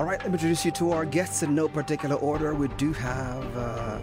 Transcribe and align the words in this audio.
All 0.00 0.06
right, 0.06 0.18
let 0.20 0.28
me 0.28 0.32
introduce 0.32 0.64
you 0.64 0.70
to 0.70 0.92
our 0.92 1.04
guests 1.04 1.42
in 1.42 1.54
no 1.54 1.68
particular 1.68 2.16
order. 2.16 2.54
We 2.54 2.68
do 2.78 2.94
have. 2.94 3.44
Uh, 3.54 4.00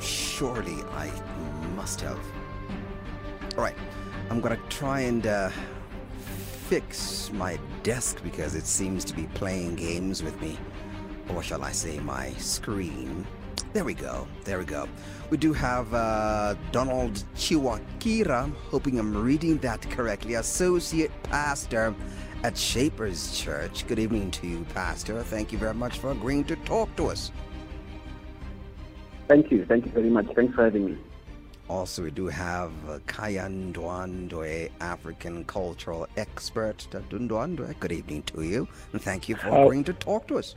surely 0.00 0.82
I 0.92 1.10
must 1.76 2.00
have. 2.00 2.18
All 3.58 3.62
right, 3.62 3.76
I'm 4.30 4.40
gonna 4.40 4.58
try 4.70 5.00
and 5.00 5.26
uh, 5.26 5.50
fix 6.70 7.30
my 7.34 7.58
desk 7.82 8.22
because 8.24 8.54
it 8.54 8.64
seems 8.64 9.04
to 9.04 9.14
be 9.14 9.24
playing 9.34 9.74
games 9.74 10.22
with 10.22 10.40
me. 10.40 10.56
Or 11.28 11.42
shall 11.42 11.62
I 11.62 11.72
say, 11.72 11.98
my 11.98 12.30
screen. 12.38 13.26
There 13.74 13.84
we 13.84 13.92
go. 13.92 14.26
There 14.44 14.58
we 14.58 14.64
go. 14.64 14.88
We 15.28 15.36
do 15.36 15.52
have 15.52 15.92
uh, 15.92 16.54
Donald 16.72 17.22
Chiwakira, 17.36 18.50
hoping 18.70 18.98
I'm 18.98 19.14
reading 19.14 19.58
that 19.58 19.82
correctly, 19.90 20.34
Associate 20.34 21.10
Pastor 21.24 21.94
at 22.44 22.58
Shapers 22.58 23.32
Church. 23.40 23.86
Good 23.86 23.98
evening 23.98 24.30
to 24.32 24.46
you, 24.46 24.66
Pastor. 24.74 25.22
Thank 25.22 25.50
you 25.50 25.56
very 25.56 25.72
much 25.72 25.98
for 25.98 26.10
agreeing 26.10 26.44
to 26.44 26.56
talk 26.56 26.94
to 26.96 27.06
us. 27.06 27.32
Thank 29.28 29.50
you. 29.50 29.64
Thank 29.64 29.86
you 29.86 29.92
very 29.92 30.10
much. 30.10 30.26
Thanks 30.36 30.54
for 30.54 30.64
having 30.64 30.84
me. 30.84 30.98
Also, 31.70 32.02
we 32.02 32.10
do 32.10 32.26
have 32.26 32.70
uh, 32.86 32.98
Khaya 33.06 33.48
Ndwandwe, 33.48 34.68
African 34.82 35.44
cultural 35.46 36.06
expert. 36.18 36.86
Good 36.90 37.92
evening 37.92 38.22
to 38.24 38.42
you, 38.42 38.68
and 38.92 39.00
thank 39.00 39.26
you 39.30 39.36
for 39.36 39.48
uh, 39.48 39.64
agreeing 39.64 39.84
to 39.84 39.94
talk 39.94 40.28
to 40.28 40.36
us. 40.36 40.54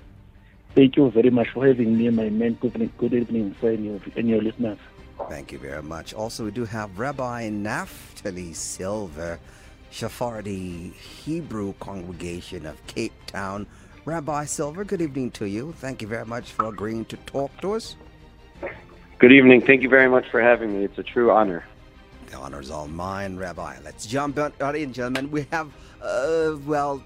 Thank 0.75 0.97
you 0.97 1.09
very 1.09 1.29
much 1.29 1.47
for 1.53 1.65
having 1.65 1.97
me, 1.97 2.09
my 2.09 2.29
man. 2.29 2.55
Good 2.55 2.73
evening, 2.73 2.91
good 2.97 3.13
evening 3.13 3.55
for 3.61 3.69
any 3.69 4.01
and 4.17 4.29
your 4.29 4.41
listeners. 4.41 4.77
Thank 5.29 5.53
you 5.53 5.59
very 5.59 5.81
much. 5.81 6.13
Also, 6.13 6.43
we 6.43 6.51
do 6.51 6.65
have 6.65 6.99
Rabbi 6.99 7.49
Naftali 7.49 8.53
Silver, 8.53 9.39
Sephardi 9.91 10.89
Hebrew 10.89 11.73
congregation 11.79 12.65
of 12.65 12.85
Cape 12.87 13.13
Town. 13.25 13.67
Rabbi 14.05 14.45
Silver, 14.45 14.83
good 14.83 15.01
evening 15.01 15.31
to 15.31 15.45
you. 15.45 15.73
Thank 15.77 16.01
you 16.01 16.07
very 16.07 16.25
much 16.25 16.51
for 16.51 16.69
agreeing 16.69 17.05
to 17.05 17.17
talk 17.17 17.51
to 17.61 17.73
us. 17.73 17.95
Good 19.19 19.31
evening. 19.31 19.61
Thank 19.61 19.81
you 19.81 19.89
very 19.89 20.07
much 20.07 20.29
for 20.29 20.41
having 20.41 20.77
me. 20.77 20.85
It's 20.85 20.97
a 20.97 21.03
true 21.03 21.31
honor. 21.31 21.65
The 22.27 22.37
honor's 22.37 22.69
all 22.69 22.87
mine, 22.87 23.37
Rabbi. 23.37 23.77
Let's 23.83 24.05
jump 24.05 24.37
out 24.37 24.75
in, 24.75 24.93
gentlemen. 24.93 25.31
We 25.31 25.47
have, 25.51 25.71
uh, 26.01 26.57
well, 26.65 27.03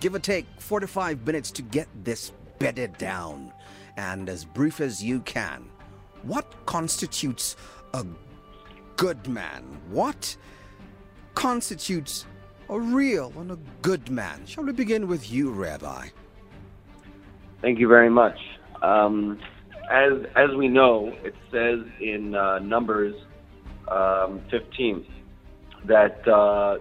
give 0.00 0.14
or 0.14 0.18
take 0.18 0.46
45 0.58 1.26
minutes 1.26 1.50
to 1.52 1.62
get 1.62 1.88
this 2.04 2.32
bedded 2.58 2.98
down. 2.98 3.52
And 3.96 4.28
as 4.28 4.44
brief 4.44 4.80
as 4.80 5.02
you 5.02 5.20
can, 5.20 5.64
what 6.22 6.66
constitutes 6.66 7.56
a 7.94 8.04
good 8.96 9.26
man? 9.28 9.62
What 9.88 10.36
constitutes 11.34 12.26
a 12.68 12.78
real 12.78 13.32
and 13.38 13.52
a 13.52 13.58
good 13.82 14.10
man? 14.10 14.44
Shall 14.46 14.64
we 14.64 14.72
begin 14.72 15.06
with 15.08 15.30
you, 15.30 15.50
Rabbi? 15.50 16.08
Thank 17.60 17.78
you 17.78 17.88
very 17.88 18.10
much. 18.10 18.38
Um, 18.82 19.38
as 19.90 20.12
as 20.36 20.50
we 20.56 20.68
know, 20.68 21.12
it 21.22 21.34
says 21.50 21.80
in 22.00 22.34
uh, 22.34 22.58
Numbers 22.58 23.14
um, 23.88 24.40
15 24.50 25.04
that 25.86 26.26
uh, 26.26 26.78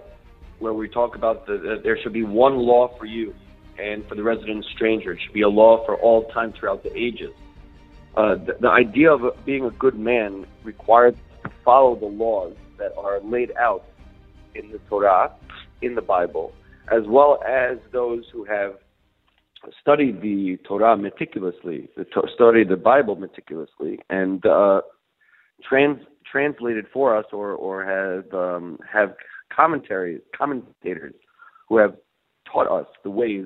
where 0.60 0.73
we 0.73 0.88
talk 0.88 1.16
about 1.16 1.45
the, 1.45 1.58
that 1.58 1.84
there 1.84 1.98
should 2.02 2.14
be 2.14 2.23
one 2.23 2.58
law 2.58 2.98
for 2.98 3.06
you 3.06 3.34
and 3.78 4.08
for 4.08 4.16
the 4.16 4.23
resident 4.23 4.66
stranger. 4.73 5.14
It 5.14 5.20
should 5.23 5.34
be 5.34 5.42
a 5.42 5.50
law 5.50 5.86
for 5.86 5.95
all 5.95 6.26
time 6.30 6.54
throughout 6.54 6.84
the 6.84 6.95
ages. 6.98 7.34
Uh, 8.16 8.36
the, 8.36 8.56
the 8.62 8.70
idea 8.70 9.12
of 9.12 9.22
being 9.45 9.66
a 9.66 9.72
good 9.72 9.98
man 9.98 10.45
requires 10.64 11.16
to 11.44 11.52
follow 11.66 11.95
the 11.95 12.06
laws 12.06 12.56
that 12.78 12.95
are 12.98 13.20
laid 13.22 13.52
out 13.58 13.86
in 14.56 14.72
the 14.72 14.80
Torah, 14.90 15.32
in 15.82 15.96
the 15.96 16.02
Bible, 16.02 16.54
as 16.92 17.04
well 17.08 17.40
as 17.48 17.78
those 17.92 18.23
who 18.32 18.44
have 18.46 18.73
studied 19.82 20.22
the 20.22 20.58
Torah 20.68 20.98
meticulously, 20.98 21.90
the 21.95 22.06
to- 22.06 22.28
studied 22.34 22.70
the 22.70 22.78
Bible 22.78 23.16
meticulously, 23.16 24.00
and 24.10 24.45
uh, 24.45 24.82
trans 25.68 26.00
translated 26.30 26.86
for 26.94 27.16
us, 27.16 27.26
or 27.32 27.52
or 27.52 27.86
have 27.86 28.33
um, 28.33 28.80
have 28.92 29.14
commentaries 29.55 30.22
commentators 30.36 31.14
who 31.70 31.77
have 31.77 31.95
taught 32.52 32.67
us 32.67 32.88
the 33.04 33.10
ways 33.10 33.45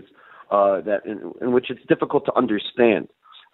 uh, 0.51 0.81
that 0.81 1.05
in, 1.05 1.31
in, 1.41 1.51
which 1.51 1.69
it's 1.69 1.85
difficult 1.87 2.25
to 2.25 2.35
understand. 2.35 3.07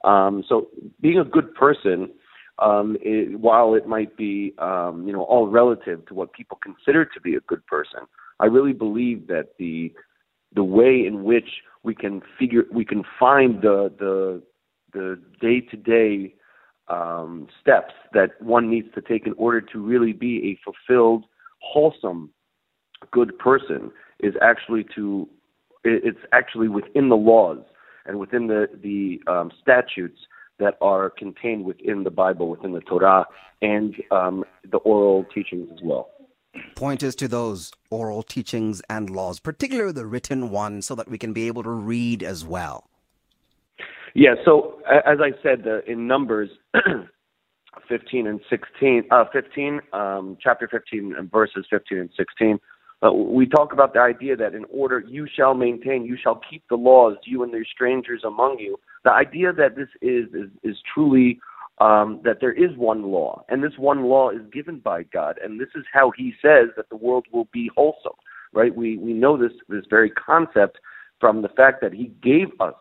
Um, 0.03 0.43
so 0.47 0.67
being 1.01 1.19
a 1.19 1.23
good 1.23 1.53
person, 1.55 2.09
um, 2.59 2.97
it, 3.01 3.39
while 3.39 3.73
it 3.73 3.87
might 3.87 4.15
be 4.15 4.53
um, 4.59 5.05
you 5.07 5.13
know 5.13 5.23
all 5.23 5.47
relative 5.47 6.05
to 6.07 6.13
what 6.13 6.33
people 6.33 6.59
consider 6.61 7.05
to 7.05 7.21
be 7.21 7.35
a 7.35 7.41
good 7.41 7.65
person, 7.67 8.01
I 8.39 8.45
really 8.45 8.73
believe 8.73 9.27
that 9.27 9.49
the 9.57 9.91
the 10.55 10.63
way 10.63 11.05
in 11.05 11.23
which 11.23 11.49
we 11.83 11.95
can 11.95 12.21
figure 12.39 12.63
we 12.71 12.85
can 12.85 13.03
find 13.19 13.61
the 13.61 13.91
the 13.97 14.41
the 14.93 15.19
day 15.41 15.59
to 15.61 15.77
day 15.77 16.35
steps 17.61 17.93
that 18.13 18.39
one 18.41 18.69
needs 18.69 18.87
to 18.93 19.01
take 19.01 19.25
in 19.25 19.33
order 19.37 19.61
to 19.61 19.79
really 19.79 20.13
be 20.13 20.51
a 20.51 20.59
fulfilled, 20.63 21.25
wholesome, 21.61 22.29
good 23.11 23.37
person 23.39 23.91
is 24.19 24.33
actually 24.41 24.85
to 24.95 25.27
it's 25.83 26.19
actually 26.31 26.69
within 26.69 27.09
the 27.09 27.15
laws 27.15 27.59
and 28.05 28.17
within 28.19 28.47
the 28.47 28.67
the 28.81 29.19
um, 29.31 29.51
statutes 29.61 30.19
that 30.59 30.77
are 30.81 31.09
contained 31.09 31.65
within 31.65 32.03
the 32.03 32.11
Bible, 32.11 32.49
within 32.49 32.71
the 32.71 32.81
Torah, 32.81 33.25
and 33.61 33.95
um, 34.11 34.43
the 34.69 34.77
oral 34.77 35.25
teachings 35.33 35.69
as 35.73 35.79
well. 35.83 36.09
Point 36.75 37.03
us 37.03 37.15
to 37.15 37.27
those 37.27 37.71
oral 37.89 38.21
teachings 38.21 38.81
and 38.89 39.09
laws, 39.09 39.39
particularly 39.39 39.93
the 39.93 40.05
written 40.05 40.51
ones, 40.51 40.85
so 40.85 40.95
that 40.95 41.09
we 41.09 41.17
can 41.17 41.33
be 41.33 41.47
able 41.47 41.63
to 41.63 41.71
read 41.71 42.21
as 42.21 42.45
well. 42.45 42.89
Yeah, 44.13 44.35
so 44.45 44.79
as 44.87 45.17
I 45.19 45.31
said, 45.41 45.67
uh, 45.67 45.81
in 45.91 46.05
Numbers 46.07 46.49
15 47.89 48.27
and 48.27 48.39
16, 48.49 49.03
uh, 49.09 49.25
15, 49.33 49.81
um, 49.91 50.37
chapter 50.41 50.67
15 50.67 51.15
and 51.17 51.31
verses 51.31 51.65
15 51.71 51.97
and 51.97 52.09
16, 52.15 52.59
uh, 53.01 53.11
we 53.11 53.47
talk 53.47 53.73
about 53.73 53.93
the 53.93 53.99
idea 53.99 54.35
that 54.35 54.53
in 54.53 54.65
order 54.71 54.99
you 54.99 55.27
shall 55.35 55.53
maintain, 55.53 56.05
you 56.05 56.17
shall 56.21 56.39
keep 56.49 56.63
the 56.69 56.75
laws, 56.75 57.17
you 57.25 57.43
and 57.43 57.51
the 57.51 57.65
strangers 57.73 58.21
among 58.23 58.59
you. 58.59 58.79
The 59.03 59.11
idea 59.11 59.53
that 59.53 59.75
this 59.75 59.89
is 60.01 60.27
is, 60.33 60.49
is 60.63 60.77
truly 60.93 61.39
um, 61.79 62.21
that 62.23 62.39
there 62.39 62.53
is 62.53 62.77
one 62.77 63.03
law, 63.03 63.43
and 63.49 63.63
this 63.63 63.77
one 63.77 64.03
law 64.03 64.29
is 64.29 64.41
given 64.51 64.79
by 64.79 65.03
God, 65.03 65.39
and 65.43 65.59
this 65.59 65.69
is 65.75 65.83
how 65.91 66.11
He 66.15 66.33
says 66.41 66.69
that 66.77 66.89
the 66.89 66.95
world 66.95 67.25
will 67.31 67.47
be 67.51 67.69
wholesome. 67.75 68.13
Right? 68.53 68.75
We 68.75 68.97
we 68.97 69.13
know 69.13 69.37
this 69.37 69.53
this 69.67 69.85
very 69.89 70.11
concept 70.11 70.79
from 71.19 71.41
the 71.41 71.49
fact 71.49 71.81
that 71.81 71.93
He 71.93 72.11
gave 72.21 72.49
us 72.59 72.75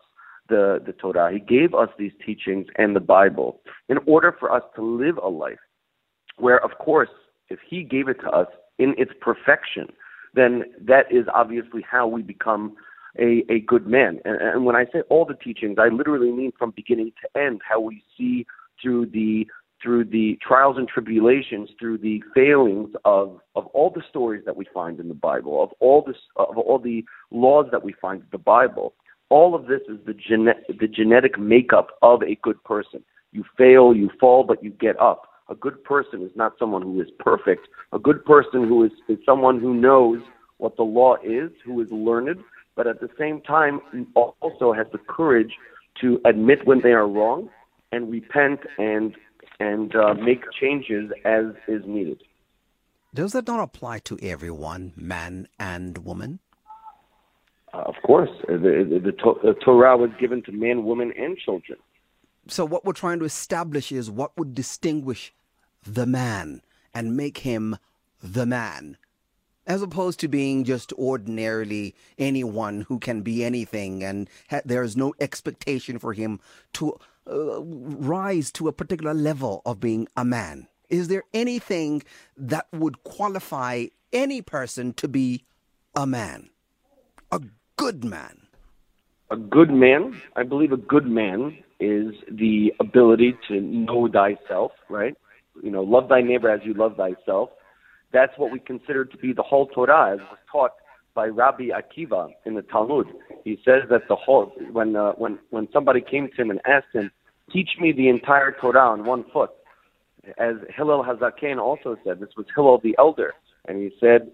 the 0.49 0.81
the 0.85 0.93
Torah, 0.93 1.31
He 1.31 1.39
gave 1.39 1.73
us 1.73 1.89
these 1.97 2.13
teachings 2.25 2.67
and 2.77 2.95
the 2.95 2.99
Bible 2.99 3.61
in 3.89 3.97
order 4.05 4.35
for 4.39 4.51
us 4.51 4.63
to 4.75 4.81
live 4.81 5.17
a 5.17 5.29
life 5.29 5.59
where, 6.37 6.63
of 6.63 6.77
course, 6.79 7.09
if 7.49 7.59
He 7.67 7.83
gave 7.83 8.07
it 8.07 8.19
to 8.21 8.29
us 8.29 8.47
in 8.79 8.95
its 8.97 9.11
perfection, 9.21 9.87
then 10.33 10.63
that 10.81 11.11
is 11.11 11.25
obviously 11.33 11.83
how 11.89 12.07
we 12.07 12.21
become 12.21 12.75
a, 13.19 13.43
a 13.49 13.59
good 13.61 13.87
man. 13.87 14.19
And, 14.25 14.41
and 14.41 14.65
when 14.65 14.75
I 14.75 14.85
say 14.85 15.01
all 15.09 15.25
the 15.25 15.35
teachings, 15.35 15.77
I 15.79 15.89
literally 15.89 16.31
mean 16.31 16.51
from 16.57 16.71
beginning 16.75 17.11
to 17.21 17.39
end 17.39 17.61
how 17.67 17.79
we 17.79 18.03
see 18.17 18.45
through 18.81 19.07
the 19.07 19.45
through 19.81 20.05
the 20.05 20.39
trials 20.41 20.77
and 20.77 20.87
tribulations, 20.87 21.69
through 21.77 21.97
the 21.97 22.23
failings 22.33 22.91
of, 23.03 23.41
of 23.55 23.65
all 23.67 23.89
the 23.89 24.01
stories 24.09 24.41
that 24.45 24.55
we 24.55 24.65
find 24.73 24.97
in 24.97 25.09
the 25.09 25.13
Bible, 25.13 25.61
of 25.61 25.71
all 25.81 26.01
this 26.05 26.15
of 26.37 26.57
all 26.57 26.79
the 26.79 27.03
laws 27.31 27.67
that 27.71 27.83
we 27.83 27.93
find 28.01 28.21
in 28.21 28.27
the 28.31 28.37
Bible. 28.37 28.93
All 29.29 29.55
of 29.55 29.65
this 29.65 29.81
is 29.89 29.97
the 30.05 30.13
gene- 30.13 30.77
the 30.79 30.87
genetic 30.87 31.37
makeup 31.37 31.89
of 32.01 32.21
a 32.23 32.35
good 32.41 32.63
person. 32.63 33.03
You 33.31 33.43
fail, 33.57 33.93
you 33.95 34.09
fall, 34.19 34.43
but 34.43 34.63
you 34.63 34.69
get 34.69 34.99
up. 34.99 35.27
A 35.49 35.55
good 35.55 35.83
person 35.83 36.21
is 36.21 36.31
not 36.35 36.53
someone 36.57 36.81
who 36.81 37.01
is 37.01 37.09
perfect. 37.19 37.67
A 37.91 37.99
good 37.99 38.23
person 38.23 38.67
who 38.67 38.85
is, 38.85 38.91
is 39.09 39.17
someone 39.25 39.59
who 39.59 39.73
knows 39.73 40.21
what 40.57 40.77
the 40.77 40.83
law 40.83 41.15
is, 41.23 41.51
who 41.65 41.81
is 41.81 41.87
learned, 41.91 42.39
but 42.75 42.87
at 42.87 42.99
the 42.99 43.09
same 43.17 43.41
time 43.41 43.81
also 44.15 44.73
has 44.73 44.87
the 44.91 44.97
courage 44.97 45.53
to 46.01 46.19
admit 46.25 46.65
when 46.65 46.81
they 46.81 46.91
are 46.91 47.07
wrong 47.07 47.49
and 47.91 48.11
repent 48.11 48.61
and 48.77 49.15
and 49.59 49.95
uh, 49.95 50.13
make 50.15 50.43
changes 50.59 51.11
as 51.25 51.45
is 51.67 51.83
needed. 51.85 52.21
Does 53.13 53.33
that 53.33 53.45
not 53.45 53.59
apply 53.59 53.99
to 53.99 54.17
everyone, 54.21 54.93
man 54.95 55.47
and 55.59 55.99
woman? 55.99 56.39
Uh, 57.73 57.83
of 57.85 57.95
course, 58.03 58.29
the, 58.47 58.57
the, 58.57 58.99
the, 58.99 59.33
the 59.43 59.53
Torah 59.63 59.95
was 59.97 60.09
given 60.19 60.41
to 60.43 60.51
men, 60.51 60.83
women, 60.83 61.13
and 61.17 61.37
children. 61.37 61.77
So, 62.47 62.65
what 62.65 62.85
we're 62.85 62.93
trying 62.93 63.19
to 63.19 63.25
establish 63.25 63.91
is 63.91 64.09
what 64.09 64.37
would 64.37 64.53
distinguish 64.53 65.33
the 65.83 66.05
man 66.05 66.61
and 66.93 67.15
make 67.15 67.39
him 67.39 67.77
the 68.21 68.45
man, 68.45 68.97
as 69.65 69.81
opposed 69.81 70.19
to 70.19 70.27
being 70.27 70.63
just 70.63 70.91
ordinarily 70.93 71.95
anyone 72.17 72.81
who 72.81 72.99
can 72.99 73.21
be 73.21 73.43
anything 73.43 74.03
and 74.03 74.29
ha- 74.49 74.61
there's 74.65 74.97
no 74.97 75.13
expectation 75.19 75.99
for 75.99 76.13
him 76.13 76.39
to 76.73 76.97
uh, 77.29 77.61
rise 77.61 78.51
to 78.51 78.67
a 78.67 78.73
particular 78.73 79.13
level 79.13 79.61
of 79.65 79.79
being 79.79 80.07
a 80.15 80.25
man? 80.25 80.67
Is 80.89 81.07
there 81.07 81.23
anything 81.33 82.03
that 82.37 82.67
would 82.71 83.03
qualify 83.03 83.85
any 84.11 84.41
person 84.41 84.93
to 84.93 85.07
be 85.07 85.43
a 85.95 86.05
man, 86.05 86.49
a 87.31 87.41
good 87.77 88.03
man? 88.03 88.43
a 89.33 89.35
good 89.35 89.71
man, 89.71 90.21
I 90.35 90.43
believe 90.43 90.71
a 90.71 90.77
good 90.77 91.07
man 91.07 91.57
is 91.79 92.13
the 92.31 92.71
ability 92.79 93.35
to 93.47 93.59
know 93.59 94.07
thyself, 94.07 94.71
right? 94.89 95.15
You 95.63 95.71
know, 95.71 95.81
love 95.81 96.07
thy 96.07 96.21
neighbor 96.21 96.49
as 96.49 96.61
you 96.63 96.75
love 96.75 96.97
thyself. 96.97 97.49
That's 98.13 98.37
what 98.37 98.51
we 98.51 98.59
consider 98.59 99.05
to 99.05 99.17
be 99.17 99.33
the 99.33 99.43
whole 99.43 99.67
Torah, 99.67 100.13
as 100.13 100.19
was 100.19 100.37
taught 100.51 100.71
by 101.15 101.27
Rabbi 101.27 101.69
Akiva 101.69 102.29
in 102.45 102.53
the 102.53 102.61
Talmud. 102.61 103.07
He 103.43 103.59
says 103.65 103.83
that 103.89 104.07
the 104.07 104.15
whole 104.15 104.53
when 104.71 104.95
uh, 104.95 105.13
when 105.13 105.39
when 105.49 105.67
somebody 105.73 106.01
came 106.01 106.29
to 106.35 106.41
him 106.41 106.49
and 106.51 106.61
asked 106.65 106.93
him, 106.93 107.11
"Teach 107.51 107.69
me 107.79 107.91
the 107.91 108.09
entire 108.09 108.55
Torah 108.59 108.91
on 108.91 109.05
one 109.05 109.25
foot," 109.33 109.51
as 110.37 110.55
Hillel 110.75 111.03
Hazaken 111.03 111.59
also 111.59 111.97
said, 112.03 112.19
this 112.19 112.29
was 112.37 112.45
Hillel 112.55 112.79
the 112.83 112.95
elder, 112.97 113.33
and 113.65 113.77
he 113.77 113.91
said, 113.99 114.31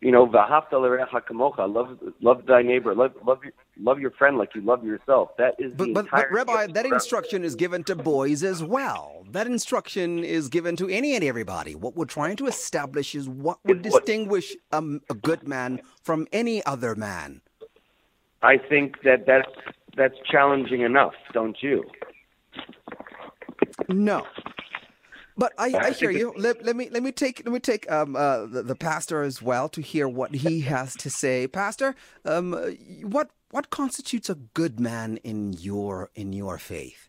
you 0.00 0.12
know, 0.12 0.26
v'ahavta 0.26 0.72
l'recha 0.72 1.20
kamocha, 1.22 1.72
love 1.72 1.98
love 2.20 2.46
thy 2.46 2.62
neighbor, 2.62 2.94
love 2.94 3.12
love 3.24 3.42
your, 3.42 3.52
love 3.80 3.98
your 3.98 4.10
friend 4.12 4.36
like 4.38 4.54
you 4.54 4.60
love 4.60 4.84
yourself. 4.84 5.30
That 5.38 5.54
is 5.58 5.72
but, 5.74 5.92
but, 5.94 6.06
but 6.10 6.30
Rabbi, 6.30 6.66
that 6.68 6.86
instruction 6.86 7.44
is 7.44 7.54
given 7.54 7.84
to 7.84 7.94
boys 7.94 8.42
as 8.42 8.62
well. 8.62 9.24
That 9.30 9.46
instruction 9.46 10.22
is 10.22 10.48
given 10.48 10.76
to 10.76 10.88
any 10.88 11.14
and 11.14 11.24
everybody. 11.24 11.74
What 11.74 11.96
we're 11.96 12.04
trying 12.04 12.36
to 12.36 12.46
establish 12.46 13.14
is 13.14 13.28
what 13.28 13.58
would 13.64 13.82
distinguish 13.82 14.54
a 14.72 14.82
good 15.22 15.48
man 15.48 15.80
from 16.02 16.26
any 16.32 16.64
other 16.64 16.94
man. 16.94 17.40
I 18.42 18.58
think 18.58 19.02
that 19.02 19.26
that's 19.26 19.50
that's 19.96 20.16
challenging 20.30 20.82
enough, 20.82 21.14
don't 21.32 21.56
you? 21.62 21.84
No, 23.88 24.26
but 25.36 25.52
I, 25.58 25.72
I 25.74 25.90
hear 25.90 26.10
you. 26.10 26.32
Let, 26.36 26.64
let 26.64 26.76
me 26.76 26.88
let 26.90 27.02
me 27.02 27.12
take 27.12 27.42
let 27.44 27.52
me 27.52 27.60
take 27.60 27.90
um, 27.90 28.16
uh, 28.16 28.46
the, 28.46 28.62
the, 28.62 28.74
pastor 28.74 29.22
as 29.22 29.42
well 29.42 29.68
to 29.70 29.82
hear 29.82 30.08
what 30.08 30.34
he 30.34 30.60
has 30.62 30.94
to 30.96 31.10
say. 31.10 31.46
Pastor, 31.46 31.94
um, 32.24 32.52
what 33.02 33.30
what 33.50 33.70
constitutes 33.70 34.30
a 34.30 34.34
good 34.34 34.80
man 34.80 35.18
in 35.18 35.52
your 35.52 36.10
in 36.14 36.32
your 36.32 36.58
faith? 36.58 37.08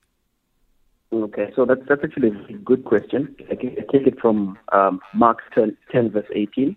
Okay, 1.13 1.51
so 1.55 1.65
that's 1.65 1.81
that's 1.87 2.03
actually 2.03 2.31
a 2.49 2.53
good 2.57 2.83
question. 2.83 3.35
I 3.49 3.55
take 3.55 4.07
it 4.07 4.19
from 4.19 4.57
um, 4.73 4.99
Mark 5.13 5.39
10, 5.55 5.77
10, 5.91 6.11
verse 6.11 6.25
18. 6.35 6.75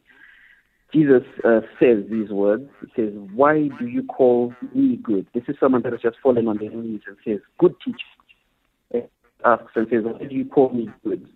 Jesus 0.92 1.22
uh, 1.44 1.60
says 1.80 2.04
these 2.10 2.30
words. 2.30 2.68
He 2.80 3.02
says, 3.02 3.12
"Why 3.34 3.68
do 3.78 3.86
you 3.86 4.04
call 4.04 4.54
me 4.72 4.96
good?" 5.02 5.26
This 5.34 5.44
is 5.48 5.56
someone 5.58 5.82
that 5.82 5.92
has 5.92 6.00
just 6.00 6.18
fallen 6.22 6.46
on 6.46 6.58
their 6.58 6.70
knees 6.70 7.00
and 7.06 7.16
says, 7.24 7.40
"Good 7.58 7.74
teacher." 7.84 9.08
Asks 9.44 9.72
and 9.74 9.88
says, 9.88 10.04
"Why 10.04 10.26
do 10.26 10.34
you 10.34 10.44
call 10.44 10.70
me 10.70 10.88
good?" 11.04 11.26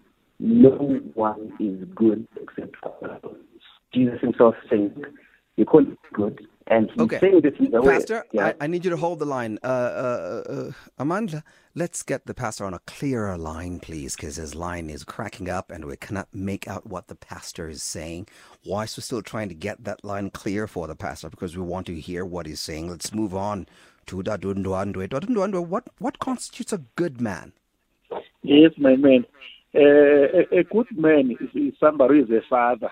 No 0.44 1.00
one 1.14 1.52
is 1.58 1.88
good 1.94 2.29
except 2.37 2.76
God. 2.82 3.37
Jesus 3.94 4.20
himself 4.20 4.55
saying, 4.69 4.94
you 5.56 5.64
call 5.64 5.81
it 5.81 5.99
good. 6.12 6.46
And 6.67 6.91
he's 6.91 7.00
okay. 7.00 7.19
saying 7.19 7.41
this 7.43 7.55
in 7.58 7.70
the 7.70 7.81
Pastor, 7.81 8.17
way. 8.17 8.23
Yeah? 8.32 8.46
I, 8.61 8.64
I, 8.64 8.67
need 8.67 8.85
you 8.85 8.91
to 8.91 8.96
hold 8.96 9.20
the 9.20 9.26
line. 9.26 9.58
Uh, 9.62 9.67
uh, 9.67 10.43
uh, 10.49 10.70
Amanda, 10.99 11.44
let's 11.75 12.02
get 12.02 12.26
the 12.26 12.35
pastor 12.35 12.64
on 12.64 12.75
a 12.75 12.79
clearer 12.81 13.37
line, 13.37 13.81
please, 13.81 14.17
because 14.17 14.37
his 14.37 14.55
line 14.55 14.88
is 14.88 15.05
cracking 15.05 15.49
up 15.49 15.70
and 15.70 15.85
we 15.85 15.96
cannot 15.96 16.29
make 16.35 16.69
out 16.69 16.87
what 16.87 17.08
the 17.08 17.14
pastor 17.14 17.69
is 17.69 17.82
saying. 17.82 18.29
Weiss, 18.67 18.96
we're 18.96 19.02
still 19.02 19.23
trying 19.23 19.49
to 19.50 19.55
get 19.55 19.85
that 19.85 20.05
line 20.05 20.31
clear 20.31 20.67
for 20.67 20.87
the 20.87 20.96
pastor 20.96 21.31
because 21.31 21.56
we 21.56 21.62
want 21.62 21.87
to 21.87 22.00
hear 22.00 22.25
what 22.25 22.46
he's 22.46 22.61
saying. 22.61 22.88
Let's 22.91 23.14
move 23.14 23.35
on 23.35 23.67
to 24.06 24.23
Dadundwandwe. 24.23 25.67
What, 25.67 25.88
what 25.99 26.19
constitutes 26.19 26.73
a 26.73 26.79
good 26.96 27.20
man? 27.20 27.52
Yes, 28.43 28.73
my 28.79 28.96
man. 28.96 29.25
Uh, 29.76 30.47
a, 30.53 30.62
good 30.71 30.87
man 30.97 31.32
is, 31.32 31.49
is 31.53 31.75
somebody 31.81 32.19
who 32.19 32.25
is 32.25 32.31
a 32.31 32.49
father. 32.49 32.91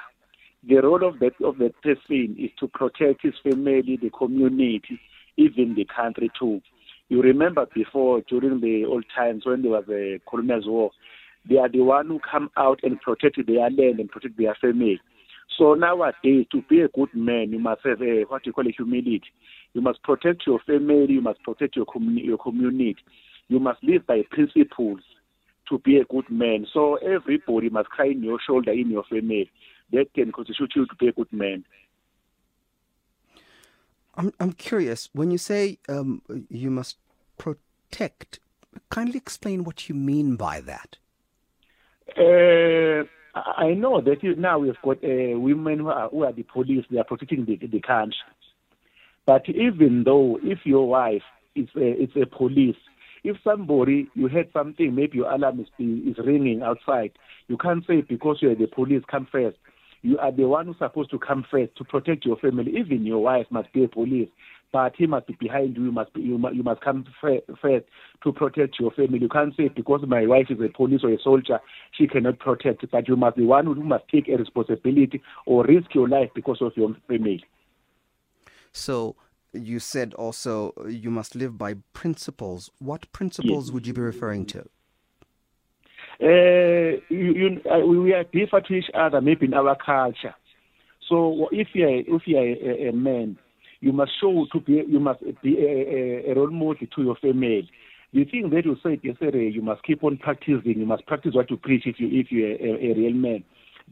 The 0.69 0.77
role 0.77 1.07
of 1.07 1.21
the 1.21 1.31
of 1.45 1.59
the 1.59 1.73
person 1.81 2.37
is 2.37 2.51
to 2.59 2.67
protect 2.67 3.23
his 3.23 3.35
family, 3.45 3.99
the 4.03 4.11
community, 4.11 4.99
even 5.37 5.77
the 5.77 5.85
country 5.85 6.29
too. 6.37 6.61
You 7.09 7.23
remember 7.23 7.67
before 7.73 8.23
during 8.29 8.61
the 8.61 8.85
old 8.85 9.05
times 9.17 9.47
when 9.47 9.63
there 9.63 9.71
was 9.71 9.85
a 9.91 10.21
colonial 10.29 10.61
war, 10.67 10.91
they 11.49 11.57
are 11.59 11.69
the 11.69 11.83
one 11.83 12.09
who 12.09 12.19
come 12.19 12.51
out 12.57 12.81
and 12.83 13.01
protect 13.01 13.39
their 13.47 13.71
land 13.71 14.01
and 14.01 14.11
protect 14.11 14.37
their 14.37 14.57
family. 14.61 15.01
So 15.57 15.75
nowadays, 15.75 16.47
to 16.51 16.63
be 16.69 16.81
a 16.81 16.89
good 16.89 17.15
man, 17.15 17.53
you 17.53 17.61
must 17.61 17.83
have 17.85 18.03
a, 18.03 18.25
what 18.27 18.45
you 18.45 18.53
call 18.53 18.67
a 18.67 18.73
humility. 18.73 19.23
You 19.75 19.83
must 19.83 20.03
protect 20.03 20.47
your 20.49 20.59
family. 20.67 21.13
You 21.13 21.21
must 21.21 21.43
protect 21.45 21.77
your, 21.77 21.87
com- 21.87 22.19
your 22.19 22.39
community. 22.39 22.97
You 23.49 23.61
must 23.61 23.85
live 23.85 24.05
by 24.07 24.23
principles 24.31 25.01
to 25.73 25.79
be 25.79 25.97
a 25.97 26.05
good 26.05 26.29
man. 26.31 26.67
So 26.73 26.97
everybody 26.97 27.71
must 27.71 27.89
cry 27.89 28.09
in 28.09 28.23
your 28.23 28.39
shoulder 28.47 28.73
in 28.73 28.91
your 28.91 29.05
family. 29.05 29.51
That 29.93 30.13
can 30.15 30.31
constitute 30.31 30.73
you 30.77 30.87
to 30.87 30.95
be 30.97 31.09
a 31.09 31.13
good 31.13 31.33
man. 31.33 31.65
I'm 34.15 34.33
I'm 34.39 34.53
curious. 34.53 35.09
When 35.13 35.31
you 35.31 35.39
say 35.39 35.79
um, 35.89 36.23
you 36.49 36.71
must 36.71 36.97
protect, 37.39 38.39
kindly 38.91 39.17
explain 39.17 39.65
what 39.65 39.89
you 39.89 39.95
mean 39.95 40.37
by 40.37 40.61
that. 40.61 40.99
Uh, 42.17 43.05
I 43.35 43.73
know 43.73 44.03
that 44.03 44.23
now 44.37 44.59
we've 44.59 44.83
got 44.85 44.99
uh, 45.03 45.39
women 45.39 45.79
who 45.79 45.89
are, 45.89 46.09
who 46.11 46.25
are 46.25 46.33
the 46.33 46.43
police. 46.43 46.85
They 46.91 46.99
are 46.99 47.05
protecting 47.05 47.47
the, 47.47 47.57
the 47.57 47.81
country. 47.81 48.19
But 49.25 49.49
even 49.49 50.05
though 50.05 50.39
if 50.43 50.59
your 50.65 50.87
wife 50.87 51.23
is 51.55 51.69
a, 51.77 52.03
is 52.03 52.11
a 52.21 52.27
police, 52.27 52.77
if 53.25 53.37
somebody, 53.45 54.09
you 54.15 54.29
heard 54.29 54.51
something, 54.53 54.95
maybe 54.95 55.19
your 55.19 55.31
alarm 55.31 55.61
is, 55.61 55.67
is 55.79 56.17
ringing 56.25 56.63
outside, 56.63 57.13
you 57.49 57.57
can't 57.57 57.87
say 57.87 58.01
because 58.01 58.39
you're 58.41 58.55
the 58.55 58.67
police, 58.67 59.03
come 59.11 59.29
first. 59.31 59.57
You 60.05 60.19
are 60.19 60.33
the 60.33 60.49
one 60.49 60.67
who's 60.67 60.79
supposed 60.79 61.11
to 61.13 61.19
come 61.19 61.45
first 61.49 61.77
to 61.77 61.85
protect 61.85 62.25
your 62.25 62.37
family. 62.37 62.73
Even 62.77 63.07
your 63.07 63.23
wife 63.23 63.47
must 63.51 63.73
be 63.73 63.85
a 63.85 63.89
police, 63.89 64.29
but 64.73 64.95
he 64.97 65.07
must 65.07 65.29
be 65.29 65.37
behind 65.39 65.77
you. 65.77 65.85
You 65.85 65.93
must 65.93 66.13
be, 66.13 66.23
you, 66.23 66.39
must, 66.39 66.57
you 66.57 66.65
must 66.65 66.81
come 66.81 67.05
first 67.21 67.45
to 68.25 68.33
protect 68.33 68.81
your 68.81 68.91
family. 68.91 69.21
You 69.21 69.29
can't 69.29 69.55
say 69.57 69.69
because 69.69 70.01
my 70.09 70.27
wife 70.27 70.47
is 70.51 70.59
a 70.61 70.77
police 70.77 71.03
or 71.05 71.11
a 71.11 71.19
soldier, 71.23 71.61
she 71.93 72.09
cannot 72.09 72.41
protect. 72.41 72.85
But 72.91 73.07
you 73.07 73.15
must 73.15 73.37
be 73.37 73.45
one 73.45 73.67
who 73.67 73.77
must 73.77 74.09
take 74.09 74.29
a 74.29 74.37
responsibility 74.37 75.23
or 75.47 75.65
risk 75.65 75.95
your 75.95 76.09
life 76.09 76.31
because 76.35 76.59
of 76.61 76.73
your 76.75 76.97
family. 77.07 77.45
So 78.73 79.15
you 79.53 79.79
said 79.79 80.15
also 80.15 80.73
uh, 80.79 80.89
you 80.89 81.11
must 81.11 81.35
live 81.35 81.59
by 81.59 81.75
principles. 81.93 82.71
What 82.79 83.11
principles 83.13 83.67
yes. 83.67 83.75
would 83.75 83.87
you 83.87 83.93
be 83.93 84.01
referring 84.01 84.47
to? 84.47 84.61
Uh, 86.21 87.01
you, 87.09 87.33
you, 87.35 87.61
uh, 87.71 87.85
we 87.85 88.13
are 88.13 88.25
different 88.25 88.67
to 88.67 88.75
each 88.75 88.91
other, 88.95 89.21
maybe 89.21 89.47
in 89.47 89.55
our 89.55 89.77
culture. 89.77 90.35
So 91.09 91.49
if 91.51 91.69
you 91.75 91.85
are 91.87 92.17
if 92.17 92.23
you 92.27 92.39
are 92.39 92.47
a, 92.47 92.89
a 92.89 92.93
man, 92.93 93.37
you 93.81 93.93
must 93.93 94.13
show 94.21 94.47
to 94.53 94.61
be 94.61 94.85
you 94.89 95.01
must 95.01 95.21
be 95.43 95.59
a, 95.59 96.31
a, 96.31 96.33
a 96.33 96.35
role 96.35 96.51
model 96.51 96.87
to 96.95 97.03
your 97.03 97.17
family. 97.17 97.69
The 98.15 98.25
thing 98.25 98.51
that 98.51 98.65
you 98.67 98.77
said 98.83 99.01
yesterday, 99.03 99.51
you 99.51 99.63
must 99.63 99.83
keep 99.85 100.05
on 100.05 100.19
practicing. 100.19 100.79
You 100.79 100.87
must 100.87 101.07
practice 101.07 101.35
what 101.35 101.51
you 101.51 101.57
preach 101.57 101.87
if 101.87 101.99
you 101.99 102.09
if 102.11 102.31
you 102.31 102.47
are 102.47 102.53
a, 102.53 102.93
a 102.93 102.95
real 102.95 103.15
man. 103.15 103.43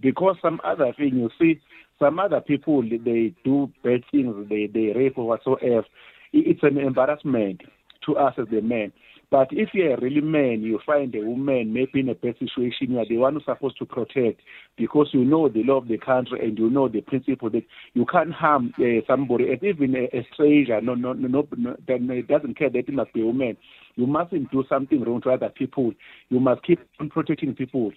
Because 0.01 0.37
some 0.41 0.61
other 0.63 0.93
thing 0.97 1.17
you 1.17 1.31
see, 1.39 1.61
some 2.01 2.19
other 2.19 2.41
people 2.41 2.83
they 2.83 3.35
do 3.45 3.71
bad 3.85 4.03
things, 4.11 4.49
they 4.49 4.67
they 4.67 4.93
rape 4.97 5.19
or 5.19 5.29
whatsoever. 5.29 5.85
It's 6.33 6.63
an 6.63 6.79
embarrassment 6.79 7.63
to 8.07 8.17
us 8.17 8.35
as 8.39 8.47
the 8.51 8.61
men. 8.63 8.93
But 9.31 9.49
if 9.53 9.69
you're 9.75 9.95
a 9.95 10.01
really 10.01 10.21
man, 10.21 10.63
you 10.63 10.81
find 10.85 11.15
a 11.15 11.21
woman 11.21 11.73
maybe 11.73 12.01
in 12.01 12.09
a 12.09 12.15
bad 12.17 12.35
situation, 12.41 12.91
you 12.91 12.99
are 12.99 13.07
the 13.07 13.17
one 13.17 13.35
who's 13.35 13.45
supposed 13.45 13.79
to 13.79 13.87
protect 13.87 14.41
because 14.77 15.09
you 15.13 15.25
know 15.25 15.49
the 15.49 15.63
law 15.63 15.77
of 15.77 15.87
the 15.87 15.99
country 15.99 16.41
and 16.41 16.59
you 16.59 16.69
know 16.69 16.89
the 16.89 17.01
principle 17.01 17.49
that 17.51 17.63
you 17.95 18.05
can't 18.07 18.33
harm 18.33 18.75
uh, 18.79 19.07
somebody, 19.07 19.53
and 19.53 19.63
even 19.63 19.95
a, 19.95 20.17
a 20.17 20.27
stranger, 20.33 20.81
no, 20.81 20.95
no, 20.95 21.13
no, 21.13 21.29
no, 21.29 21.77
then 21.87 22.11
it 22.11 22.27
doesn't 22.27 22.59
care 22.59 22.71
that 22.71 22.89
it 22.89 22.93
must 22.93 23.13
be 23.13 23.23
a 23.23 23.27
woman. 23.27 23.57
You 23.95 24.09
mustn't 24.09 24.51
do 24.51 24.65
something 24.69 25.01
wrong 25.05 25.21
to 25.23 25.31
other 25.31 25.51
people. 25.51 25.93
You 26.29 26.41
must 26.41 26.65
keep 26.65 26.81
on 26.99 27.09
protecting 27.09 27.55
people. 27.55 27.93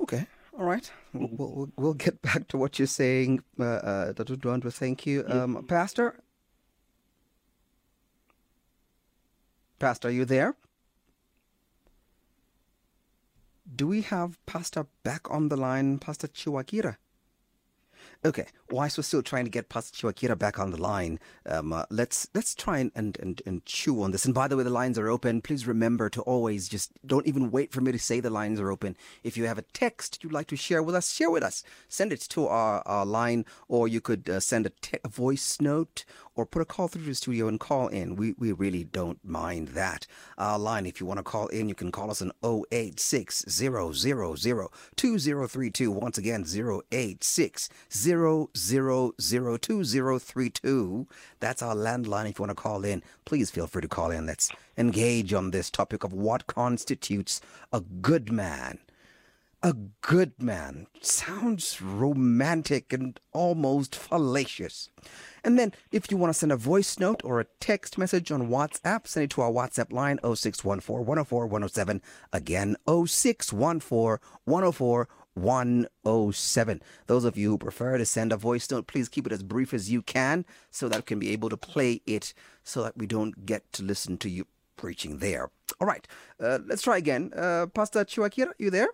Okay. 0.00 0.26
All 0.58 0.64
right. 0.64 0.90
We'll, 1.14 1.28
we'll, 1.32 1.68
we'll, 1.76 1.94
get 1.94 2.20
back 2.22 2.48
to 2.48 2.58
what 2.58 2.78
you're 2.78 2.86
saying, 2.86 3.42
uh, 3.58 3.64
uh, 3.64 4.12
Dr. 4.12 4.70
Thank 4.70 5.06
you. 5.06 5.24
Um, 5.28 5.64
Pastor? 5.66 6.20
Pastor, 9.78 10.08
are 10.08 10.12
you 10.12 10.24
there? 10.24 10.54
Do 13.74 13.86
we 13.86 14.02
have 14.02 14.38
Pastor 14.46 14.86
back 15.02 15.30
on 15.30 15.48
the 15.48 15.56
line, 15.56 15.98
Pastor 15.98 16.28
Chiwakira? 16.28 16.96
Okay, 18.24 18.46
whilst 18.70 18.96
we're 18.96 19.02
still 19.02 19.22
trying 19.22 19.44
to 19.44 19.50
get 19.50 19.68
Pastor 19.68 19.96
Chiwakira 19.96 20.38
back 20.38 20.56
on 20.60 20.70
the 20.70 20.80
line, 20.80 21.18
um, 21.44 21.72
uh, 21.72 21.84
let's 21.90 22.28
let's 22.34 22.54
try 22.54 22.78
and, 22.78 22.92
and, 22.94 23.18
and, 23.18 23.42
and 23.44 23.66
chew 23.66 24.00
on 24.00 24.12
this. 24.12 24.24
And 24.24 24.32
by 24.32 24.46
the 24.46 24.56
way, 24.56 24.62
the 24.62 24.70
lines 24.70 24.96
are 24.96 25.08
open. 25.08 25.42
Please 25.42 25.66
remember 25.66 26.08
to 26.10 26.22
always 26.22 26.68
just 26.68 26.92
don't 27.04 27.26
even 27.26 27.50
wait 27.50 27.72
for 27.72 27.80
me 27.80 27.90
to 27.90 27.98
say 27.98 28.20
the 28.20 28.30
lines 28.30 28.60
are 28.60 28.70
open. 28.70 28.96
If 29.24 29.36
you 29.36 29.46
have 29.46 29.58
a 29.58 29.62
text 29.62 30.22
you'd 30.22 30.32
like 30.32 30.46
to 30.48 30.56
share 30.56 30.84
with 30.84 30.94
us, 30.94 31.12
share 31.12 31.32
with 31.32 31.42
us. 31.42 31.64
Send 31.88 32.12
it 32.12 32.20
to 32.30 32.46
our, 32.46 32.82
our 32.86 33.04
line, 33.04 33.44
or 33.66 33.88
you 33.88 34.00
could 34.00 34.30
uh, 34.30 34.38
send 34.38 34.66
a, 34.66 34.70
te- 34.70 34.98
a 35.04 35.08
voice 35.08 35.60
note, 35.60 36.04
or 36.34 36.46
put 36.46 36.62
a 36.62 36.64
call 36.64 36.88
through 36.88 37.02
to 37.02 37.08
the 37.08 37.14
studio 37.14 37.46
and 37.48 37.60
call 37.60 37.88
in. 37.88 38.16
We, 38.16 38.34
we 38.38 38.52
really 38.52 38.84
don't 38.84 39.18
mind 39.24 39.68
that. 39.68 40.06
Our 40.38 40.58
line, 40.58 40.86
if 40.86 40.98
you 41.00 41.06
want 41.06 41.18
to 41.18 41.24
call 41.24 41.48
in, 41.48 41.68
you 41.68 41.74
can 41.74 41.92
call 41.92 42.10
us 42.10 42.22
on 42.22 42.32
086 42.72 43.44
000 43.48 43.92
2032. 44.96 45.90
Once 45.90 46.16
again, 46.18 46.44
086 46.90 47.68
000 47.90 48.48
2032. 48.54 51.06
That's 51.40 51.62
our 51.62 51.74
landline. 51.74 52.30
If 52.30 52.38
you 52.38 52.42
want 52.42 52.50
to 52.50 52.62
call 52.62 52.84
in, 52.84 53.02
please 53.24 53.50
feel 53.50 53.66
free 53.66 53.82
to 53.82 53.88
call 53.88 54.10
in. 54.10 54.26
Let's 54.26 54.50
engage 54.76 55.32
on 55.32 55.50
this 55.50 55.70
topic 55.70 56.04
of 56.04 56.12
what 56.12 56.46
constitutes 56.46 57.40
a 57.72 57.80
good 57.80 58.30
man 58.32 58.78
a 59.62 59.74
good 60.00 60.32
man 60.42 60.86
sounds 61.00 61.80
romantic 61.80 62.92
and 62.92 63.20
almost 63.32 63.94
fallacious. 63.94 64.90
And 65.44 65.58
then, 65.58 65.72
if 65.92 66.10
you 66.10 66.16
want 66.16 66.32
to 66.32 66.38
send 66.38 66.52
a 66.52 66.56
voice 66.56 66.98
note 66.98 67.22
or 67.24 67.40
a 67.40 67.46
text 67.60 67.96
message 67.96 68.32
on 68.32 68.48
WhatsApp, 68.48 69.06
send 69.06 69.24
it 69.24 69.30
to 69.30 69.42
our 69.42 69.50
WhatsApp 69.50 69.92
line 69.92 70.18
0614 70.22 71.06
104 71.06 71.46
107. 71.46 72.02
Again, 72.32 72.76
0614 72.86 74.18
104 74.44 75.08
107. 75.34 76.82
Those 77.06 77.24
of 77.24 77.36
you 77.36 77.50
who 77.50 77.58
prefer 77.58 77.98
to 77.98 78.06
send 78.06 78.32
a 78.32 78.36
voice 78.36 78.70
note, 78.70 78.86
please 78.86 79.08
keep 79.08 79.26
it 79.26 79.32
as 79.32 79.42
brief 79.42 79.72
as 79.72 79.90
you 79.90 80.02
can 80.02 80.44
so 80.70 80.88
that 80.88 80.98
we 80.98 81.02
can 81.02 81.18
be 81.18 81.30
able 81.30 81.48
to 81.48 81.56
play 81.56 82.00
it 82.06 82.34
so 82.64 82.82
that 82.82 82.96
we 82.96 83.06
don't 83.06 83.46
get 83.46 83.72
to 83.74 83.82
listen 83.82 84.18
to 84.18 84.28
you 84.28 84.46
preaching 84.76 85.18
there. 85.18 85.50
All 85.80 85.86
right, 85.86 86.06
uh, 86.40 86.58
let's 86.66 86.82
try 86.82 86.96
again. 86.96 87.32
Uh, 87.34 87.66
Pastor 87.66 88.04
Chiwakira, 88.04 88.52
you 88.58 88.70
there? 88.70 88.88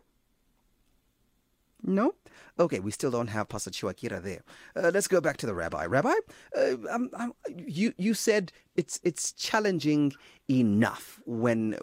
No? 1.82 2.14
Okay, 2.58 2.80
we 2.80 2.90
still 2.90 3.10
don't 3.10 3.28
have 3.28 3.48
Pastor 3.48 3.70
Chiwakira 3.70 4.22
there. 4.22 4.42
Uh, 4.74 4.90
let's 4.92 5.06
go 5.06 5.20
back 5.20 5.36
to 5.38 5.46
the 5.46 5.54
rabbi. 5.54 5.86
Rabbi, 5.86 6.12
uh, 6.56 6.74
um, 6.90 7.10
um, 7.14 7.32
you 7.56 7.94
you 7.96 8.14
said 8.14 8.50
it's 8.74 8.98
it's 9.04 9.32
challenging 9.32 10.12
enough 10.50 11.20
when, 11.24 11.76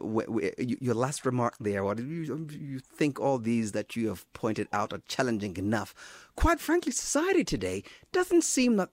your 0.57 0.95
last 0.95 1.25
remark 1.25 1.55
there. 1.59 1.83
What 1.83 1.99
you 1.99 2.47
you 2.51 2.79
think 2.79 3.19
all 3.19 3.37
these 3.37 3.71
that 3.71 3.95
you 3.95 4.09
have 4.09 4.31
pointed 4.33 4.67
out 4.73 4.91
are 4.91 5.01
challenging 5.07 5.55
enough? 5.57 5.93
Quite 6.35 6.59
frankly, 6.59 6.91
society 6.91 7.45
today 7.45 7.83
doesn't 8.11 8.43
seem 8.43 8.85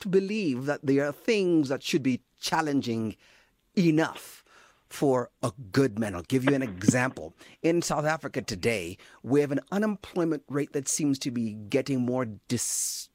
to 0.00 0.08
believe 0.08 0.66
that 0.66 0.80
there 0.84 1.06
are 1.06 1.12
things 1.12 1.68
that 1.70 1.82
should 1.82 2.02
be 2.02 2.20
challenging 2.38 3.16
enough 3.76 4.39
for 4.90 5.30
a 5.42 5.52
good 5.72 5.98
man. 5.98 6.14
I'll 6.14 6.22
give 6.22 6.44
you 6.44 6.54
an 6.54 6.62
example. 6.62 7.34
In 7.62 7.80
South 7.80 8.04
Africa 8.04 8.42
today, 8.42 8.98
we 9.22 9.40
have 9.40 9.52
an 9.52 9.60
unemployment 9.70 10.42
rate 10.48 10.72
that 10.72 10.88
seems 10.88 11.18
to 11.20 11.30
be 11.30 11.54
getting 11.54 12.00
more 12.00 12.26
disturbing 12.48 13.08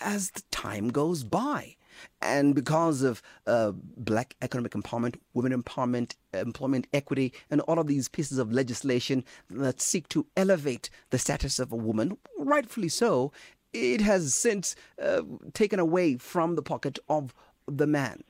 as 0.00 0.30
the 0.30 0.42
time 0.50 0.88
goes 0.88 1.24
by. 1.24 1.74
And 2.20 2.54
because 2.54 3.02
of 3.02 3.22
uh, 3.46 3.72
black 3.74 4.36
economic 4.42 4.72
empowerment, 4.72 5.16
women 5.32 5.62
empowerment, 5.62 6.14
employment 6.34 6.86
equity, 6.92 7.32
and 7.50 7.62
all 7.62 7.78
of 7.78 7.86
these 7.86 8.06
pieces 8.08 8.36
of 8.36 8.52
legislation 8.52 9.24
that 9.48 9.80
seek 9.80 10.06
to 10.10 10.26
elevate 10.36 10.90
the 11.08 11.18
status 11.18 11.58
of 11.58 11.72
a 11.72 11.76
woman, 11.76 12.18
rightfully 12.38 12.90
so, 12.90 13.32
it 13.72 14.02
has 14.02 14.34
since 14.34 14.76
uh, 15.02 15.22
taken 15.54 15.78
away 15.78 16.18
from 16.18 16.54
the 16.54 16.62
pocket 16.62 16.98
of 17.08 17.32
the 17.66 17.86
man. 17.86 18.22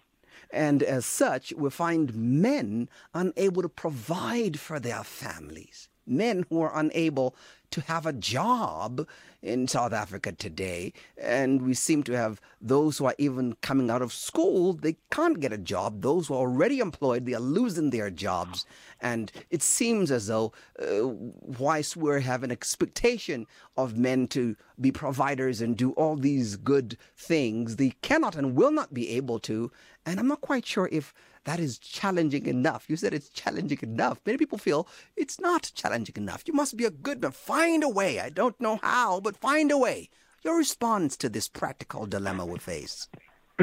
And 0.50 0.82
as 0.82 1.04
such, 1.06 1.52
we 1.56 1.70
find 1.70 2.14
men 2.14 2.88
unable 3.14 3.62
to 3.62 3.68
provide 3.68 4.58
for 4.58 4.78
their 4.78 5.04
families. 5.04 5.88
Men 6.06 6.44
who 6.48 6.60
are 6.62 6.78
unable 6.78 7.34
to 7.70 7.80
have 7.82 8.06
a 8.06 8.12
job 8.12 9.06
in 9.42 9.68
South 9.68 9.92
Africa 9.92 10.32
today. 10.32 10.92
And 11.20 11.62
we 11.62 11.75
seem 11.75 12.02
to 12.04 12.12
have 12.12 12.40
those 12.60 12.98
who 12.98 13.06
are 13.06 13.14
even 13.18 13.56
coming 13.60 13.90
out 13.90 14.02
of 14.02 14.12
school, 14.12 14.72
they 14.72 14.96
can't 15.10 15.40
get 15.40 15.52
a 15.52 15.58
job. 15.58 16.02
Those 16.02 16.28
who 16.28 16.34
are 16.34 16.38
already 16.38 16.80
employed, 16.80 17.26
they 17.26 17.34
are 17.34 17.40
losing 17.40 17.90
their 17.90 18.10
jobs. 18.10 18.66
And 19.00 19.30
it 19.50 19.62
seems 19.62 20.10
as 20.10 20.26
though, 20.26 20.52
uh, 20.80 21.06
whilst 21.06 21.96
we 21.96 22.22
have 22.22 22.42
an 22.42 22.50
expectation 22.50 23.46
of 23.76 23.96
men 23.96 24.26
to 24.28 24.56
be 24.80 24.90
providers 24.90 25.60
and 25.60 25.76
do 25.76 25.92
all 25.92 26.16
these 26.16 26.56
good 26.56 26.96
things, 27.16 27.76
they 27.76 27.90
cannot 28.02 28.36
and 28.36 28.56
will 28.56 28.72
not 28.72 28.94
be 28.94 29.10
able 29.10 29.38
to. 29.40 29.70
And 30.04 30.18
I'm 30.18 30.28
not 30.28 30.40
quite 30.40 30.66
sure 30.66 30.88
if 30.90 31.12
that 31.46 31.60
is 31.60 31.78
challenging 31.78 32.46
enough. 32.46 32.86
You 32.88 32.96
said 32.96 33.14
it's 33.14 33.28
challenging 33.28 33.78
enough. 33.80 34.20
Many 34.26 34.36
people 34.36 34.58
feel 34.58 34.88
it's 35.16 35.40
not 35.40 35.70
challenging 35.74 36.16
enough. 36.16 36.42
You 36.46 36.52
must 36.52 36.76
be 36.76 36.84
a 36.84 36.90
good 36.90 37.22
man. 37.22 37.30
Find 37.30 37.84
a 37.84 37.88
way. 37.88 38.20
I 38.20 38.30
don't 38.30 38.60
know 38.60 38.80
how, 38.82 39.20
but 39.20 39.36
find 39.36 39.70
a 39.70 39.78
way. 39.78 40.10
Your 40.42 40.58
response 40.58 41.16
to 41.18 41.28
this 41.28 41.48
practical 41.48 42.04
dilemma 42.06 42.44
we 42.44 42.58
face. 42.58 43.08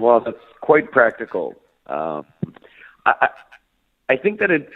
well, 0.00 0.20
that's 0.24 0.36
quite 0.62 0.90
practical. 0.90 1.54
Uh, 1.86 2.22
I, 3.04 3.28
I 4.08 4.16
think 4.16 4.40
that 4.40 4.50
it's 4.50 4.72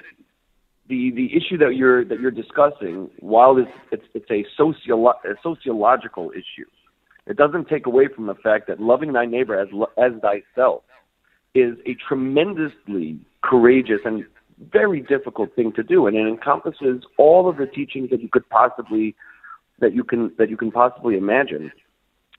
the 0.87 1.11
the 1.13 1.35
issue 1.35 1.57
that 1.59 1.77
you're 1.77 2.05
that 2.05 2.21
you're 2.21 2.31
discussing. 2.31 3.11
While 3.21 3.57
it's 3.57 3.71
it's, 3.91 4.05
it's 4.13 4.31
a, 4.31 4.45
sociolo- 4.61 5.25
a 5.25 5.35
sociological 5.43 6.31
issue, 6.33 6.69
it 7.27 7.39
doesn't 7.39 7.69
take 7.69 7.87
away 7.87 8.09
from 8.15 8.27
the 8.27 8.35
fact 8.35 8.69
that 8.69 8.81
loving 8.81 9.15
thy 9.15 9.25
neighbor 9.25 9.59
as 9.59 9.69
as 9.97 10.13
thyself 10.21 10.83
is 11.55 11.77
a 11.87 11.97
tremendously 12.07 13.19
courageous 13.43 14.01
and 14.05 14.25
very 14.73 15.01
difficult 15.01 15.55
thing 15.57 15.73
to 15.73 15.83
do, 15.83 16.07
and 16.07 16.17
it 16.17 16.27
encompasses 16.27 17.03
all 17.17 17.49
of 17.49 17.57
the 17.57 17.67
teachings 17.67 18.11
that 18.11 18.21
you 18.21 18.29
could 18.29 18.49
possibly 18.51 19.15
that 19.81 19.95
you 19.95 20.05
can 20.05 20.33
that 20.39 20.51
you 20.51 20.57
can 20.57 20.71
possibly 20.71 21.17
imagine, 21.17 21.73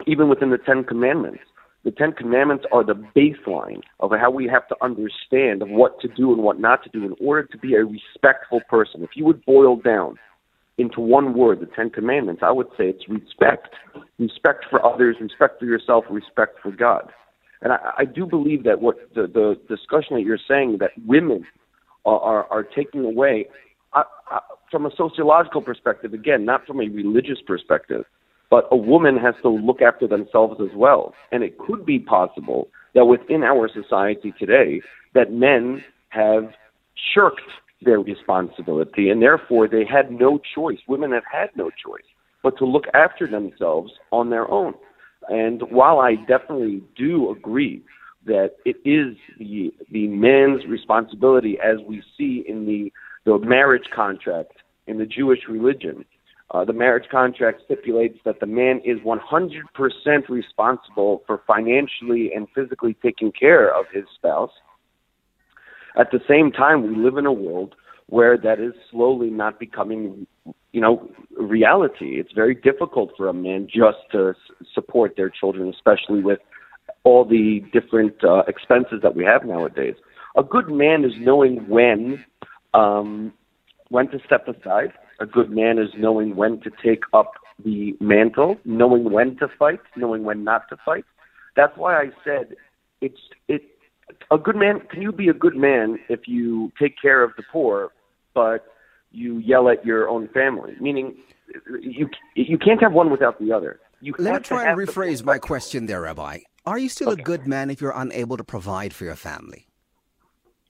even 0.06 0.30
within 0.30 0.52
the 0.52 0.58
Ten 0.58 0.84
Commandments. 0.84 1.40
The 1.84 1.92
Ten 1.92 2.12
Commandments 2.12 2.66
are 2.72 2.84
the 2.84 2.94
baseline 2.94 3.82
of 4.00 4.12
how 4.12 4.30
we 4.30 4.48
have 4.48 4.68
to 4.68 4.76
understand 4.84 5.64
of 5.64 5.70
what 5.70 6.00
to 6.02 6.08
do 6.08 6.32
and 6.32 6.44
what 6.44 6.60
not 6.60 6.84
to 6.84 6.90
do 6.90 7.04
in 7.04 7.16
order 7.20 7.48
to 7.48 7.58
be 7.58 7.74
a 7.74 7.84
respectful 7.84 8.62
person. 8.70 9.02
If 9.02 9.12
you 9.16 9.26
would 9.26 9.44
boil 9.46 9.78
down 9.78 10.18
into 10.78 11.02
one 11.02 11.34
word, 11.34 11.60
the 11.60 11.66
Ten 11.66 11.90
Commandments, 11.90 12.44
I 12.46 12.52
would 12.52 12.68
say 12.78 12.90
it's 12.90 13.10
respect. 13.10 13.70
Respect 14.20 14.66
for 14.70 14.86
others, 14.86 15.16
respect 15.20 15.60
for 15.60 15.66
yourself, 15.66 16.06
respect 16.12 16.60
for 16.62 16.72
God. 16.72 17.12
And 17.62 17.74
I, 17.74 17.92
I 18.00 18.06
do 18.06 18.26
believe 18.26 18.64
that 18.64 18.82
what 18.82 18.96
the, 19.14 19.28
the 19.28 19.56
discussion 19.70 20.16
that 20.16 20.24
you're 20.24 20.40
saying 20.48 20.78
that 20.80 20.92
women 21.06 21.46
are, 22.06 22.20
are, 22.20 22.46
are 22.52 22.64
taking 22.64 23.06
away, 23.06 23.48
I, 23.94 24.04
I, 24.30 24.40
from 24.70 24.86
a 24.86 24.92
sociological 24.96 25.62
perspective, 25.62 26.14
again, 26.14 26.46
not 26.46 26.66
from 26.66 26.80
a 26.80 26.88
religious 26.90 27.40
perspective, 27.46 28.06
but 28.50 28.68
a 28.72 28.76
woman 28.76 29.18
has 29.18 29.36
to 29.44 29.50
look 29.50 29.82
after 29.82 30.08
themselves 30.08 30.60
as 30.62 30.76
well. 30.76 31.14
And 31.32 31.44
it 31.44 31.58
could 31.58 31.86
be 31.86 32.00
possible 32.00 32.68
that 32.94 33.06
within 33.06 33.44
our 33.44 33.70
society 33.70 34.34
today, 34.38 34.82
that 35.14 35.32
men 35.32 35.84
have 36.10 36.52
shirked 37.14 37.42
their 37.82 38.00
responsibility, 38.00 39.10
and 39.10 39.22
therefore 39.22 39.68
they 39.68 39.86
had 39.86 40.12
no 40.12 40.40
choice. 40.54 40.78
Women 40.88 41.12
have 41.12 41.24
had 41.32 41.50
no 41.56 41.70
choice 41.70 42.04
but 42.44 42.58
to 42.58 42.66
look 42.66 42.86
after 42.94 43.28
themselves 43.28 43.92
on 44.12 44.30
their 44.30 44.50
own. 44.50 44.74
And 45.30 45.62
while 45.70 46.00
I 46.00 46.16
definitely 46.16 46.84
do 46.96 47.32
agree 47.32 47.84
that 48.26 48.52
it 48.66 48.78
is 48.86 49.18
the 49.40 49.74
the 49.92 50.08
man's 50.08 50.66
responsibility, 50.68 51.58
as 51.64 51.78
we 51.88 52.04
see 52.18 52.44
in 52.48 52.66
the 52.66 52.92
the 53.26 53.40
marriage 53.40 53.90
contract 53.96 54.54
in 54.88 54.98
the 54.98 55.06
Jewish 55.06 55.42
religion, 55.48 56.06
uh, 56.52 56.66
the 56.66 56.74
marriage 56.74 57.08
contract 57.10 57.62
stipulates 57.66 58.18
that 58.26 58.40
the 58.40 58.46
man 58.46 58.82
is 58.84 58.98
100% 59.00 60.30
responsible 60.30 61.24
for 61.26 61.42
financially 61.48 62.32
and 62.36 62.48
physically 62.54 62.96
taking 63.02 63.32
care 63.32 63.74
of 63.74 63.86
his 63.94 64.04
spouse. 64.16 64.52
At 65.98 66.12
the 66.12 66.20
same 66.28 66.52
time, 66.52 66.84
we 66.84 66.96
live 66.96 67.18
in 67.18 67.26
a 67.26 67.32
world 67.32 67.76
where 68.08 68.38
that 68.38 68.60
is 68.60 68.74
slowly 68.92 69.30
not 69.30 69.60
becoming 69.60 70.28
you 70.72 70.82
know, 70.82 71.10
reality. 71.38 72.20
It's 72.20 72.32
very 72.34 72.56
difficult 72.56 73.12
for 73.18 73.28
a 73.28 73.34
man 73.34 73.68
just 73.68 73.98
to 74.12 74.34
support 74.74 75.16
their 75.18 75.30
children, 75.30 75.70
especially 75.70 76.22
with 76.22 76.40
all 77.04 77.26
the 77.26 77.62
different 77.74 78.24
uh, 78.24 78.44
expenses 78.48 79.00
that 79.04 79.16
we 79.16 79.24
have 79.26 79.46
nowadays. 79.46 79.96
A 80.38 80.44
good 80.44 80.70
man 80.70 81.04
is 81.04 81.12
knowing 81.20 81.68
when 81.68 82.24
um, 82.74 83.34
when 83.90 84.08
to 84.10 84.20
step 84.26 84.48
aside. 84.48 84.94
A 85.20 85.26
good 85.26 85.52
man 85.52 85.78
is 85.78 85.90
knowing 85.98 86.36
when 86.36 86.62
to 86.62 86.72
take 86.84 87.04
up 87.14 87.34
the 87.64 87.94
mantle, 88.00 88.58
knowing 88.66 89.12
when 89.12 89.38
to 89.38 89.48
fight, 89.60 89.82
knowing 89.96 90.24
when 90.24 90.44
not 90.44 90.70
to 90.70 90.78
fight. 90.86 91.06
That's 91.56 91.74
why 91.78 92.00
I 92.00 92.06
said 92.24 92.56
it's 93.02 93.20
it. 93.48 93.64
A 94.30 94.38
good 94.38 94.56
man. 94.56 94.82
Can 94.90 95.02
you 95.02 95.12
be 95.12 95.28
a 95.28 95.34
good 95.34 95.56
man 95.56 96.00
if 96.10 96.22
you 96.28 96.72
take 96.80 96.96
care 97.02 97.24
of 97.24 97.32
the 97.38 97.44
poor, 97.52 97.92
but 98.34 98.66
you 99.12 99.38
yell 99.40 99.70
at 99.70 99.86
your 99.86 100.10
own 100.10 100.28
family. 100.30 100.74
Meaning, 100.80 101.16
you 101.82 102.10
you 102.36 102.58
can't 102.58 102.82
have 102.82 102.94
one 102.94 103.12
without 103.12 103.40
the 103.40 103.52
other. 103.52 103.80
You 104.02 104.14
Let 104.18 104.34
me 104.34 104.40
try 104.40 104.70
and 104.70 104.78
rephrase 104.78 105.24
my 105.24 105.38
question 105.38 105.86
there, 105.86 106.02
Rabbi. 106.02 106.40
Are 106.66 106.78
you 106.78 106.90
still 106.90 107.10
okay. 107.10 107.22
a 107.22 107.26
good 107.26 107.48
man 107.48 107.70
if 107.70 107.82
you're 107.82 107.94
unable 107.96 108.38
to 108.38 108.44
provide 108.44 108.94
for 108.94 109.06
your 109.06 109.16
family? 109.16 109.68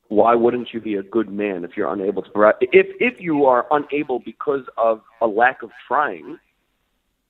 Why 0.08 0.36
wouldn't 0.36 0.74
you 0.74 0.82
be 0.82 0.96
a 0.96 1.04
good 1.04 1.30
man 1.30 1.64
if 1.64 1.72
you're 1.78 1.92
unable 1.92 2.24
to 2.24 2.30
provide? 2.30 2.56
If 2.62 2.88
if 3.00 3.22
you 3.22 3.46
are 3.46 3.66
unable 3.72 4.20
because 4.20 4.66
of 4.78 5.02
a 5.22 5.28
lack 5.28 5.64
of 5.64 5.72
trying, 5.88 6.38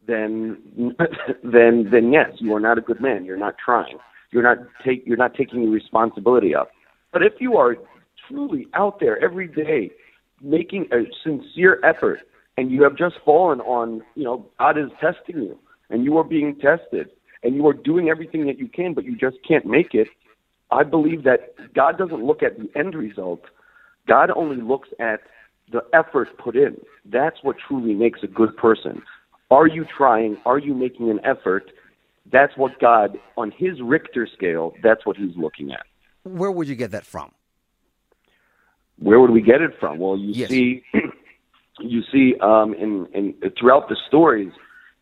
then 0.08 0.58
then 1.44 1.89
then 1.91 2.12
yes, 2.12 2.32
you 2.39 2.56
are 2.56 2.60
not 2.60 2.77
a 2.77 2.82
good 2.82 3.01
man. 3.01 3.25
You're 3.25 3.38
not 3.38 3.56
trying. 3.63 3.98
You're 4.32 4.44
not 4.44 4.58
take 4.84 5.03
you're 5.06 5.18
not 5.18 5.36
taking 5.36 5.62
your 5.62 5.72
responsibility 5.72 6.56
up. 6.56 6.72
But 7.12 7.22
if 7.22 7.34
you 7.39 7.58
are 7.58 7.75
truly 8.27 8.68
out 8.74 9.00
there 9.00 9.22
every 9.24 9.48
day 9.48 9.91
making 10.41 10.88
a 10.91 11.03
sincere 11.24 11.79
effort 11.83 12.19
and 12.57 12.71
you 12.71 12.83
have 12.83 12.95
just 12.98 13.15
fallen 13.24 13.62
on, 13.62 14.01
you 14.15 14.24
know, 14.24 14.45
God 14.60 14.77
is 14.77 14.89
testing 15.00 15.43
you 15.43 15.60
and 15.89 16.03
you 16.03 16.17
are 16.17 16.24
being 16.24 16.55
tested 16.55 17.10
and 17.43 17.55
you 17.55 17.65
are 17.67 17.74
doing 17.74 18.10
everything 18.10 18.45
that 18.48 18.60
you 18.60 18.67
can 18.67 18.93
but 18.93 19.03
you 19.03 19.15
just 19.15 19.38
can't 19.48 19.65
make 19.65 19.93
it, 19.93 20.07
I 20.71 20.83
believe 20.83 21.24
that 21.24 21.53
God 21.74 21.98
doesn't 21.98 22.24
look 22.24 22.43
at 22.43 22.57
the 22.57 22.69
end 22.77 22.95
result. 22.95 23.41
God 24.07 24.31
only 24.36 24.62
looks 24.62 24.89
at 25.00 25.21
the 25.71 25.81
effort 25.93 26.29
put 26.38 26.55
in. 26.55 26.77
That's 27.05 27.38
what 27.43 27.55
truly 27.67 27.93
makes 27.93 28.19
a 28.24 28.27
good 28.27 28.55
person. 28.57 29.01
Are 29.50 29.67
you 29.67 29.86
trying? 29.98 30.38
Are 30.45 30.57
you 30.57 30.74
making 30.74 31.10
an 31.10 31.19
effort? 31.25 31.71
That's 32.31 32.55
what 32.55 32.79
God, 32.79 33.17
on 33.38 33.51
his 33.51 33.81
Richter 33.81 34.27
scale, 34.33 34.74
that's 34.81 35.05
what 35.05 35.17
he's 35.17 35.36
looking 35.36 35.71
at. 35.71 35.86
Where 36.24 36.51
would 36.51 36.67
you 36.67 36.75
get 36.75 36.91
that 36.91 37.05
from? 37.05 37.31
Where 39.01 39.20
would 39.20 39.31
we 39.31 39.41
get 39.41 39.62
it 39.62 39.72
from? 39.79 39.98
Well, 40.00 40.17
you 40.17 40.34
Yes. 40.34 40.50
see, 40.50 40.84
you 41.79 42.03
see, 42.12 42.36
um, 42.39 42.74
in, 42.75 43.08
in 43.13 43.51
throughout 43.60 43.89
the 43.89 43.98
stories 44.08 44.51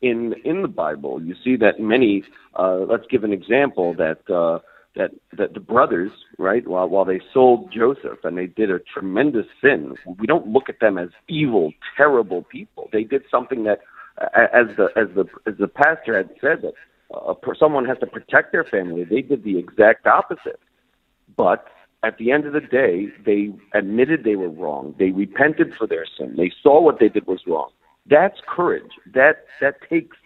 in 0.01 0.33
in 0.45 0.61
the 0.61 0.67
Bible, 0.69 1.21
you 1.21 1.35
see 1.43 1.55
that 1.57 1.79
many. 1.79 2.23
Uh, 2.57 2.77
let's 2.89 3.05
give 3.09 3.23
an 3.23 3.33
example 3.33 3.93
that 3.95 4.19
uh, 4.29 4.59
that 4.95 5.11
that 5.37 5.53
the 5.53 5.59
brothers, 5.59 6.11
right, 6.37 6.65
while 6.65 6.87
while 6.87 7.03
they 7.05 7.19
sold 7.33 7.71
Joseph 7.73 8.19
and 8.23 8.37
they 8.37 8.47
did 8.47 8.71
a 8.71 8.79
tremendous 8.79 9.45
sin, 9.61 9.95
we 10.17 10.25
don't 10.25 10.47
look 10.47 10.69
at 10.69 10.79
them 10.79 10.97
as 10.97 11.09
evil, 11.27 11.73
terrible 11.97 12.43
people. 12.43 12.89
They 12.93 13.03
did 13.03 13.23
something 13.29 13.65
that, 13.65 13.81
uh, 14.17 14.27
as 14.53 14.67
the 14.77 14.85
as 14.95 15.09
the 15.13 15.25
as 15.45 15.57
the 15.59 15.67
pastor 15.67 16.15
had 16.15 16.29
said 16.39 16.61
that 16.61 16.73
uh, 17.13 17.33
someone 17.59 17.85
has 17.85 17.97
to 17.99 18.07
protect 18.07 18.53
their 18.53 18.63
family. 18.63 19.03
They 19.03 19.21
did 19.21 19.43
the 19.43 19.57
exact 19.57 20.07
opposite. 20.07 20.59
But 21.35 21.65
at 22.03 22.17
the 22.17 22.31
end 22.31 22.45
of 22.45 22.53
the 22.53 22.61
day, 22.61 23.07
they 23.25 23.49
admitted 23.77 24.23
they 24.23 24.35
were 24.35 24.49
wrong. 24.49 24.95
They 24.97 25.11
repented 25.11 25.73
for 25.77 25.85
their 25.85 26.05
sin. 26.17 26.35
They 26.37 26.51
saw 26.63 26.81
what 26.81 26.99
they 26.99 27.09
did 27.09 27.27
was 27.27 27.41
wrong. 27.45 27.69
That's 28.09 28.37
courage. 28.47 28.91
That 29.13 29.45
that 29.61 29.75
takes 29.89 30.17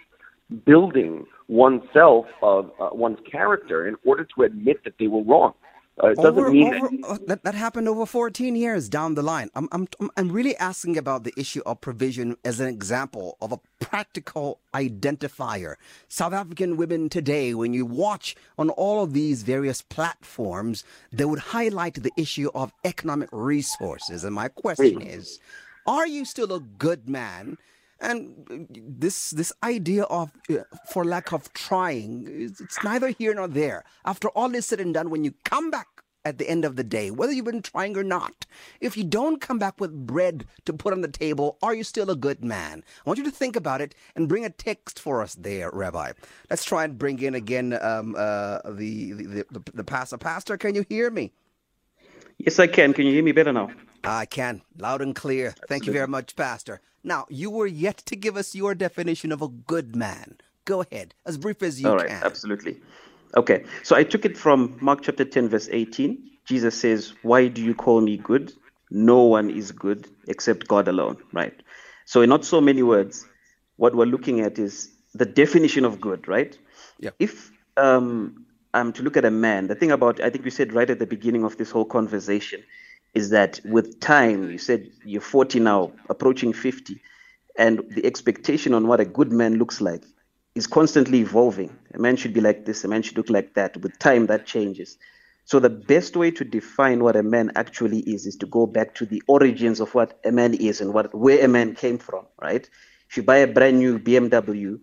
building 0.65 1.25
oneself 1.48 2.25
of 2.42 2.72
uh, 2.80 2.89
one's 2.92 3.18
character 3.30 3.88
in 3.88 3.96
order 4.06 4.25
to 4.36 4.44
admit 4.44 4.84
that 4.84 4.94
they 5.00 5.08
were 5.08 5.24
wrong. 5.24 5.53
Uh, 6.01 6.09
it 6.09 6.21
doesn't 6.21 6.45
over, 6.45 6.51
mean 6.51 6.69
over, 6.69 6.79
that 6.79 6.91
uh, 7.03 7.17
that 7.27 7.43
that 7.43 7.55
happened 7.55 7.88
over 7.89 8.05
14 8.05 8.55
years 8.55 8.89
down 8.89 9.15
the 9.15 9.23
line. 9.23 9.50
I'm, 9.55 9.69
I'm- 9.71 9.88
I'm 10.17 10.31
really 10.31 10.55
asking 10.57 10.97
about 10.97 11.23
the 11.23 11.33
issue 11.38 11.62
of 11.65 11.81
provision 11.81 12.38
as 12.45 12.59
an 12.59 12.67
example 12.67 13.38
of 13.41 13.51
a 13.53 13.59
practical 13.79 14.59
identifier. 14.75 15.75
South 16.09 16.33
African 16.33 16.77
women 16.77 17.09
today, 17.09 17.53
when 17.55 17.73
you 17.73 17.85
watch 17.85 18.35
on 18.59 18.69
all 18.71 19.03
of 19.03 19.13
these 19.13 19.43
various 19.43 19.81
platforms, 19.81 20.83
they 21.12 21.25
would 21.25 21.39
highlight 21.39 21.95
the 21.95 22.13
issue 22.17 22.51
of 22.55 22.73
economic 22.83 23.29
resources. 23.31 24.23
And 24.23 24.35
my 24.35 24.50
question 24.50 25.01
is, 25.01 25.39
are 25.88 26.07
you 26.07 26.25
still 26.25 26.53
a 26.53 26.59
good 26.62 27.09
man? 27.09 27.57
And 28.03 28.45
uh, 28.51 28.55
this 28.69 29.31
this 29.31 29.53
idea 29.63 30.03
of 30.03 30.31
uh, 30.50 30.63
for 30.91 31.05
lack 31.05 31.31
of 31.31 31.51
trying, 31.53 32.27
it's 32.27 32.83
neither 32.83 33.10
here 33.10 33.33
nor 33.33 33.48
there. 33.48 33.83
After 34.05 34.27
all 34.29 34.53
is 34.53 34.65
said 34.65 34.81
and 34.81 34.93
done, 34.93 35.10
when 35.10 35.24
you 35.24 35.33
come 35.45 35.72
back 35.72 35.88
at 36.25 36.38
the 36.38 36.50
end 36.50 36.65
of 36.65 36.75
the 36.75 36.83
day, 36.83 37.12
whether 37.12 37.33
you've 37.33 37.45
been 37.45 37.62
trying 37.62 37.98
or 37.98 38.03
not, 38.03 38.45
if 38.79 38.95
you 38.98 39.03
don't 39.03 39.41
come 39.41 39.60
back 39.60 39.79
with 39.79 40.05
bread 40.05 40.45
to 40.65 40.74
put 40.74 40.93
on 40.93 41.01
the 41.01 41.07
table, 41.07 41.57
are 41.62 41.74
you 41.74 41.83
still 41.83 42.10
a 42.10 42.15
good 42.15 42.43
man? 42.43 42.83
I 43.05 43.10
want 43.10 43.19
you 43.19 43.25
to 43.25 43.31
think 43.31 43.55
about 43.55 43.81
it 43.81 43.95
and 44.15 44.29
bring 44.29 44.45
a 44.45 44.50
text 44.50 45.00
for 45.00 45.22
us 45.22 45.36
there, 45.36 45.69
Rabbi. 45.72 46.12
Let's 46.50 46.63
try 46.63 46.83
and 46.83 46.98
bring 46.98 47.22
in 47.22 47.36
again 47.36 47.77
um, 47.81 48.15
uh, 48.17 48.60
the, 48.69 49.13
the, 49.13 49.45
the 49.51 49.63
the 49.74 49.83
pastor. 49.83 50.17
Pastor, 50.17 50.57
can 50.57 50.75
you 50.75 50.86
hear 50.89 51.10
me? 51.10 51.31
Yes, 52.38 52.60
I 52.60 52.67
can. 52.67 52.93
Can 52.93 53.05
you 53.05 53.13
hear 53.13 53.24
me 53.24 53.31
better 53.31 53.53
now? 53.53 53.72
I 54.03 54.25
can, 54.25 54.62
loud 54.77 55.01
and 55.01 55.15
clear. 55.15 55.55
Thank 55.69 55.86
you 55.86 55.93
very 55.93 56.07
much, 56.07 56.36
Pastor. 56.36 56.81
Now, 57.03 57.25
you 57.29 57.50
were 57.50 57.67
yet 57.67 57.98
to 57.98 58.15
give 58.15 58.38
us 58.38 58.55
your 58.55 58.74
definition 58.74 59.31
of 59.31 59.41
a 59.41 59.48
good 59.48 59.95
man. 59.95 60.38
Go 60.65 60.81
ahead, 60.81 61.13
as 61.25 61.38
brief 61.38 61.62
as 61.62 61.81
you 61.81 61.89
All 61.89 61.98
right, 61.98 62.07
can. 62.07 62.24
absolutely. 62.24 62.79
Okay, 63.36 63.65
so 63.83 63.95
I 63.95 64.03
took 64.03 64.25
it 64.25 64.38
from 64.38 64.77
Mark 64.79 65.01
chapter 65.01 65.25
10, 65.25 65.50
verse 65.50 65.67
18. 65.72 66.17
Jesus 66.45 66.79
says, 66.79 67.13
Why 67.23 67.47
do 67.47 67.62
you 67.62 67.73
call 67.73 67.99
me 67.99 68.17
good? 68.17 68.54
No 68.89 69.23
one 69.23 69.49
is 69.49 69.71
good 69.71 70.08
except 70.28 70.67
God 70.67 70.88
alone, 70.88 71.17
right? 71.34 71.54
So, 72.06 72.21
in 72.21 72.30
not 72.30 72.45
so 72.45 72.62
many 72.62 72.84
words, 72.84 73.25
what 73.78 73.95
we're 73.95 74.06
looking 74.06 74.39
at 74.41 74.60
is 74.60 74.91
the 75.13 75.25
definition 75.25 75.84
of 75.84 75.99
good, 75.99 76.28
right? 76.28 76.58
Yeah. 76.99 77.10
If 77.19 77.51
um, 77.75 78.45
I'm 78.73 78.93
to 78.93 79.04
look 79.04 79.17
at 79.17 79.25
a 79.25 79.32
man, 79.32 79.67
the 79.67 79.75
thing 79.75 79.91
about, 79.91 80.21
I 80.21 80.30
think 80.30 80.45
you 80.45 80.51
said 80.51 80.73
right 80.73 80.89
at 80.89 80.99
the 80.99 81.08
beginning 81.08 81.43
of 81.43 81.58
this 81.58 81.71
whole 81.71 81.86
conversation, 81.86 82.63
is 83.13 83.30
that 83.30 83.60
with 83.65 83.99
time, 83.99 84.49
you 84.49 84.58
said 84.58 84.89
you're 85.06 85.21
40 85.21 85.60
now, 85.60 85.91
approaching 86.10 86.54
50, 86.54 86.99
and 87.58 87.84
the 87.91 88.06
expectation 88.06 88.73
on 88.73 88.88
what 88.88 88.99
a 88.99 89.06
good 89.06 89.32
man 89.32 89.56
looks 89.56 89.82
like 89.82 90.04
is 90.56 90.67
constantly 90.67 91.19
evolving. 91.19 91.76
A 91.93 91.99
man 91.99 92.15
should 92.15 92.34
be 92.34 92.41
like 92.41 92.65
this, 92.65 92.84
a 92.84 92.88
man 92.88 93.02
should 93.02 93.17
look 93.17 93.30
like 93.30 93.54
that. 93.54 93.78
With 93.78 93.97
time, 93.99 94.28
that 94.28 94.45
changes. 94.45 94.97
So, 95.45 95.60
the 95.60 95.69
best 95.69 96.15
way 96.15 96.32
to 96.32 96.43
define 96.43 97.04
what 97.04 97.15
a 97.15 97.23
man 97.23 97.52
actually 97.56 97.99
is 97.99 98.26
is 98.26 98.38
to 98.38 98.45
go 98.45 98.65
back 98.65 98.95
to 98.95 99.06
the 99.06 99.21
origins 99.28 99.80
of 99.80 99.93
what 99.93 100.19
a 100.23 100.32
man 100.32 100.54
is 100.54 100.80
and 100.80 100.93
what 100.93 101.13
where 101.13 101.43
a 101.43 101.47
man 101.47 101.76
came 101.76 101.97
from, 101.97 102.26
right? 102.41 102.67
If 103.10 103.17
you 103.17 103.23
buy 103.23 103.38
a 103.38 103.47
brand 103.47 103.78
new 103.78 103.99
BMW, 103.99 104.80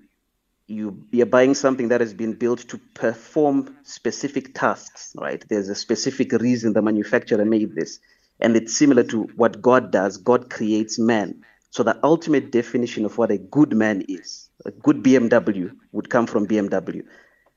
you 0.67 1.05
you're 1.11 1.27
buying 1.27 1.55
something 1.55 1.89
that 1.89 2.01
has 2.01 2.15
been 2.15 2.35
built 2.35 2.61
to 2.69 2.79
perform 2.95 3.77
specific 3.83 4.55
tasks, 4.55 5.15
right? 5.19 5.43
There's 5.49 5.69
a 5.69 5.75
specific 5.75 6.33
reason 6.33 6.75
the 6.75 6.83
manufacturer 6.83 7.45
made 7.45 7.75
this. 7.75 7.99
And 8.41 8.57
it's 8.57 8.77
similar 8.77 9.03
to 9.05 9.23
what 9.37 9.61
God 9.61 9.93
does. 9.93 10.17
God 10.17 10.51
creates 10.51 10.99
man. 10.99 11.45
So 11.71 11.83
the 11.83 11.99
ultimate 12.03 12.51
definition 12.51 13.05
of 13.05 13.17
what 13.19 13.31
a 13.31 13.39
good 13.39 13.73
man 13.73 14.03
is, 14.09 14.49
a 14.65 14.71
good 14.71 15.03
BMW 15.03 15.71
would 15.93 16.11
come 16.11 16.27
from 16.27 16.47
BMW. 16.47 17.05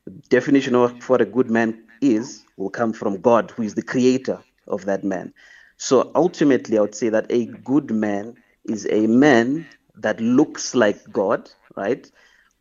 The 0.05 0.11
definition 0.29 0.75
of 0.75 1.09
what 1.09 1.21
a 1.21 1.25
good 1.25 1.49
man 1.49 1.85
is 2.01 2.43
will 2.57 2.69
come 2.69 2.93
from 2.93 3.21
God, 3.21 3.51
who 3.51 3.63
is 3.63 3.73
the 3.73 3.81
creator 3.81 4.39
of 4.67 4.85
that 4.85 5.03
man. 5.03 5.33
So 5.77 6.11
ultimately, 6.13 6.77
I 6.77 6.81
would 6.81 6.95
say 6.95 7.09
that 7.09 7.25
a 7.29 7.45
good 7.45 7.89
man 7.89 8.35
is 8.65 8.87
a 8.89 9.07
man 9.07 9.65
that 9.95 10.19
looks 10.19 10.75
like 10.75 11.11
God, 11.11 11.49
right? 11.75 12.09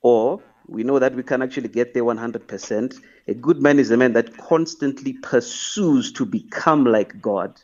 Or 0.00 0.42
we 0.66 0.84
know 0.84 0.98
that 0.98 1.14
we 1.14 1.22
can 1.22 1.42
actually 1.42 1.68
get 1.68 1.92
there 1.94 2.04
100%. 2.04 2.94
A 3.28 3.34
good 3.34 3.60
man 3.60 3.78
is 3.78 3.90
a 3.90 3.96
man 3.96 4.12
that 4.14 4.36
constantly 4.36 5.14
pursues 5.14 6.12
to 6.12 6.24
become 6.24 6.84
like 6.84 7.20
God, 7.20 7.60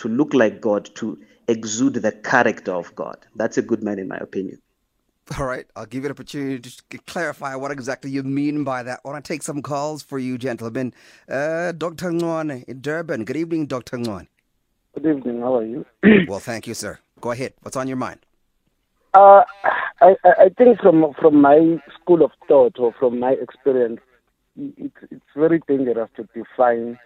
to 0.00 0.08
look 0.08 0.32
like 0.32 0.60
God, 0.60 0.88
to 0.96 1.18
exude 1.46 1.94
the 1.94 2.12
character 2.12 2.72
of 2.72 2.94
God. 2.94 3.18
That's 3.36 3.58
a 3.58 3.62
good 3.62 3.82
man, 3.82 3.98
in 3.98 4.08
my 4.08 4.16
opinion. 4.16 4.60
All 5.38 5.46
right, 5.46 5.66
I'll 5.76 5.86
give 5.86 6.02
you 6.02 6.06
an 6.06 6.12
opportunity 6.12 6.58
to 6.58 6.98
clarify 7.06 7.54
what 7.54 7.70
exactly 7.70 8.10
you 8.10 8.22
mean 8.22 8.64
by 8.64 8.82
that. 8.82 9.00
I 9.04 9.08
want 9.08 9.24
to 9.24 9.32
take 9.32 9.42
some 9.42 9.62
calls 9.62 10.02
for 10.02 10.18
you, 10.18 10.38
gentlemen. 10.38 10.92
Uh, 11.28 11.72
Dr. 11.72 12.10
Ngwane 12.10 12.64
in 12.64 12.80
Durban. 12.80 13.24
Good 13.24 13.36
evening, 13.36 13.66
Dr. 13.66 13.98
Ngwane. 13.98 14.26
Good 14.94 15.06
evening. 15.06 15.40
How 15.40 15.56
are 15.56 15.64
you? 15.64 15.86
well, 16.26 16.40
thank 16.40 16.66
you, 16.66 16.74
sir. 16.74 16.98
Go 17.20 17.30
ahead. 17.30 17.52
What's 17.60 17.76
on 17.76 17.86
your 17.86 17.98
mind? 17.98 18.20
Uh, 19.14 19.42
I, 20.00 20.16
I 20.24 20.32
I 20.44 20.48
think 20.56 20.80
from 20.80 21.14
from 21.20 21.40
my 21.40 21.76
school 22.00 22.24
of 22.24 22.30
thought 22.48 22.78
or 22.78 22.92
from 22.98 23.20
my 23.20 23.32
experience, 23.32 24.00
it's 24.56 24.96
it's 25.10 25.30
very 25.36 25.60
dangerous 25.68 26.08
to 26.16 26.28
define 26.34 26.98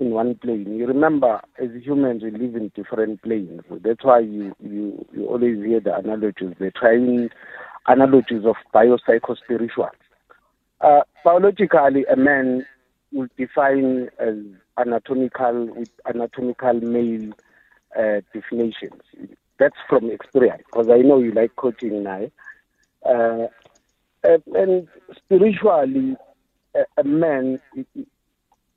in 0.00 0.10
one 0.10 0.34
plane. 0.36 0.76
You 0.76 0.86
remember, 0.86 1.40
as 1.62 1.68
humans, 1.84 2.22
we 2.22 2.30
live 2.30 2.56
in 2.56 2.72
different 2.74 3.22
planes. 3.22 3.62
That's 3.70 4.02
why 4.02 4.20
you 4.20 4.54
you 4.60 5.04
you 5.12 5.26
always 5.26 5.58
hear 5.58 5.80
the 5.80 5.94
analogies, 5.94 6.54
the 6.58 6.70
trying 6.70 7.28
analogies 7.86 8.44
of 8.46 8.56
biopsychospiritual. 8.74 9.90
Uh, 10.80 11.02
biologically, 11.24 12.04
a 12.10 12.16
man 12.16 12.64
will 13.12 13.28
define 13.36 14.08
as 14.18 14.36
anatomical 14.78 15.66
with 15.76 15.90
anatomical 16.08 16.80
male 16.80 17.32
uh, 17.98 18.20
definitions. 18.32 19.02
That's 19.58 19.76
from 19.88 20.10
experience, 20.10 20.62
because 20.66 20.88
I 20.90 21.02
know 21.02 21.18
you 21.18 21.32
like 21.32 21.54
coaching 21.56 22.02
now. 22.02 22.30
Uh, 23.04 23.48
and, 24.24 24.88
spiritually, 25.14 26.16
a, 26.74 27.00
a 27.00 27.04
man 27.04 27.60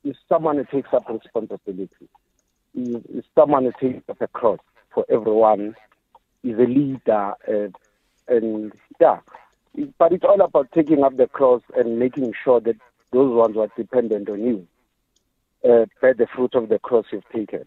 is, 0.04 0.16
someone 0.30 0.58
who 0.58 0.66
takes 0.66 0.94
up 0.94 1.08
responsibility. 1.10 2.08
Is, 2.76 3.24
someone 3.36 3.66
who 3.66 3.72
takes 3.80 4.10
up 4.10 4.22
a 4.22 4.28
cross 4.28 4.60
for 4.94 5.06
everyone. 5.10 5.76
Is 6.44 6.60
a 6.60 6.64
leader, 6.64 7.34
uh, 7.48 7.70
and 8.28 8.74
yeah. 9.00 9.20
But 9.98 10.12
it's 10.12 10.26
all 10.26 10.42
about 10.42 10.72
taking 10.74 11.04
up 11.04 11.16
the 11.16 11.28
cross 11.28 11.62
and 11.76 11.98
making 11.98 12.34
sure 12.44 12.60
that 12.60 12.76
those 13.12 13.34
ones 13.34 13.56
who 13.56 13.62
are 13.62 13.70
dependent 13.78 14.30
on 14.30 14.42
you 14.44 14.68
uh, 15.64 15.86
bear 16.02 16.14
the 16.14 16.28
fruit 16.36 16.54
of 16.56 16.70
the 16.70 16.80
cross 16.80 17.06
you've 17.12 17.30
taken. 17.34 17.64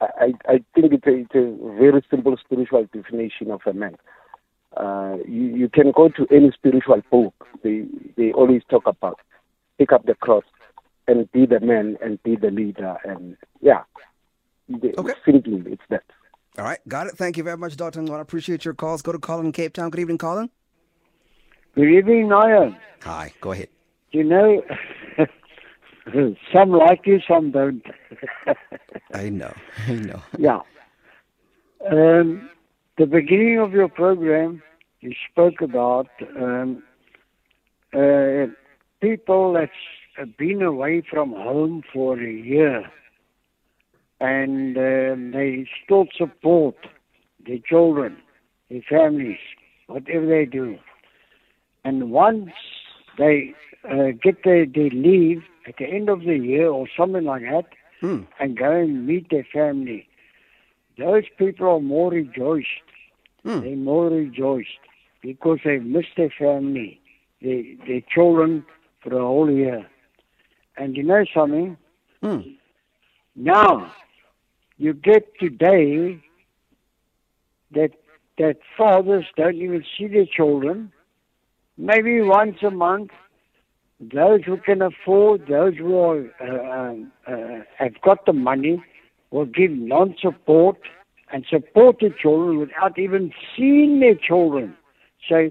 I, 0.00 0.32
I 0.48 0.64
think 0.74 0.92
it's 0.92 1.06
a, 1.06 1.14
it's 1.14 1.34
a 1.34 1.78
very 1.78 2.04
simple 2.10 2.36
spiritual 2.36 2.86
definition 2.92 3.50
of 3.50 3.62
a 3.66 3.72
man. 3.72 3.96
uh, 4.76 5.16
you, 5.26 5.42
you 5.56 5.68
can 5.68 5.92
go 5.92 6.08
to 6.08 6.26
any 6.30 6.50
spiritual 6.52 7.02
book. 7.10 7.34
They 7.62 7.84
they 8.16 8.32
always 8.32 8.62
talk 8.70 8.86
about 8.86 9.20
pick 9.78 9.92
up 9.92 10.06
the 10.06 10.14
cross 10.14 10.44
and 11.12 11.30
be 11.32 11.46
the 11.46 11.60
man 11.60 11.96
and 12.02 12.20
be 12.22 12.36
the 12.36 12.50
leader 12.50 12.96
and 13.04 13.36
yeah. 13.60 13.82
Okay. 14.98 15.12
Simply, 15.24 15.62
it's 15.72 15.82
that. 15.90 16.02
All 16.58 16.64
right, 16.64 16.78
got 16.88 17.06
it. 17.06 17.16
Thank 17.16 17.36
you 17.36 17.42
very 17.42 17.56
much, 17.56 17.76
Dr. 17.76 18.00
I 18.00 18.20
Appreciate 18.20 18.64
your 18.64 18.74
calls. 18.74 19.02
Go 19.02 19.12
to 19.12 19.18
Colin 19.18 19.46
in 19.46 19.52
Cape 19.52 19.72
Town. 19.74 19.90
Good 19.90 20.00
evening, 20.00 20.18
Colin. 20.18 20.50
Good 21.74 21.88
evening, 21.88 22.28
Naya. 22.28 22.70
Hi, 23.02 23.32
go 23.40 23.52
ahead. 23.52 23.68
You 24.12 24.24
know, 24.24 24.62
some 26.52 26.70
like 26.70 27.06
you, 27.06 27.20
some 27.28 27.50
don't. 27.50 27.82
I 29.14 29.28
know, 29.28 29.52
I 29.86 29.92
know. 29.94 30.22
yeah. 30.38 30.60
Um, 31.90 32.50
the 32.98 33.06
beginning 33.06 33.58
of 33.58 33.72
your 33.72 33.88
program, 33.88 34.62
you 35.00 35.12
spoke 35.30 35.60
about 35.60 36.08
um, 36.38 36.82
uh, 37.94 38.46
people 39.00 39.54
that's 39.54 39.72
been 40.38 40.62
away 40.62 41.02
from 41.08 41.30
home 41.32 41.82
for 41.92 42.18
a 42.18 42.32
year 42.32 42.90
and 44.20 44.76
um, 44.76 45.32
they 45.32 45.66
still 45.84 46.06
support 46.16 46.76
their 47.46 47.58
children, 47.58 48.16
their 48.70 48.82
families, 48.88 49.38
whatever 49.88 50.26
they 50.26 50.44
do. 50.44 50.78
And 51.84 52.10
once 52.10 52.50
they 53.18 53.54
uh, 53.90 54.12
get 54.22 54.44
their, 54.44 54.64
their 54.66 54.90
leave 54.90 55.42
at 55.66 55.76
the 55.78 55.86
end 55.86 56.08
of 56.08 56.20
the 56.20 56.36
year 56.36 56.68
or 56.68 56.86
something 56.96 57.24
like 57.24 57.42
that 57.42 57.66
Hmm. 58.00 58.22
and 58.40 58.58
go 58.58 58.72
and 58.72 59.06
meet 59.06 59.30
their 59.30 59.46
family, 59.52 60.08
those 60.98 61.22
people 61.38 61.68
are 61.68 61.80
more 61.80 62.10
rejoiced. 62.10 62.66
Hmm. 63.44 63.60
They're 63.60 63.76
more 63.76 64.08
rejoiced 64.08 64.80
because 65.22 65.60
they've 65.64 65.84
missed 65.84 66.16
their 66.16 66.32
family, 66.36 67.00
their, 67.40 67.62
their 67.86 68.00
children 68.12 68.64
for 69.02 69.16
a 69.16 69.20
whole 69.20 69.48
year. 69.50 69.86
And 70.76 70.96
you 70.96 71.02
know 71.02 71.24
something? 71.34 71.76
Hmm. 72.22 72.40
Now, 73.36 73.92
you 74.78 74.92
get 74.92 75.38
today 75.38 76.22
that 77.72 77.90
that 78.38 78.56
fathers 78.76 79.26
don't 79.36 79.56
even 79.56 79.84
see 79.96 80.08
their 80.08 80.26
children. 80.26 80.92
Maybe 81.76 82.20
once 82.20 82.56
a 82.62 82.70
month. 82.70 83.10
Those 84.00 84.40
who 84.44 84.56
can 84.56 84.82
afford, 84.82 85.46
those 85.46 85.76
who 85.76 85.96
are, 85.96 86.24
uh, 86.40 86.90
um, 86.90 87.12
uh, 87.24 87.60
have 87.78 88.00
got 88.00 88.26
the 88.26 88.32
money, 88.32 88.82
will 89.30 89.46
give 89.46 89.70
non-support 89.70 90.76
and 91.32 91.46
support 91.48 91.98
the 92.00 92.10
children 92.10 92.58
without 92.58 92.98
even 92.98 93.32
seeing 93.56 94.00
their 94.00 94.16
children. 94.16 94.76
So 95.28 95.50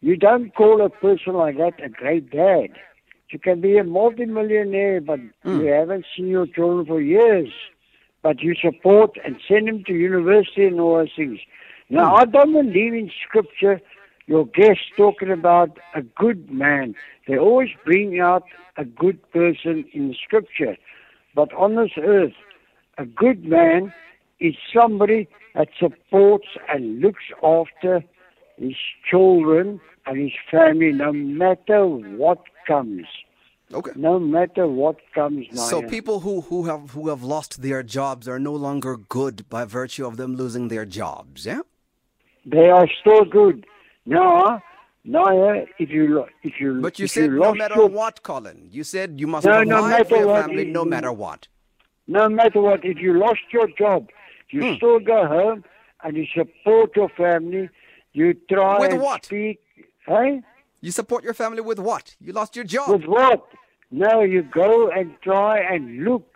you 0.00 0.16
don't 0.16 0.54
call 0.54 0.80
a 0.84 0.90
person 0.90 1.34
like 1.34 1.56
that 1.58 1.82
a 1.84 1.88
great 1.88 2.30
dad. 2.30 2.68
You 3.32 3.38
can 3.38 3.62
be 3.62 3.78
a 3.78 3.84
multimillionaire, 3.84 5.00
but 5.00 5.18
mm. 5.44 5.64
you 5.64 5.72
haven't 5.72 6.04
seen 6.14 6.28
your 6.28 6.46
children 6.46 6.84
for 6.84 7.00
years. 7.00 7.48
But 8.22 8.40
you 8.40 8.54
support 8.54 9.18
and 9.24 9.36
send 9.48 9.68
them 9.68 9.82
to 9.84 9.94
university 9.94 10.66
and 10.66 10.78
all 10.78 10.98
those 10.98 11.08
things. 11.16 11.40
Now, 11.88 12.14
mm. 12.14 12.20
I 12.20 12.24
don't 12.26 12.52
believe 12.52 12.92
in 12.92 13.10
scripture. 13.26 13.80
Your 14.26 14.44
guests 14.44 14.84
talking 14.98 15.30
about 15.30 15.78
a 15.94 16.02
good 16.02 16.50
man. 16.50 16.94
They 17.26 17.38
always 17.38 17.70
bring 17.86 18.20
out 18.20 18.44
a 18.76 18.84
good 18.84 19.18
person 19.32 19.86
in 19.94 20.14
scripture. 20.22 20.76
But 21.34 21.52
on 21.54 21.76
this 21.76 21.92
earth, 21.96 22.34
a 22.98 23.06
good 23.06 23.46
man 23.46 23.94
is 24.40 24.54
somebody 24.76 25.26
that 25.54 25.68
supports 25.80 26.48
and 26.68 27.00
looks 27.00 27.24
after 27.42 28.04
his 28.62 28.76
children 29.10 29.80
and 30.06 30.18
his 30.18 30.32
family 30.50 30.92
no 30.92 31.12
matter 31.12 31.86
what 31.86 32.38
comes. 32.66 33.06
Okay. 33.72 33.92
No 33.96 34.18
matter 34.18 34.66
what 34.66 34.96
comes 35.14 35.46
now. 35.52 35.62
So 35.62 35.82
people 35.82 36.20
who, 36.20 36.42
who 36.42 36.64
have 36.64 36.90
who 36.90 37.08
have 37.08 37.22
lost 37.22 37.62
their 37.62 37.82
jobs 37.82 38.28
are 38.28 38.38
no 38.38 38.52
longer 38.52 38.96
good 38.96 39.48
by 39.48 39.64
virtue 39.64 40.06
of 40.06 40.16
them 40.18 40.36
losing 40.36 40.68
their 40.68 40.84
jobs, 40.84 41.46
yeah? 41.46 41.62
They 42.44 42.68
are 42.68 42.88
still 43.00 43.24
good. 43.24 43.66
Now, 44.04 44.62
now, 45.04 45.26
if 45.78 45.88
you 45.90 46.24
if 46.42 46.54
you 46.60 46.80
But 46.82 46.98
you 46.98 47.06
if 47.06 47.12
said 47.12 47.24
you 47.30 47.38
no 47.38 47.54
matter 47.54 47.76
your, 47.76 47.88
what, 47.88 48.22
Colin. 48.22 48.68
You 48.70 48.84
said 48.84 49.18
you 49.18 49.26
must 49.26 49.46
No, 49.46 49.62
provide 49.62 49.68
no 49.68 49.82
for 49.82 49.88
matter 49.88 50.16
your 50.16 50.26
what, 50.26 50.40
family 50.42 50.64
no 50.66 50.84
matter 50.84 51.12
what. 51.12 51.48
no 52.06 52.28
matter 52.28 52.60
what, 52.60 52.80
if 52.84 52.98
you 52.98 53.12
lost 53.18 53.44
your 53.52 53.68
job, 53.78 54.08
you 54.50 54.60
Hmm. 54.62 54.76
still 54.76 55.00
go 55.00 55.26
home 55.26 55.64
and 56.04 56.16
you 56.16 56.26
support 56.36 56.94
your 56.94 57.08
family. 57.10 57.70
You 58.12 58.34
try 58.48 58.78
With 58.78 58.92
and 58.92 59.00
what? 59.00 59.24
speak. 59.24 59.60
Hey, 60.06 60.42
You 60.80 60.90
support 60.90 61.24
your 61.24 61.34
family 61.34 61.60
with 61.60 61.78
what? 61.78 62.16
You 62.20 62.32
lost 62.32 62.56
your 62.56 62.64
job. 62.64 62.90
with 62.90 63.04
what? 63.04 63.46
No, 63.90 64.22
you 64.22 64.42
go 64.42 64.90
and 64.90 65.14
try 65.22 65.58
and 65.60 66.04
look. 66.04 66.26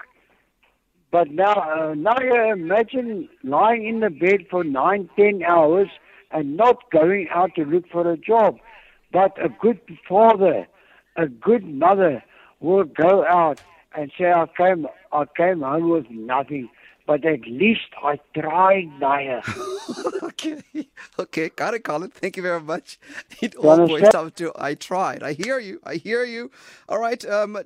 But 1.10 1.30
now, 1.30 1.52
uh, 1.54 1.94
now 1.94 2.16
you 2.20 2.34
imagine 2.52 3.28
lying 3.42 3.86
in 3.86 4.00
the 4.00 4.10
bed 4.10 4.46
for 4.50 4.64
nine, 4.64 5.08
ten 5.16 5.42
hours 5.42 5.88
and 6.30 6.56
not 6.56 6.90
going 6.90 7.28
out 7.32 7.54
to 7.56 7.64
look 7.64 7.84
for 7.90 8.10
a 8.10 8.16
job. 8.16 8.58
But 9.12 9.42
a 9.42 9.48
good 9.48 9.80
father, 10.08 10.66
a 11.16 11.26
good 11.26 11.64
mother 11.64 12.22
will 12.60 12.84
go 12.84 13.24
out 13.26 13.60
and 13.96 14.12
say, 14.18 14.30
I 14.32 14.46
came, 14.56 14.86
I 15.12 15.24
came 15.36 15.60
home 15.60 15.88
with 15.88 16.06
nothing. 16.10 16.68
But 17.06 17.24
at 17.26 17.42
least 17.46 17.90
I 18.02 18.18
tried, 18.38 18.90
Naya. 19.00 19.42
okay. 20.24 20.62
Okay. 21.18 21.50
Got 21.50 21.74
it, 21.74 21.84
Colin. 21.84 22.10
Thank 22.10 22.36
you 22.36 22.44
very 22.44 22.60
much. 22.62 22.98
It 23.42 23.56
You 23.60 23.70
all 23.70 23.72
understand? 23.72 24.14
up 24.14 24.34
to 24.36 24.52
I 24.56 24.74
tried. 24.74 25.22
I 25.22 25.34
hear 25.34 25.58
you. 25.60 25.80
I 25.84 25.96
hear 25.96 26.24
you. 26.24 26.50
All 26.88 27.00
right. 27.00 27.24
Um, 27.26 27.56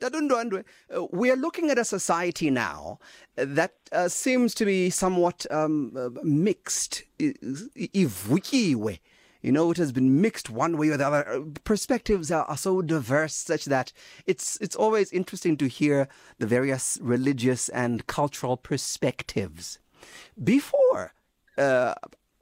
uh, 0.95 1.05
we 1.13 1.31
are 1.31 1.37
looking 1.37 1.71
at 1.71 1.79
a 1.79 1.85
society 1.85 2.51
now 2.51 2.99
that 3.37 3.75
uh, 3.93 4.09
seems 4.09 4.55
to 4.57 4.65
be 4.67 4.91
somewhat 4.91 5.47
um, 5.51 5.93
uh, 5.97 6.11
mixed. 6.25 7.05
Ivukiwe. 7.21 8.99
You 9.43 9.53
know, 9.53 9.71
it 9.71 9.79
has 9.79 9.93
been 9.93 10.21
mixed 10.21 10.51
one 10.51 10.77
way 10.77 10.89
or 10.91 10.97
the 10.97 11.07
other. 11.07 11.45
Perspectives 11.65 12.31
are, 12.31 12.45
are 12.45 12.57
so 12.57 12.83
diverse, 12.83 13.35
such 13.35 13.65
that 13.67 13.93
it's 14.27 14.59
it's 14.61 14.77
always 14.77 15.13
interesting 15.13 15.57
to 15.59 15.67
hear 15.67 16.09
the 16.39 16.47
various 16.47 16.99
religious 17.01 17.69
and 17.71 18.07
cultural 18.07 18.57
perspectives. 18.57 19.79
Before 20.43 21.13
uh, 21.57 21.95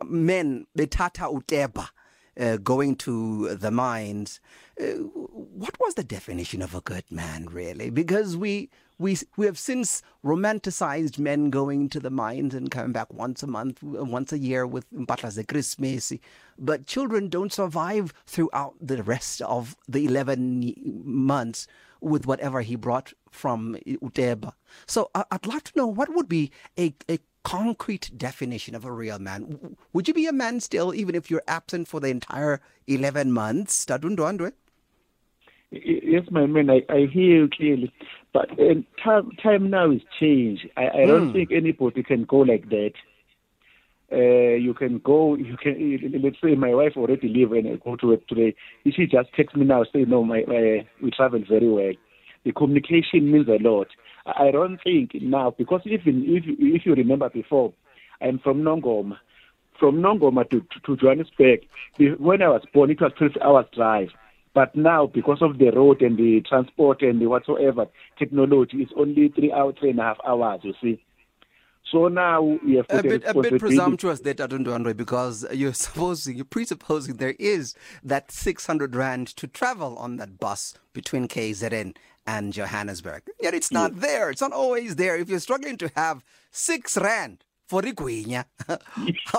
men 0.04 0.66
betata 0.76 1.32
uteba 1.32 1.90
uh, 2.38 2.56
going 2.56 2.96
to 2.96 3.54
the 3.54 3.70
mines, 3.70 4.40
Uh, 4.80 4.92
what 4.92 5.78
was 5.80 5.94
the 5.94 6.04
definition 6.04 6.62
of 6.62 6.74
a 6.74 6.80
good 6.80 7.04
man, 7.10 7.46
really? 7.46 7.90
Because 7.90 8.36
we 8.36 8.70
we 8.98 9.16
we 9.36 9.46
have 9.46 9.58
since 9.58 10.02
romanticized 10.24 11.18
men 11.18 11.50
going 11.50 11.88
to 11.88 12.00
the 12.00 12.10
mines 12.10 12.54
and 12.54 12.70
coming 12.70 12.92
back 12.92 13.12
once 13.12 13.42
a 13.42 13.46
month, 13.46 13.82
uh, 13.82 14.04
once 14.04 14.32
a 14.32 14.38
year 14.38 14.66
with 14.66 14.88
mpahla 14.92 15.46
Christmas. 15.48 16.12
But 16.58 16.86
children 16.86 17.28
don't 17.28 17.52
survive 17.52 18.14
throughout 18.26 18.74
the 18.80 19.02
rest 19.02 19.42
of 19.42 19.76
the 19.88 20.04
11 20.06 20.74
months 21.04 21.66
with 22.00 22.26
whatever 22.26 22.60
he 22.60 22.76
brought 22.76 23.12
from 23.30 23.76
Uteba. 23.86 24.52
So 24.86 25.10
I'd 25.14 25.46
like 25.46 25.64
to 25.64 25.72
know 25.76 25.86
what 25.86 26.14
would 26.14 26.28
be 26.28 26.52
a, 26.78 26.94
a 27.08 27.18
concrete 27.42 28.10
definition 28.16 28.74
of 28.74 28.84
a 28.84 28.92
real 28.92 29.18
man. 29.18 29.76
Would 29.92 30.06
you 30.06 30.14
be 30.14 30.26
a 30.26 30.32
man 30.32 30.60
still, 30.60 30.94
even 30.94 31.14
if 31.14 31.30
you're 31.30 31.42
absent 31.48 31.88
for 31.88 31.98
the 31.98 32.08
entire 32.08 32.60
11 32.86 33.32
months? 33.32 33.74
Yes, 35.70 36.24
my 36.30 36.46
man, 36.46 36.70
I, 36.70 36.80
I 36.90 37.06
hear 37.12 37.42
you 37.44 37.48
clearly. 37.48 37.92
But 38.32 38.50
uh, 38.52 38.74
time, 39.04 39.30
time 39.42 39.70
now 39.70 39.90
is 39.90 40.00
changed. 40.18 40.66
I, 40.76 41.02
I 41.02 41.06
don't 41.06 41.26
Hmm. 41.26 41.32
think 41.32 41.50
anybody 41.52 42.02
can 42.02 42.24
go 42.24 42.38
like 42.38 42.68
that. 42.70 42.92
Uh, 44.10 44.56
you 44.56 44.72
can 44.72 44.98
go, 45.04 45.34
you 45.36 45.56
can, 45.58 46.00
let's 46.22 46.36
say 46.42 46.54
my 46.54 46.74
wife 46.74 46.92
already 46.96 47.28
leave 47.28 47.52
and 47.52 47.68
I 47.68 47.76
go 47.84 47.96
to 47.96 48.06
work 48.08 48.26
today. 48.26 48.54
If 48.86 48.94
she 48.94 49.04
just 49.06 49.28
text 49.34 49.54
me 49.54 49.66
now, 49.66 49.84
say, 49.84 50.04
no, 50.06 50.24
my, 50.24 50.44
my, 50.48 50.88
we 51.02 51.10
travel 51.10 51.42
very 51.46 51.68
well. 51.70 51.92
The 52.44 52.52
communication 52.52 53.30
means 53.30 53.48
a 53.48 53.58
lot. 53.62 53.88
I 54.24 54.44
I 54.48 54.50
don't 54.50 54.78
think 54.82 55.10
now, 55.20 55.54
because 55.58 55.82
even 55.84 56.24
if, 56.26 56.44
if 56.46 56.86
you 56.86 56.94
remember 56.94 57.28
before, 57.28 57.74
I'm 58.22 58.38
from 58.38 58.62
Nongoma. 58.62 59.18
From 59.78 59.96
Nongoma 59.96 60.48
to, 60.50 60.60
to, 60.60 60.80
to 60.86 60.96
Johannesburg, 60.96 61.60
when 62.18 62.40
I 62.40 62.48
was 62.48 62.62
born, 62.72 62.90
it 62.90 63.00
was 63.02 63.12
12 63.18 63.32
hours 63.44 63.66
drive. 63.74 64.08
But 64.58 64.74
now, 64.74 65.06
because 65.06 65.38
of 65.40 65.58
the 65.58 65.70
road 65.70 66.02
and 66.02 66.18
the 66.18 66.40
transport 66.40 67.02
and 67.02 67.20
the 67.20 67.26
whatsoever 67.26 67.86
technology, 68.18 68.78
it's 68.78 68.90
only 68.96 69.28
three 69.28 69.52
hours, 69.52 69.76
three 69.78 69.90
and 69.90 70.00
a 70.00 70.02
half 70.02 70.16
hours, 70.26 70.62
you 70.64 70.74
see. 70.82 71.00
So 71.92 72.08
now 72.08 72.42
we 72.42 72.74
have 72.74 72.86
A 72.88 73.00
bit, 73.04 73.22
a 73.24 73.40
bit 73.40 73.60
presumptuous 73.60 74.18
there, 74.18 74.34
Tadundwandwe, 74.34 74.96
because 74.96 75.46
you're 75.52 75.72
supposing, 75.86 76.34
you're 76.34 76.44
presupposing 76.44 77.18
there 77.18 77.36
is 77.38 77.76
that 78.02 78.32
600 78.32 78.96
rand 78.96 79.28
to 79.36 79.46
travel 79.46 79.96
on 79.96 80.16
that 80.16 80.40
bus 80.40 80.74
between 80.92 81.28
KZN 81.28 81.96
and 82.26 82.52
Johannesburg. 82.52 83.22
Yet 83.40 83.54
it's 83.54 83.70
not 83.70 84.00
there. 84.00 84.28
It's 84.28 84.40
not 84.40 84.52
always 84.52 84.96
there. 84.96 85.16
If 85.16 85.28
you're 85.28 85.38
struggling 85.38 85.76
to 85.76 85.92
have 85.94 86.24
six 86.50 86.98
rand 86.98 87.44
for 87.68 87.82
igwinya. 87.82 88.44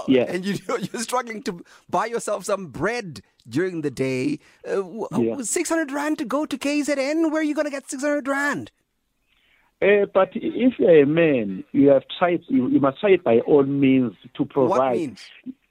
Yeah. 0.08 0.26
And 0.30 0.46
you, 0.46 0.56
you're 0.68 1.02
struggling 1.02 1.44
to 1.44 1.64
buy 1.90 2.06
yourself 2.06 2.46
some 2.46 2.68
bread 2.68 3.22
during 3.48 3.82
the 3.82 3.92
day. 3.92 4.40
Uh, 4.68 4.84
Yeah. 5.18 5.42
600 5.42 5.92
Rand 5.92 6.18
to 6.20 6.26
go 6.26 6.46
to 6.46 6.58
KZN? 6.58 7.32
Where 7.32 7.42
are 7.42 7.44
you 7.44 7.56
going 7.56 7.66
to 7.66 7.72
get 7.72 7.90
600 7.90 8.28
Rand? 8.28 8.72
Uh, 9.82 10.06
but 10.14 10.30
if 10.36 10.78
you're 10.78 11.04
a 11.04 11.06
man, 11.06 11.64
you 11.72 11.90
have 11.90 12.04
tried. 12.18 12.42
You, 12.48 12.68
you 12.68 12.80
must 12.80 13.00
try 13.00 13.16
by 13.18 13.40
all 13.40 13.64
means 13.64 14.14
to 14.36 14.46
provide. 14.46 14.78
What 14.78 14.92
means? 14.94 15.22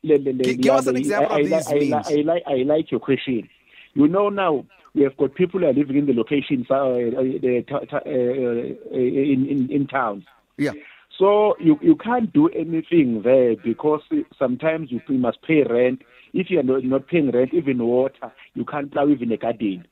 Le- 0.02 0.14
le- 0.14 0.32
le- 0.32 0.44
Gi- 0.44 0.56
give 0.56 0.74
us 0.74 0.86
an 0.86 0.96
example 0.96 1.36
I, 1.36 1.40
of 1.40 1.50
these 1.50 1.68
I, 1.68 1.74
means. 1.74 1.94
I, 2.08 2.14
like, 2.24 2.42
I 2.46 2.54
like 2.62 2.90
your 2.90 3.00
question. 3.00 3.48
You 3.94 4.08
know 4.08 4.30
now 4.30 4.64
we 4.94 5.02
have 5.02 5.16
got 5.18 5.34
people 5.34 5.60
who 5.60 5.66
are 5.66 5.72
living 5.74 5.96
in 5.96 6.06
the 6.06 6.14
locations 6.14 6.66
uh, 6.70 6.74
uh, 6.76 7.00
the, 7.20 7.64
t- 7.68 7.86
t- 7.90 7.92
uh, 7.92 7.98
uh, 7.98 8.96
in, 8.96 9.46
in 9.46 9.70
in 9.70 9.86
towns. 9.86 10.24
Yeah. 10.56 10.72
So 11.18 11.56
you 11.58 11.78
you 11.82 11.96
can't 11.96 12.32
do 12.32 12.48
anything 12.48 13.22
there 13.24 13.56
because 13.56 14.02
sometimes 14.38 14.90
you, 14.92 15.00
must 15.18 15.42
pay 15.42 15.64
rent. 15.64 16.02
If 16.32 16.48
you 16.48 16.60
are 16.60 16.62
not, 16.62 16.84
not 16.84 17.08
paying 17.08 17.32
rent, 17.32 17.52
even 17.52 17.84
water, 17.84 18.32
you 18.54 18.64
can't 18.64 18.92
plow 18.92 19.08
even 19.08 19.32
a 19.32 19.36
garden. 19.36 19.84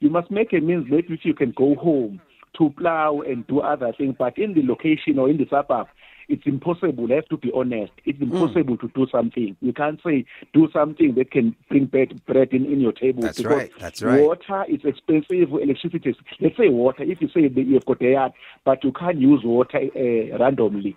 You 0.00 0.08
must 0.08 0.30
make 0.30 0.52
a 0.52 0.60
means 0.60 0.86
maybe 0.88 1.14
if 1.14 1.20
you 1.24 1.34
can 1.34 1.52
go 1.56 1.74
home 1.74 2.20
to 2.56 2.70
plow 2.78 3.20
and 3.20 3.46
do 3.46 3.60
other 3.60 3.92
things. 3.98 4.14
But 4.18 4.38
in 4.38 4.54
the 4.54 4.62
location 4.62 5.18
or 5.18 5.28
in 5.28 5.36
the 5.36 5.46
suburb, 5.50 5.88
it's 6.28 6.42
impossible. 6.46 7.06
I 7.10 7.16
have 7.16 7.28
to 7.28 7.36
be 7.36 7.50
honest. 7.54 7.92
It's 8.04 8.20
impossible 8.20 8.76
to 8.78 8.88
do 8.94 9.06
something. 9.10 9.56
You 9.60 9.72
can't 9.72 10.00
say 10.04 10.24
do 10.52 10.68
something 10.72 11.14
that 11.16 11.30
can 11.30 11.56
bring 11.68 11.86
bread, 11.86 12.20
bread 12.26 12.48
in, 12.52 12.66
in 12.66 12.80
your 12.80 12.92
table. 12.92 13.22
That's 13.22 13.38
because 13.38 13.56
right, 13.56 13.72
that's 13.80 14.02
right. 14.02 14.20
Water 14.20 14.64
is 14.68 14.80
expensive. 14.84 15.52
Electricity 15.52 16.10
is, 16.10 16.16
let's 16.40 16.56
say 16.56 16.68
water. 16.68 17.02
If 17.02 17.20
you 17.20 17.28
say 17.28 17.48
that 17.48 17.66
you've 17.66 17.86
got 17.86 18.02
a 18.02 18.10
yard, 18.12 18.32
but 18.64 18.84
you 18.84 18.92
can't 18.92 19.18
use 19.18 19.40
water 19.42 19.78
uh, 19.78 20.38
randomly. 20.38 20.96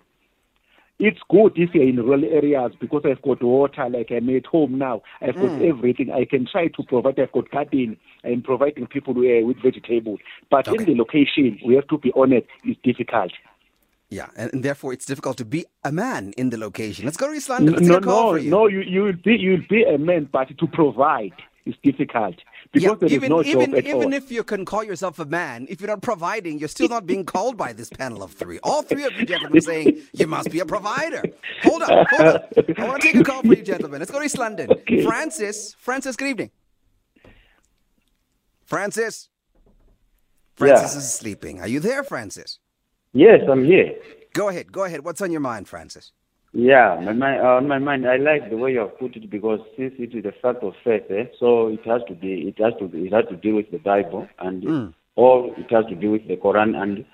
It's 0.98 1.18
good 1.28 1.52
if 1.56 1.70
you're 1.74 1.88
in 1.88 1.96
rural 1.96 2.22
areas 2.24 2.72
because 2.78 3.02
I've 3.04 3.22
got 3.22 3.42
water, 3.42 3.88
like 3.88 4.10
I'm 4.12 4.28
at 4.36 4.46
home 4.46 4.78
now. 4.78 5.02
I've 5.20 5.34
got 5.40 5.50
Mm. 5.52 5.68
everything. 5.70 6.10
I 6.12 6.24
can 6.26 6.46
try 6.46 6.68
to 6.68 6.82
provide. 6.84 7.18
I've 7.18 7.32
got 7.32 7.50
garden. 7.50 7.96
I'm 8.22 8.42
providing 8.42 8.86
people 8.86 9.14
uh, 9.14 9.44
with 9.44 9.56
vegetables. 9.62 10.20
But 10.50 10.68
Okay. 10.68 10.76
in 10.76 10.84
the 10.84 10.94
location, 10.94 11.58
we 11.66 11.74
have 11.74 11.88
to 11.88 11.98
be 11.98 12.12
honest, 12.14 12.46
it's 12.62 12.80
difficult. 12.82 13.32
Yeah, 14.12 14.28
and, 14.36 14.52
and 14.52 14.62
therefore 14.62 14.92
it's 14.92 15.06
difficult 15.06 15.38
to 15.38 15.46
be 15.46 15.64
a 15.84 15.90
man 15.90 16.34
in 16.36 16.50
the 16.50 16.58
location. 16.58 17.06
Let's 17.06 17.16
go 17.16 17.28
to 17.28 17.34
East 17.34 17.48
London. 17.48 17.72
No, 17.72 17.78
Let's 17.78 17.88
no, 17.88 17.94
get 17.94 18.02
a 18.04 18.06
call 18.06 18.32
no, 18.32 18.36
you. 18.36 18.50
no. 18.50 18.66
You 18.68 18.80
you 18.82 19.02
will 19.04 19.14
be 19.24 19.36
you 19.36 19.52
will 19.52 19.66
be 19.70 19.84
a 19.84 19.96
man, 19.96 20.28
but 20.30 20.48
to 20.58 20.66
provide 20.66 21.32
is 21.64 21.74
difficult 21.82 22.36
because 22.74 22.98
Yeah, 23.00 23.16
even 23.16 23.30
no 23.30 23.42
even 23.42 23.70
job 23.70 23.78
at 23.78 23.86
even 23.86 24.12
all. 24.12 24.12
if 24.12 24.30
you 24.30 24.44
can 24.44 24.66
call 24.66 24.84
yourself 24.84 25.18
a 25.18 25.24
man, 25.24 25.66
if 25.70 25.80
you're 25.80 25.88
not 25.88 26.02
providing, 26.02 26.58
you're 26.58 26.68
still 26.68 26.88
not 26.88 27.06
being 27.06 27.24
called 27.24 27.56
by 27.56 27.72
this 27.72 27.88
panel 27.90 28.22
of 28.22 28.32
three. 28.32 28.58
All 28.62 28.82
three 28.82 29.04
of 29.04 29.16
you 29.18 29.24
gentlemen 29.24 29.62
saying 29.62 29.96
you 30.12 30.26
must 30.26 30.50
be 30.50 30.60
a 30.60 30.66
provider. 30.66 31.22
Hold 31.62 31.82
on, 31.84 32.06
hold 32.10 32.28
on. 32.28 32.38
I 32.76 32.84
want 32.84 33.00
to 33.00 33.08
take 33.08 33.16
a 33.16 33.24
call 33.24 33.42
for 33.42 33.54
you, 33.54 33.62
gentlemen. 33.62 34.00
Let's 34.00 34.10
go 34.10 34.18
to 34.18 34.26
East 34.26 34.38
London. 34.38 34.68
Francis, 35.02 35.74
Francis, 35.78 36.16
good 36.16 36.28
evening. 36.28 36.50
Francis, 38.66 39.30
Francis 40.56 40.94
is 40.96 41.12
sleeping. 41.14 41.60
Are 41.60 41.68
you 41.68 41.80
there, 41.80 42.04
Francis? 42.04 42.58
Yes, 43.12 43.40
I'm 43.50 43.64
here. 43.64 43.94
Go 44.34 44.48
ahead, 44.48 44.72
go 44.72 44.84
ahead. 44.84 45.04
What's 45.04 45.20
on 45.20 45.30
your 45.30 45.40
mind, 45.40 45.68
Francis? 45.68 46.12
Yeah, 46.54 47.00
my 47.02 47.12
mind, 47.12 47.40
uh, 47.40 47.48
on 47.48 47.68
my 47.68 47.78
mind, 47.78 48.06
I 48.06 48.16
like 48.16 48.50
the 48.50 48.56
way 48.58 48.72
you 48.72 48.80
have 48.80 48.98
put 48.98 49.16
it 49.16 49.30
because 49.30 49.60
since 49.76 49.94
it 49.98 50.14
is 50.14 50.24
a 50.26 50.32
fact 50.32 50.62
of 50.62 50.74
faith, 50.84 51.04
eh, 51.10 51.24
so 51.40 51.68
it 51.68 51.80
has 51.86 52.02
to 52.08 52.14
be, 52.14 52.48
it 52.48 52.62
has 52.62 52.74
to, 52.78 52.88
be, 52.88 53.06
it 53.06 53.12
has 53.12 53.24
to 53.30 53.36
deal 53.36 53.56
with 53.56 53.70
the 53.70 53.78
Bible 53.78 54.28
and 54.38 54.62
Mm. 54.62 54.94
or 55.16 55.46
it 55.58 55.70
has 55.70 55.86
to 55.86 55.94
do 55.94 56.10
with 56.10 56.28
the 56.28 56.36
Quran 56.36 56.74
and 56.76 57.04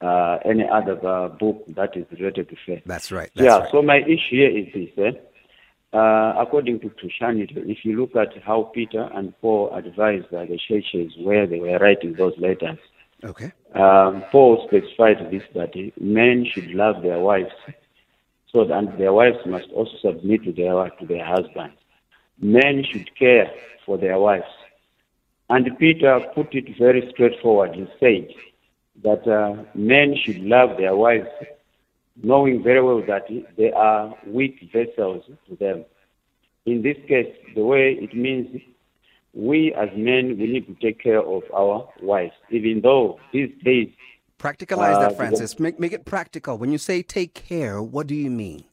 uh, 0.00 0.38
any 0.44 0.64
other 0.68 0.96
uh, 1.06 1.28
book 1.28 1.64
that 1.68 1.96
is 1.96 2.06
related 2.18 2.48
to 2.48 2.56
faith. 2.64 2.82
That's 2.86 3.12
right. 3.12 3.30
That's 3.34 3.44
yeah. 3.44 3.58
right. 3.58 3.68
So 3.72 3.82
my 3.82 3.98
issue 3.98 4.36
here 4.36 4.56
is 4.56 4.68
this. 4.74 4.88
Eh? 4.96 5.96
Uh, 5.96 6.34
according 6.38 6.80
to 6.80 6.90
Christianity, 6.90 7.54
if 7.66 7.78
you 7.84 7.98
look 7.98 8.14
at 8.16 8.42
how 8.42 8.70
Peter 8.74 9.08
and 9.14 9.38
Paul 9.40 9.74
advised 9.74 10.32
uh, 10.32 10.44
the 10.44 10.58
churches 10.68 11.12
where 11.18 11.46
they 11.46 11.58
were 11.58 11.78
writing 11.78 12.14
those 12.14 12.34
letters, 12.38 12.78
Okay. 13.24 13.52
um, 13.74 14.22
Paul 14.30 14.64
specified 14.68 15.30
this 15.30 15.42
that 15.54 15.74
men 16.00 16.46
should 16.52 16.70
love 16.70 17.02
their 17.02 17.18
wives, 17.18 17.50
so 18.52 18.64
that 18.64 18.78
and 18.78 18.98
their 18.98 19.12
wives 19.12 19.38
must 19.44 19.68
also 19.74 19.92
submit 20.02 20.44
to 20.44 20.52
their 20.52 20.88
to 20.90 21.06
their 21.06 21.24
husbands. 21.24 21.76
Men 22.40 22.84
should 22.84 23.10
care 23.18 23.50
for 23.84 23.98
their 23.98 24.18
wives, 24.18 24.52
and 25.50 25.66
Peter 25.78 26.20
put 26.34 26.54
it 26.54 26.78
very 26.78 27.08
straightforward. 27.12 27.74
He 27.74 27.86
said 27.98 28.28
that 29.02 29.26
uh, 29.26 29.64
men 29.74 30.14
should 30.24 30.38
love 30.38 30.76
their 30.78 30.94
wives, 30.94 31.28
knowing 32.22 32.62
very 32.62 32.82
well 32.82 33.02
that 33.06 33.26
they 33.56 33.72
are 33.72 34.14
weak 34.26 34.60
vessels 34.72 35.24
to 35.48 35.56
them. 35.56 35.84
In 36.66 36.82
this 36.82 36.96
case, 37.08 37.34
the 37.54 37.64
way 37.64 37.98
it 38.00 38.14
means 38.14 38.60
we 39.38 39.72
as 39.74 39.88
men 39.96 40.36
we 40.38 40.46
need 40.54 40.66
to 40.66 40.74
take 40.84 41.00
care 41.00 41.22
of 41.22 41.42
our 41.54 41.88
wives, 42.02 42.32
even 42.50 42.80
though 42.82 43.18
these 43.32 43.50
days 43.64 43.88
Practicalize 44.38 44.94
Uh, 44.96 45.00
that, 45.08 45.16
Francis. 45.16 45.58
Make, 45.58 45.80
make 45.80 45.92
it 45.92 46.04
practical. 46.04 46.58
When 46.58 46.70
you 46.70 46.78
say 46.78 47.02
take 47.02 47.34
care, 47.34 47.82
what 47.82 48.06
do 48.06 48.14
you 48.14 48.30
mean? 48.30 48.64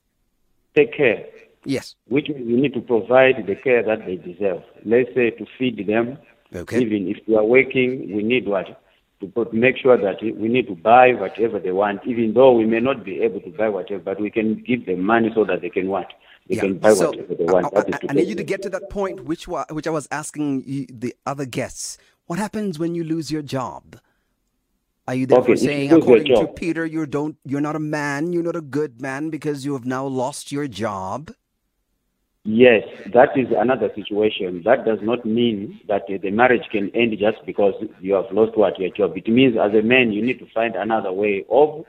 take 0.75 0.93
care, 0.93 1.25
Yes. 1.63 1.95
which 2.09 2.27
means 2.29 2.45
we 2.45 2.57
need 2.63 2.73
to 2.73 2.81
provide 2.81 3.35
the 3.47 3.55
care 3.55 3.81
that 3.81 4.05
they 4.05 4.17
deserve. 4.17 4.61
Let's 4.83 5.09
say 5.15 5.31
to 5.31 5.45
feed 5.57 5.87
them, 5.87 6.17
Okay. 6.53 6.81
even 6.81 7.07
if 7.07 7.17
we 7.27 7.35
are 7.35 7.45
working, 7.45 7.89
we 8.15 8.21
need 8.23 8.45
what 8.47 8.67
to 9.21 9.25
put, 9.27 9.53
make 9.53 9.77
sure 9.77 9.97
that 9.97 10.17
we 10.21 10.47
need 10.55 10.67
to 10.67 10.75
buy 10.75 11.13
whatever 11.13 11.57
they 11.59 11.71
want, 11.71 12.01
even 12.05 12.33
though 12.33 12.51
we 12.51 12.65
may 12.65 12.81
not 12.81 13.05
be 13.05 13.21
able 13.21 13.39
to 13.47 13.49
buy 13.51 13.69
whatever, 13.69 14.03
but 14.03 14.19
we 14.19 14.29
can 14.29 14.55
give 14.69 14.85
them 14.85 15.01
money 15.01 15.31
so 15.33 15.45
that 15.45 15.61
they 15.61 15.69
can 15.69 15.87
what 15.87 16.11
they 16.47 16.55
can 16.55 16.77
buy 16.77 16.93
so 16.93 17.09
whatever 17.11 17.35
they 17.35 17.45
I- 17.47 17.51
want. 17.51 17.65
I, 17.75 17.79
I- 17.79 17.99
I 18.09 18.13
need 18.13 18.27
you 18.27 18.35
to 18.35 18.43
get 18.43 18.61
to 18.63 18.69
that 18.69 18.89
point, 18.89 19.25
which 19.25 19.47
wa- 19.47 19.65
which 19.71 19.87
I 19.87 19.91
was 19.91 20.07
asking 20.11 20.63
you, 20.65 20.85
the 20.89 21.15
other 21.25 21.45
guests. 21.45 21.97
What 22.27 22.39
happens 22.39 22.79
when 22.79 22.95
you 22.95 23.03
lose 23.03 23.31
your 23.31 23.41
job? 23.41 23.99
Are 25.07 25.13
you 25.13 25.27
therefore 25.27 25.53
Okay, 25.53 25.65
saying, 25.65 25.91
according 25.91 26.33
to 26.35 26.47
Peter, 26.47 26.83
you 26.85 27.05
don't, 27.05 27.37
you're 27.45 27.61
not 27.61 27.75
a 27.75 27.79
man, 27.79 28.33
you're 28.33 28.41
not 28.41 28.55
a 28.55 28.61
good 28.61 28.99
man 28.99 29.29
because 29.29 29.63
you 29.63 29.73
have 29.73 29.85
now 29.85 30.05
lost 30.05 30.51
your 30.51 30.67
job? 30.67 31.31
Yes, 32.43 32.83
that 33.13 33.29
is 33.37 33.47
another 33.55 33.91
situation. 33.95 34.61
That 34.65 34.85
does 34.85 34.99
not 35.01 35.25
mean 35.25 35.79
that 35.87 36.03
the 36.07 36.31
marriage 36.31 36.67
can 36.71 36.89
end 36.95 37.15
just 37.19 37.43
because 37.45 37.73
you 37.99 38.13
have 38.13 38.25
lost 38.31 38.55
what 38.57 38.79
your 38.79 38.91
job. 38.91 39.15
It 39.17 39.27
means 39.27 39.55
as 39.57 39.73
a 39.73 39.81
man, 39.83 40.11
you 40.11 40.23
need 40.23 40.39
to 40.39 40.47
find 40.53 40.75
another 40.75 41.11
way 41.11 41.45
of 41.49 41.85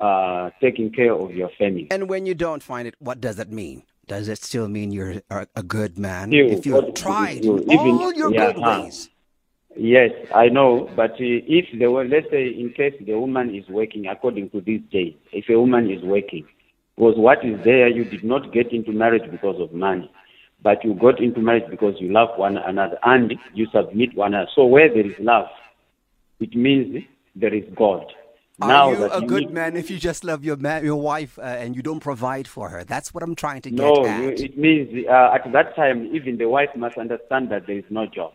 uh, 0.00 0.50
taking 0.60 0.90
care 0.92 1.12
of 1.12 1.32
your 1.34 1.50
family. 1.58 1.88
And 1.90 2.08
when 2.08 2.26
you 2.26 2.34
don't 2.34 2.62
find 2.62 2.88
it, 2.88 2.94
what 2.98 3.20
does 3.20 3.36
that 3.36 3.50
mean? 3.52 3.82
Does 4.10 4.26
it 4.28 4.38
still 4.42 4.66
mean 4.66 4.90
you're 4.90 5.22
a, 5.30 5.46
a 5.54 5.62
good 5.62 5.96
man 5.96 6.32
You- 6.32 6.48
if 6.48 6.66
you've 6.66 6.94
tried 6.94 7.44
you- 7.44 7.60
even- 7.60 7.94
all 8.02 8.12
your 8.12 8.32
yeah, 8.32 8.46
good 8.52 8.56
huh. 8.64 8.80
ways? 8.82 9.08
Yes, 9.76 10.10
I 10.34 10.48
know, 10.48 10.90
but 10.96 11.12
uh, 11.12 11.16
if 11.58 11.66
the 11.78 11.86
let's 11.86 12.28
say 12.28 12.48
in 12.48 12.70
case 12.72 12.94
the 13.06 13.14
woman 13.16 13.54
is 13.54 13.68
working 13.68 14.08
according 14.08 14.50
to 14.50 14.60
this 14.60 14.80
day, 14.90 15.16
if 15.32 15.48
a 15.48 15.56
woman 15.56 15.88
is 15.88 16.02
working, 16.02 16.44
because 16.96 17.14
what 17.16 17.44
is 17.44 17.56
there, 17.62 17.86
you 17.88 18.04
did 18.04 18.24
not 18.24 18.52
get 18.52 18.72
into 18.72 18.90
marriage 18.90 19.30
because 19.30 19.60
of 19.60 19.72
money, 19.72 20.10
but 20.60 20.84
you 20.84 20.94
got 20.94 21.20
into 21.20 21.40
marriage 21.40 21.70
because 21.70 21.94
you 22.00 22.08
love 22.10 22.30
one 22.36 22.56
another 22.58 22.98
and 23.04 23.32
you 23.54 23.68
submit 23.72 24.10
one 24.16 24.34
another. 24.34 24.50
So 24.56 24.66
where 24.66 24.88
there 24.92 25.06
is 25.06 25.14
love, 25.20 25.46
it 26.40 26.52
means 26.56 27.04
there 27.36 27.54
is 27.54 27.64
God. 27.76 28.06
Now 28.60 28.90
Are 28.90 28.94
you 28.94 29.04
a 29.10 29.20
you 29.20 29.26
good 29.26 29.40
need- 29.46 29.52
man 29.52 29.76
if 29.76 29.90
you 29.90 29.98
just 29.98 30.24
love 30.24 30.44
your 30.44 30.56
man, 30.56 30.84
your 30.84 31.00
wife 31.00 31.38
uh, 31.38 31.42
and 31.42 31.74
you 31.76 31.82
don't 31.82 32.00
provide 32.00 32.46
for 32.46 32.68
her? 32.68 32.84
That's 32.84 33.12
what 33.14 33.22
I'm 33.22 33.34
trying 33.34 33.62
to 33.62 33.70
get 33.70 33.78
No, 33.78 34.06
at. 34.06 34.22
you, 34.38 34.44
it 34.46 34.58
means 34.58 35.06
uh, 35.08 35.34
at 35.34 35.50
that 35.52 35.74
time 35.76 35.98
even 36.14 36.38
the 36.38 36.48
wife 36.48 36.70
must 36.76 36.96
understand 36.98 37.50
that 37.50 37.66
there 37.66 37.78
is 37.78 37.84
no 37.90 38.06
job. 38.06 38.32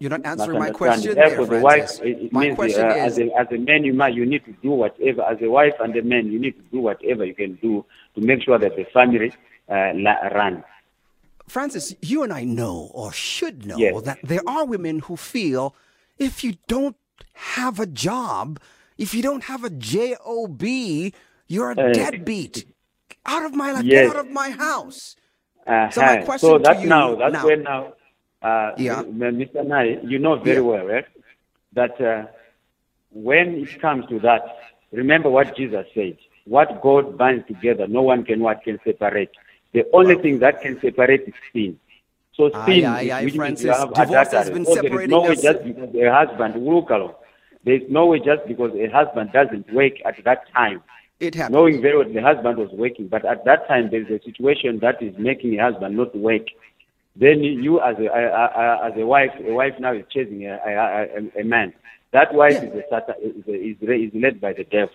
You're 0.00 0.10
not 0.10 0.26
answering 0.26 0.58
my 0.58 0.70
question 0.70 1.14
there, 1.14 1.28
Therefore, 1.28 1.46
the 1.46 1.60
wife, 1.60 2.00
it, 2.02 2.18
it 2.24 2.32
my 2.32 2.40
means 2.46 2.56
question 2.56 2.84
uh, 2.84 2.94
is, 2.94 3.12
as, 3.12 3.18
a, 3.18 3.26
as 3.38 3.46
a 3.52 3.56
man, 3.58 3.84
you, 3.84 3.94
might, 3.94 4.14
you 4.14 4.26
need 4.26 4.44
to 4.44 4.52
do 4.60 4.70
whatever. 4.70 5.22
As 5.22 5.38
a 5.40 5.48
wife 5.48 5.74
and 5.80 5.96
a 5.96 6.02
man, 6.02 6.26
you 6.30 6.38
need 6.40 6.56
to 6.56 6.62
do 6.72 6.80
whatever 6.80 7.24
you 7.24 7.34
can 7.34 7.54
do 7.62 7.84
to 8.16 8.20
make 8.20 8.42
sure 8.42 8.58
that 8.58 8.74
the 8.76 8.84
family 8.92 9.32
uh, 9.70 9.92
la- 9.94 10.26
run. 10.34 10.64
Francis, 11.46 11.94
you 12.02 12.24
and 12.24 12.32
I 12.32 12.42
know 12.44 12.90
or 12.92 13.12
should 13.12 13.64
know 13.64 13.76
Yes. 13.78 14.02
that 14.02 14.18
there 14.24 14.42
are 14.46 14.64
women 14.66 14.98
who 14.98 15.16
feel 15.16 15.74
if 16.18 16.42
you 16.42 16.56
don't 16.66 16.96
have 17.34 17.78
a 17.78 17.86
job, 17.86 18.58
if 18.98 19.14
you 19.14 19.22
don't 19.22 19.44
have 19.44 19.64
a 19.64 19.70
job, 19.70 20.62
you're 20.62 21.70
a 21.72 21.80
Uh, 21.80 21.92
deadbeat. 21.92 22.66
Out 23.24 23.44
of 23.44 23.54
my 23.54 23.72
life, 23.72 23.84
yes. 23.84 24.10
out 24.10 24.16
of 24.24 24.30
my 24.30 24.50
house. 24.50 25.16
Uh-huh. 25.66 25.90
So 25.90 26.00
my 26.00 26.16
question 26.18 26.48
so 26.48 26.58
to 26.58 26.62
that's 26.62 26.82
you 26.82 26.88
now, 26.88 27.14
that's 27.16 27.32
now- 27.32 27.44
when 27.46 27.62
now, 27.64 27.92
uh, 28.42 28.72
Yeah. 28.78 29.02
Mr. 29.02 29.66
Nai, 29.66 29.98
you 30.04 30.18
know 30.18 30.36
very 30.36 30.56
Yeah. 30.58 30.70
well, 30.70 30.86
right? 30.86 31.06
That 31.72 32.00
uh, 32.00 32.26
when 33.12 33.46
it 33.64 33.80
comes 33.80 34.06
to 34.06 34.18
that, 34.20 34.42
remember 34.92 35.28
what 35.30 35.56
Jesus 35.56 35.86
said. 35.94 36.18
What 36.44 36.80
God 36.80 37.18
binds 37.18 37.44
together, 37.48 37.86
no 37.88 38.02
one 38.02 38.22
can 38.24 38.38
what 38.40 38.62
can 38.62 38.78
separate. 38.84 39.30
The 39.72 39.84
only 39.92 40.14
thing 40.16 40.38
that 40.38 40.60
can 40.62 40.80
separate 40.80 41.22
is 41.26 41.34
sin. 41.52 41.78
So 42.36 42.50
sin, 42.66 42.84
aye, 42.84 43.10
aye, 43.10 43.20
you 43.22 43.30
Francis. 43.30 43.76
have 43.76 43.92
Divorce 43.94 44.32
has 44.32 44.50
been 44.50 44.64
So 44.64 44.74
there 44.74 44.84
is 44.84 44.90
separating 44.90 45.10
no 45.10 45.22
way 45.22 45.30
us. 45.30 45.42
just 45.42 45.64
because 45.64 45.94
a 45.94 46.12
husband 46.12 46.54
will 46.64 46.86
along. 46.88 47.14
There 47.18 47.25
is 47.74 47.82
no 47.90 48.06
way 48.06 48.18
just 48.18 48.46
because 48.46 48.70
a 48.74 48.88
husband 48.88 49.30
doesn't 49.32 49.72
work 49.72 49.92
at 50.04 50.14
that 50.24 50.42
time 50.52 50.82
It 51.20 51.34
happened. 51.34 51.54
knowing 51.54 51.82
very 51.82 51.98
well 51.98 52.12
the 52.12 52.22
husband 52.22 52.58
was 52.58 52.70
working. 52.72 53.08
But 53.08 53.24
at 53.24 53.44
that 53.44 53.66
time, 53.66 53.88
there's 53.90 54.08
a 54.08 54.22
situation 54.24 54.78
that 54.80 55.02
is 55.02 55.14
making 55.18 55.58
a 55.58 55.62
husband 55.70 55.96
not 55.96 56.14
work. 56.16 56.42
Then 57.18 57.40
you, 57.42 57.80
as 57.80 57.96
a, 57.98 58.06
as 58.84 58.92
a 58.96 59.06
wife, 59.06 59.30
a 59.46 59.52
wife 59.52 59.72
now 59.80 59.92
is 59.94 60.04
chasing 60.12 60.46
a, 60.46 60.54
a, 60.66 61.28
a, 61.38 61.40
a 61.40 61.44
man. 61.44 61.72
That 62.12 62.34
wife 62.34 62.52
Yeah. 62.54 62.64
is, 62.64 62.84
a, 62.92 63.26
is, 63.26 63.44
a, 63.48 63.52
is, 63.54 63.76
is 64.10 64.12
led 64.22 64.40
by 64.40 64.52
the 64.52 64.64
devil. 64.64 64.94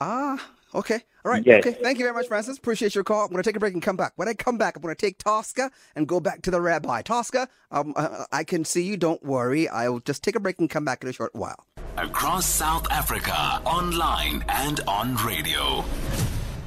Ah, 0.00 0.38
okay. 0.74 1.00
All 1.24 1.32
right. 1.32 1.44
Yes. 1.44 1.64
Okay. 1.66 1.76
Thank 1.82 1.98
you 1.98 2.04
very 2.04 2.14
much, 2.14 2.28
Francis. 2.28 2.58
Appreciate 2.58 2.94
your 2.94 3.02
call. 3.04 3.24
I'm 3.24 3.30
going 3.30 3.42
to 3.42 3.48
take 3.48 3.56
a 3.56 3.60
break 3.60 3.72
and 3.74 3.82
come 3.82 3.96
back. 3.96 4.12
When 4.16 4.28
I 4.28 4.34
come 4.34 4.58
back, 4.58 4.76
I'm 4.76 4.82
going 4.82 4.94
to 4.94 5.00
take 5.00 5.18
Tosca 5.18 5.70
and 5.96 6.06
go 6.06 6.20
back 6.20 6.42
to 6.42 6.50
the 6.50 6.60
rabbi. 6.60 7.02
Tosca, 7.02 7.48
um, 7.70 7.94
uh, 7.96 8.24
I 8.30 8.44
can 8.44 8.64
see 8.64 8.82
you. 8.82 8.96
Don't 8.96 9.24
worry. 9.24 9.68
I'll 9.68 10.00
just 10.00 10.22
take 10.22 10.36
a 10.36 10.40
break 10.40 10.58
and 10.60 10.68
come 10.70 10.84
back 10.84 11.02
in 11.02 11.08
a 11.08 11.12
short 11.12 11.34
while. 11.34 11.64
Across 11.96 12.46
South 12.46 12.90
Africa, 12.90 13.62
online 13.64 14.44
and 14.48 14.80
on 14.88 15.14
radio. 15.14 15.84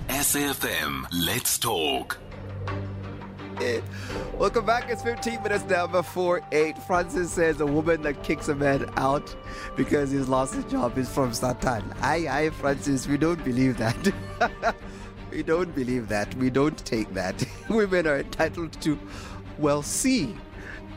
SAFM, 0.08 1.06
let's 1.26 1.60
talk. 1.60 2.18
it. 3.60 3.84
Welcome 4.38 4.66
back. 4.66 4.90
It's 4.90 5.04
15 5.04 5.44
minutes 5.44 5.66
now 5.66 5.86
before 5.86 6.42
8. 6.54 6.78
Francis 6.84 7.30
says 7.30 7.60
a 7.60 7.66
woman 7.66 8.04
that 8.04 8.24
kicks 8.24 8.48
a 8.48 8.56
man 8.56 8.90
out 8.96 9.36
because 9.76 10.12
he's 10.12 10.30
lost 10.30 10.54
his 10.54 10.64
job 10.64 10.98
is 10.98 11.10
from 11.10 11.34
Satan. 11.34 11.84
Aye, 12.00 12.28
aye, 12.30 12.50
Francis, 12.52 13.06
we 13.06 13.18
don't 13.18 13.44
believe 13.44 13.78
that. 13.80 14.14
we 15.32 15.44
don't 15.44 15.76
believe 15.76 16.08
that. 16.08 16.34
We 16.36 16.50
don't 16.50 16.78
take 16.86 17.14
that. 17.16 17.44
Women 17.70 18.08
are 18.08 18.20
entitled 18.20 18.80
to, 18.82 18.98
well, 19.58 19.82
see 19.82 20.38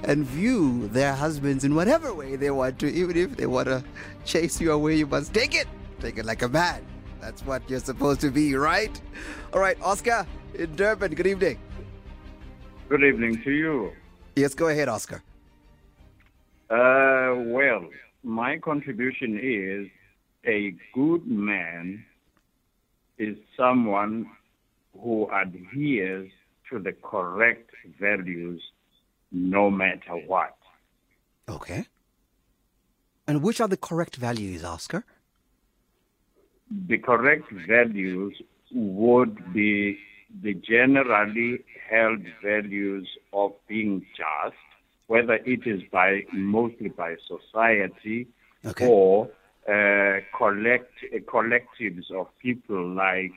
and 0.04 0.24
view 0.24 0.88
their 0.88 1.14
husbands 1.14 1.64
in 1.64 1.74
whatever 1.74 2.14
way 2.14 2.36
they 2.36 2.50
want 2.50 2.78
to. 2.80 2.92
Even 2.92 3.16
if 3.16 3.36
they 3.36 3.46
want 3.46 3.68
to 3.68 3.84
chase 4.24 4.60
you 4.60 4.72
away, 4.72 4.96
you 4.96 5.06
must 5.06 5.34
take 5.34 5.54
it. 5.54 5.66
Take 6.00 6.18
it 6.18 6.24
like 6.24 6.42
a 6.42 6.48
man. 6.48 6.84
That's 7.20 7.44
what 7.44 7.62
you're 7.68 7.80
supposed 7.80 8.20
to 8.22 8.30
be, 8.30 8.54
right? 8.54 9.00
All 9.52 9.60
right, 9.60 9.80
Oscar 9.82 10.26
in 10.54 10.74
Durban, 10.74 11.14
good 11.14 11.26
evening. 11.26 11.58
Good 12.88 13.04
evening 13.04 13.42
to 13.44 13.50
you. 13.50 13.92
Yes, 14.36 14.54
go 14.54 14.68
ahead, 14.68 14.88
Oscar. 14.88 15.22
Uh, 16.70 17.34
well, 17.46 17.84
my 18.22 18.58
contribution 18.58 19.38
is 19.42 19.88
a 20.46 20.74
good 20.94 21.26
man 21.26 22.04
is 23.18 23.36
someone 23.56 24.26
who 24.98 25.28
adheres 25.30 26.30
to 26.70 26.78
the 26.78 26.92
correct 26.92 27.70
values 28.00 28.62
no 29.32 29.70
matter 29.70 30.14
what. 30.26 30.56
Okay. 31.48 31.86
And 33.26 33.42
which 33.42 33.60
are 33.60 33.68
the 33.68 33.76
correct 33.76 34.16
values, 34.16 34.64
Oscar? 34.64 35.04
The 36.88 36.98
correct 36.98 37.50
values 37.68 38.40
would 38.72 39.52
be 39.52 39.98
the 40.42 40.54
generally 40.54 41.64
held 41.88 42.20
values 42.42 43.08
of 43.32 43.52
being 43.68 44.06
just, 44.16 44.56
whether 45.08 45.34
it 45.34 45.66
is 45.66 45.82
by 45.90 46.22
mostly 46.32 46.88
by 46.88 47.16
society 47.26 48.28
Okay. 48.64 48.86
or 48.86 49.30
uh, 49.68 50.20
collect 50.36 50.92
uh, 51.14 51.18
collectives 51.20 52.10
of 52.10 52.26
people 52.38 52.94
like 52.94 53.32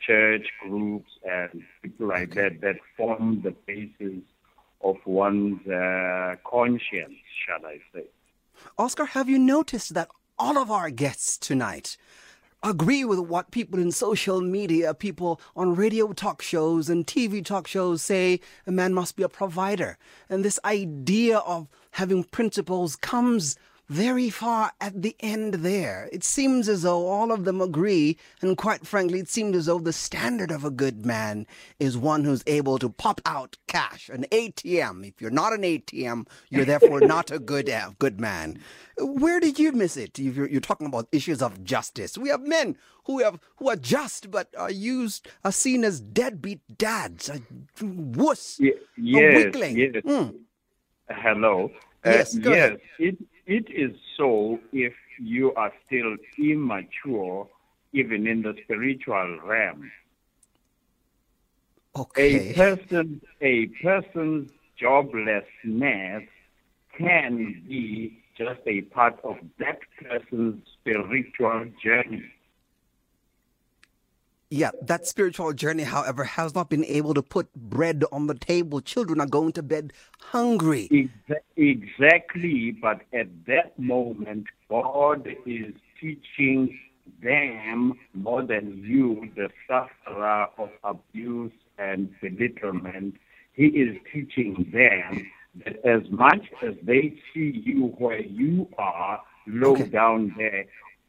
church 0.00 0.46
groups 0.62 1.10
and 1.24 1.62
people 1.82 2.08
like 2.08 2.34
that 2.34 2.60
that 2.60 2.76
form 2.96 3.40
the 3.42 3.52
basis 3.66 4.22
of 4.84 4.96
one's 5.06 5.66
uh, 5.66 6.36
conscience, 6.44 7.14
shall 7.46 7.66
I 7.66 7.78
say? 7.92 8.04
Oscar, 8.78 9.06
have 9.06 9.28
you 9.28 9.38
noticed 9.38 9.94
that 9.94 10.08
all 10.38 10.58
of 10.58 10.70
our 10.70 10.90
guests 10.90 11.38
tonight 11.38 11.96
agree 12.62 13.04
with 13.04 13.18
what 13.18 13.50
people 13.50 13.78
in 13.78 13.90
social 13.92 14.40
media, 14.40 14.94
people 14.94 15.40
on 15.56 15.74
radio 15.74 16.12
talk 16.12 16.40
shows 16.40 16.88
and 16.88 17.06
TV 17.06 17.44
talk 17.44 17.66
shows 17.66 18.02
say 18.02 18.40
a 18.66 18.72
man 18.72 18.94
must 18.94 19.16
be 19.16 19.22
a 19.22 19.28
provider? 19.28 19.98
And 20.28 20.44
this 20.44 20.60
idea 20.64 21.38
of 21.38 21.68
having 21.92 22.24
principles 22.24 22.96
comes 22.96 23.56
very 23.94 24.28
far 24.28 24.72
at 24.80 25.02
the 25.02 25.14
end 25.20 25.54
there. 25.54 26.08
It 26.12 26.24
seems 26.24 26.68
as 26.68 26.82
though 26.82 27.06
all 27.06 27.30
of 27.30 27.44
them 27.44 27.60
agree, 27.60 28.18
and 28.42 28.56
quite 28.56 28.84
frankly, 28.84 29.20
it 29.20 29.28
seems 29.28 29.56
as 29.56 29.66
though 29.66 29.78
the 29.78 29.92
standard 29.92 30.50
of 30.50 30.64
a 30.64 30.70
good 30.70 31.06
man 31.06 31.46
is 31.78 31.96
one 31.96 32.24
who's 32.24 32.42
able 32.48 32.76
to 32.80 32.88
pop 32.88 33.20
out 33.24 33.56
cash, 33.68 34.08
an 34.08 34.24
ATM. 34.32 35.06
If 35.06 35.20
you're 35.22 35.30
not 35.30 35.52
an 35.52 35.62
ATM, 35.62 36.26
you're 36.50 36.64
therefore 36.64 37.00
not 37.14 37.30
a 37.30 37.38
good 37.38 37.70
uh, 37.70 37.90
good 38.00 38.20
man. 38.20 38.58
Where 38.98 39.38
did 39.38 39.60
you 39.60 39.70
miss 39.70 39.96
it? 39.96 40.18
You're, 40.18 40.48
you're 40.48 40.60
talking 40.60 40.88
about 40.88 41.06
issues 41.12 41.40
of 41.40 41.62
justice. 41.62 42.18
We 42.18 42.30
have 42.30 42.42
men 42.42 42.76
who 43.04 43.22
have 43.22 43.38
who 43.58 43.68
are 43.68 43.76
just 43.76 44.30
but 44.32 44.48
are 44.58 44.72
used 44.72 45.28
are 45.44 45.52
seen 45.52 45.84
as 45.84 46.00
deadbeat 46.00 46.60
dads, 46.78 47.28
a 47.28 47.40
wuss, 47.80 48.58
Ye- 48.58 48.72
a 49.20 49.36
weakling. 49.36 49.76
yes. 49.78 50.02
Mm. 50.04 50.34
Hello. 51.08 51.70
Uh, 52.04 52.10
Yes, 52.10 52.34
yes. 52.36 52.76
It 52.98 53.18
it 53.46 53.66
is 53.70 53.96
so 54.16 54.58
if 54.72 54.94
you 55.18 55.54
are 55.54 55.72
still 55.86 56.16
immature, 56.38 57.48
even 57.92 58.26
in 58.26 58.42
the 58.42 58.54
spiritual 58.64 59.38
realm. 59.44 59.90
Okay. 61.96 62.50
A 62.50 62.54
person 62.54 63.20
a 63.40 63.66
person's 63.82 64.50
joblessness 64.80 66.26
can 66.98 67.62
be 67.68 68.22
just 68.36 68.60
a 68.66 68.80
part 68.82 69.18
of 69.22 69.36
that 69.58 69.78
person's 70.02 70.60
spiritual 70.80 71.66
journey. 71.82 72.33
Yeah, 74.50 74.70
that 74.82 75.06
spiritual 75.06 75.52
journey, 75.52 75.82
however, 75.84 76.24
has 76.24 76.54
not 76.54 76.68
been 76.68 76.84
able 76.84 77.14
to 77.14 77.22
put 77.22 77.52
bread 77.54 78.04
on 78.12 78.26
the 78.26 78.34
table. 78.34 78.80
Children 78.80 79.20
are 79.20 79.26
going 79.26 79.52
to 79.52 79.62
bed 79.62 79.92
hungry. 80.20 81.10
Exactly, 81.56 82.70
but 82.70 83.00
at 83.12 83.28
that 83.46 83.78
moment, 83.78 84.46
God 84.68 85.26
is 85.46 85.74
teaching 86.00 86.78
them 87.22 87.94
more 88.12 88.42
than 88.42 88.82
you, 88.84 89.30
the 89.34 89.48
sufferer 89.66 90.46
of 90.58 90.70
abuse 90.84 91.52
and 91.78 92.10
belittlement. 92.20 93.16
He 93.54 93.66
is 93.66 93.96
teaching 94.12 94.70
them 94.72 95.26
that 95.64 95.84
as 95.86 96.02
much 96.10 96.44
as 96.62 96.74
they 96.82 97.14
see 97.32 97.62
you 97.64 97.94
where 97.98 98.20
you 98.20 98.68
are, 98.78 99.20
low 99.46 99.72
Okay. 99.72 99.84
down 99.84 100.34
there, 100.36 100.66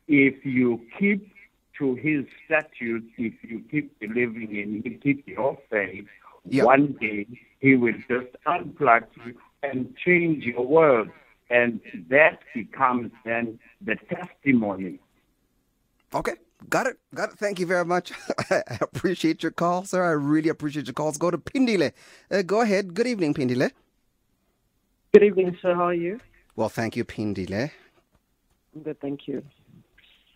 if 0.07 0.45
you 0.45 0.81
keep 0.99 1.34
to 1.79 1.95
his 1.95 2.25
statutes, 2.45 3.07
if 3.17 3.33
you 3.43 3.61
keep 3.69 3.99
believing 3.99 4.55
in 4.55 4.81
him, 4.83 4.99
keep 5.01 5.27
your 5.27 5.57
faith, 5.69 6.05
Yeah. 6.45 6.63
one 6.63 6.93
day 6.99 7.27
he 7.59 7.75
will 7.75 7.97
just 8.07 8.31
unplug 8.45 9.05
you 9.25 9.35
and 9.63 9.95
change 9.97 10.43
your 10.43 10.65
world. 10.65 11.09
And 11.49 11.79
that 12.09 12.39
becomes 12.53 13.11
then 13.23 13.59
the 13.81 13.95
testimony. 13.95 14.99
Okay, 16.13 16.33
got 16.69 16.87
it, 16.87 16.97
got 17.13 17.31
it. 17.31 17.37
Thank 17.37 17.59
you 17.59 17.65
very 17.65 17.85
much. 17.85 18.11
I 18.49 18.63
appreciate 18.81 19.43
your 19.43 19.51
call, 19.51 19.83
sir. 19.85 20.03
I 20.03 20.11
really 20.11 20.49
appreciate 20.49 20.87
your 20.87 20.93
calls. 20.93 21.17
Go 21.17 21.29
to 21.29 21.37
Pindile. 21.37 21.91
Uh, 22.31 22.41
go 22.41 22.61
ahead. 22.61 22.93
Good 22.93 23.07
evening, 23.07 23.33
Pindile. 23.33 23.71
Good 25.13 25.23
evening, 25.23 25.57
sir. 25.61 25.75
How 25.75 25.87
are 25.87 25.93
you? 25.93 26.19
Well, 26.55 26.69
thank 26.69 26.95
you, 26.95 27.05
Pindile. 27.05 27.71
I'm 28.75 28.81
good, 28.81 28.99
thank 28.99 29.27
you. 29.27 29.43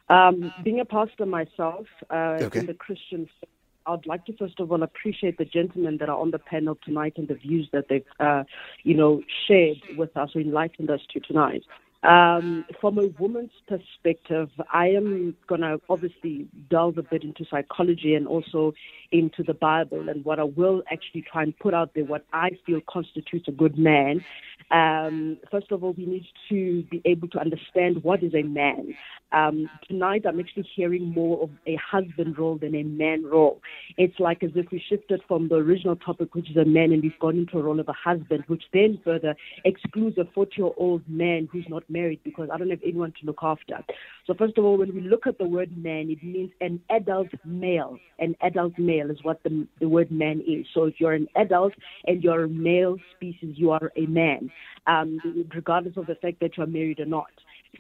Um, 0.10 0.52
being 0.64 0.80
a 0.80 0.86
pastor 0.86 1.26
myself 1.26 1.86
uh, 2.10 2.42
Okay. 2.46 2.60
in 2.60 2.66
the 2.66 2.74
Christian 2.74 3.26
faith, 3.40 3.50
I'd 3.86 4.06
like 4.06 4.26
to 4.26 4.34
first 4.38 4.60
of 4.60 4.72
all 4.72 4.84
appreciate 4.84 5.38
the 5.38 5.46
gentlemen 5.46 5.98
that 6.00 6.10
are 6.10 6.18
on 6.18 6.32
the 6.32 6.40
panel 6.40 6.78
tonight 6.84 7.14
and 7.18 7.28
the 7.28 7.36
views 7.36 7.68
that 7.74 7.86
they've, 7.90 8.06
uh, 8.20 8.44
you 8.84 8.96
know, 8.96 9.22
shared 9.48 9.78
with 9.96 10.16
us 10.16 10.30
or 10.36 10.42
enlightened 10.42 10.90
us 10.92 11.00
to 11.14 11.20
tonight. 11.20 11.64
Um, 12.04 12.66
from 12.80 12.98
a 12.98 13.08
woman's 13.20 13.52
perspective, 13.68 14.50
I 14.74 14.88
am 14.88 15.36
going 15.48 15.62
to 15.62 15.82
obviously 15.90 16.48
delve 16.70 16.98
a 16.98 17.04
bit 17.04 17.24
into 17.24 17.44
psychology 17.52 18.16
and 18.16 18.26
also 18.26 18.74
into 19.12 19.44
the 19.44 19.54
Bible. 19.54 20.08
And 20.08 20.24
what 20.24 20.40
I 20.40 20.46
will 20.46 20.82
actually 20.90 21.26
try 21.30 21.44
and 21.44 21.58
put 21.60 21.74
out 21.74 21.92
there, 21.94 22.06
what 22.06 22.26
I 22.32 22.52
feel 22.66 22.80
constitutes 22.90 23.50
a 23.50 23.52
good 23.52 23.78
man. 23.78 24.24
Um, 24.72 25.38
first 25.50 25.72
of 25.72 25.84
all, 25.84 25.94
we 25.94 26.06
need 26.06 26.26
to 26.50 26.84
be 26.84 27.02
able 27.06 27.28
to 27.30 27.40
understand 27.40 28.04
what 28.04 28.24
is 28.24 28.34
a 28.34 28.44
man. 28.44 28.94
Um, 29.32 29.70
tonight, 29.88 30.24
I'm 30.28 30.40
actually 30.40 30.68
hearing 30.76 31.14
more 31.14 31.44
of 31.44 31.50
a 31.68 31.76
husband 31.76 32.38
role 32.38 32.58
than 32.58 32.76
a 32.76 32.84
man 32.84 33.24
role. 33.24 33.62
It's 33.98 34.20
like 34.20 34.44
as 34.44 34.52
if 34.56 34.68
we 34.72 34.84
shifted 34.90 35.22
from 35.28 35.50
the 35.50 35.56
original 35.56 35.96
topic, 35.96 36.34
which 36.34 36.50
is 36.50 36.58
a 36.58 36.66
man, 36.66 36.92
and 36.92 37.04
we've 37.04 37.20
gone 37.20 37.38
into 37.38 37.60
a 37.60 37.62
role 37.62 37.80
of 37.80 37.88
a 37.90 37.94
husband, 37.94 38.44
which 38.48 38.64
then 38.74 39.00
further 39.04 39.36
excludes 39.66 40.18
a 40.18 40.26
40 40.34 40.52
year 40.58 40.70
old 40.78 41.08
man 41.08 41.48
who's 41.52 41.66
not 41.70 41.84
married 41.90 42.20
because 42.24 42.50
I 42.52 42.58
don't 42.58 42.70
have 42.70 42.80
anyone 42.84 43.14
to 43.20 43.26
look 43.26 43.40
after. 43.44 43.84
So, 44.26 44.34
first 44.34 44.58
of 44.58 44.66
all, 44.66 44.78
when 44.78 44.94
we 44.94 45.02
look 45.02 45.28
at 45.28 45.38
the 45.38 45.46
word 45.46 45.76
man, 45.78 46.10
it 46.10 46.24
means 46.24 46.52
an 46.62 46.82
adult 46.90 47.30
male. 47.46 47.98
An 48.20 48.36
adult 48.42 48.78
male 48.78 49.10
is 49.12 49.18
what 49.24 49.42
the, 49.44 49.68
the 49.80 49.90
word 49.90 50.12
man 50.12 50.42
is. 50.48 50.66
So, 50.74 50.86
if 50.86 50.96
you're 51.00 51.14
an 51.14 51.28
adult 51.36 51.74
and 52.06 52.24
you're 52.24 52.44
a 52.44 52.50
male 52.50 52.98
species, 53.16 53.56
you 53.58 53.72
are 53.72 53.92
a 53.96 54.06
man, 54.08 54.50
um, 54.88 55.20
regardless 55.54 55.98
of 55.98 56.08
the 56.08 56.16
fact 56.16 56.40
that 56.42 56.58
you're 56.58 56.68
married 56.68 57.00
or 57.00 57.06
not. 57.06 57.32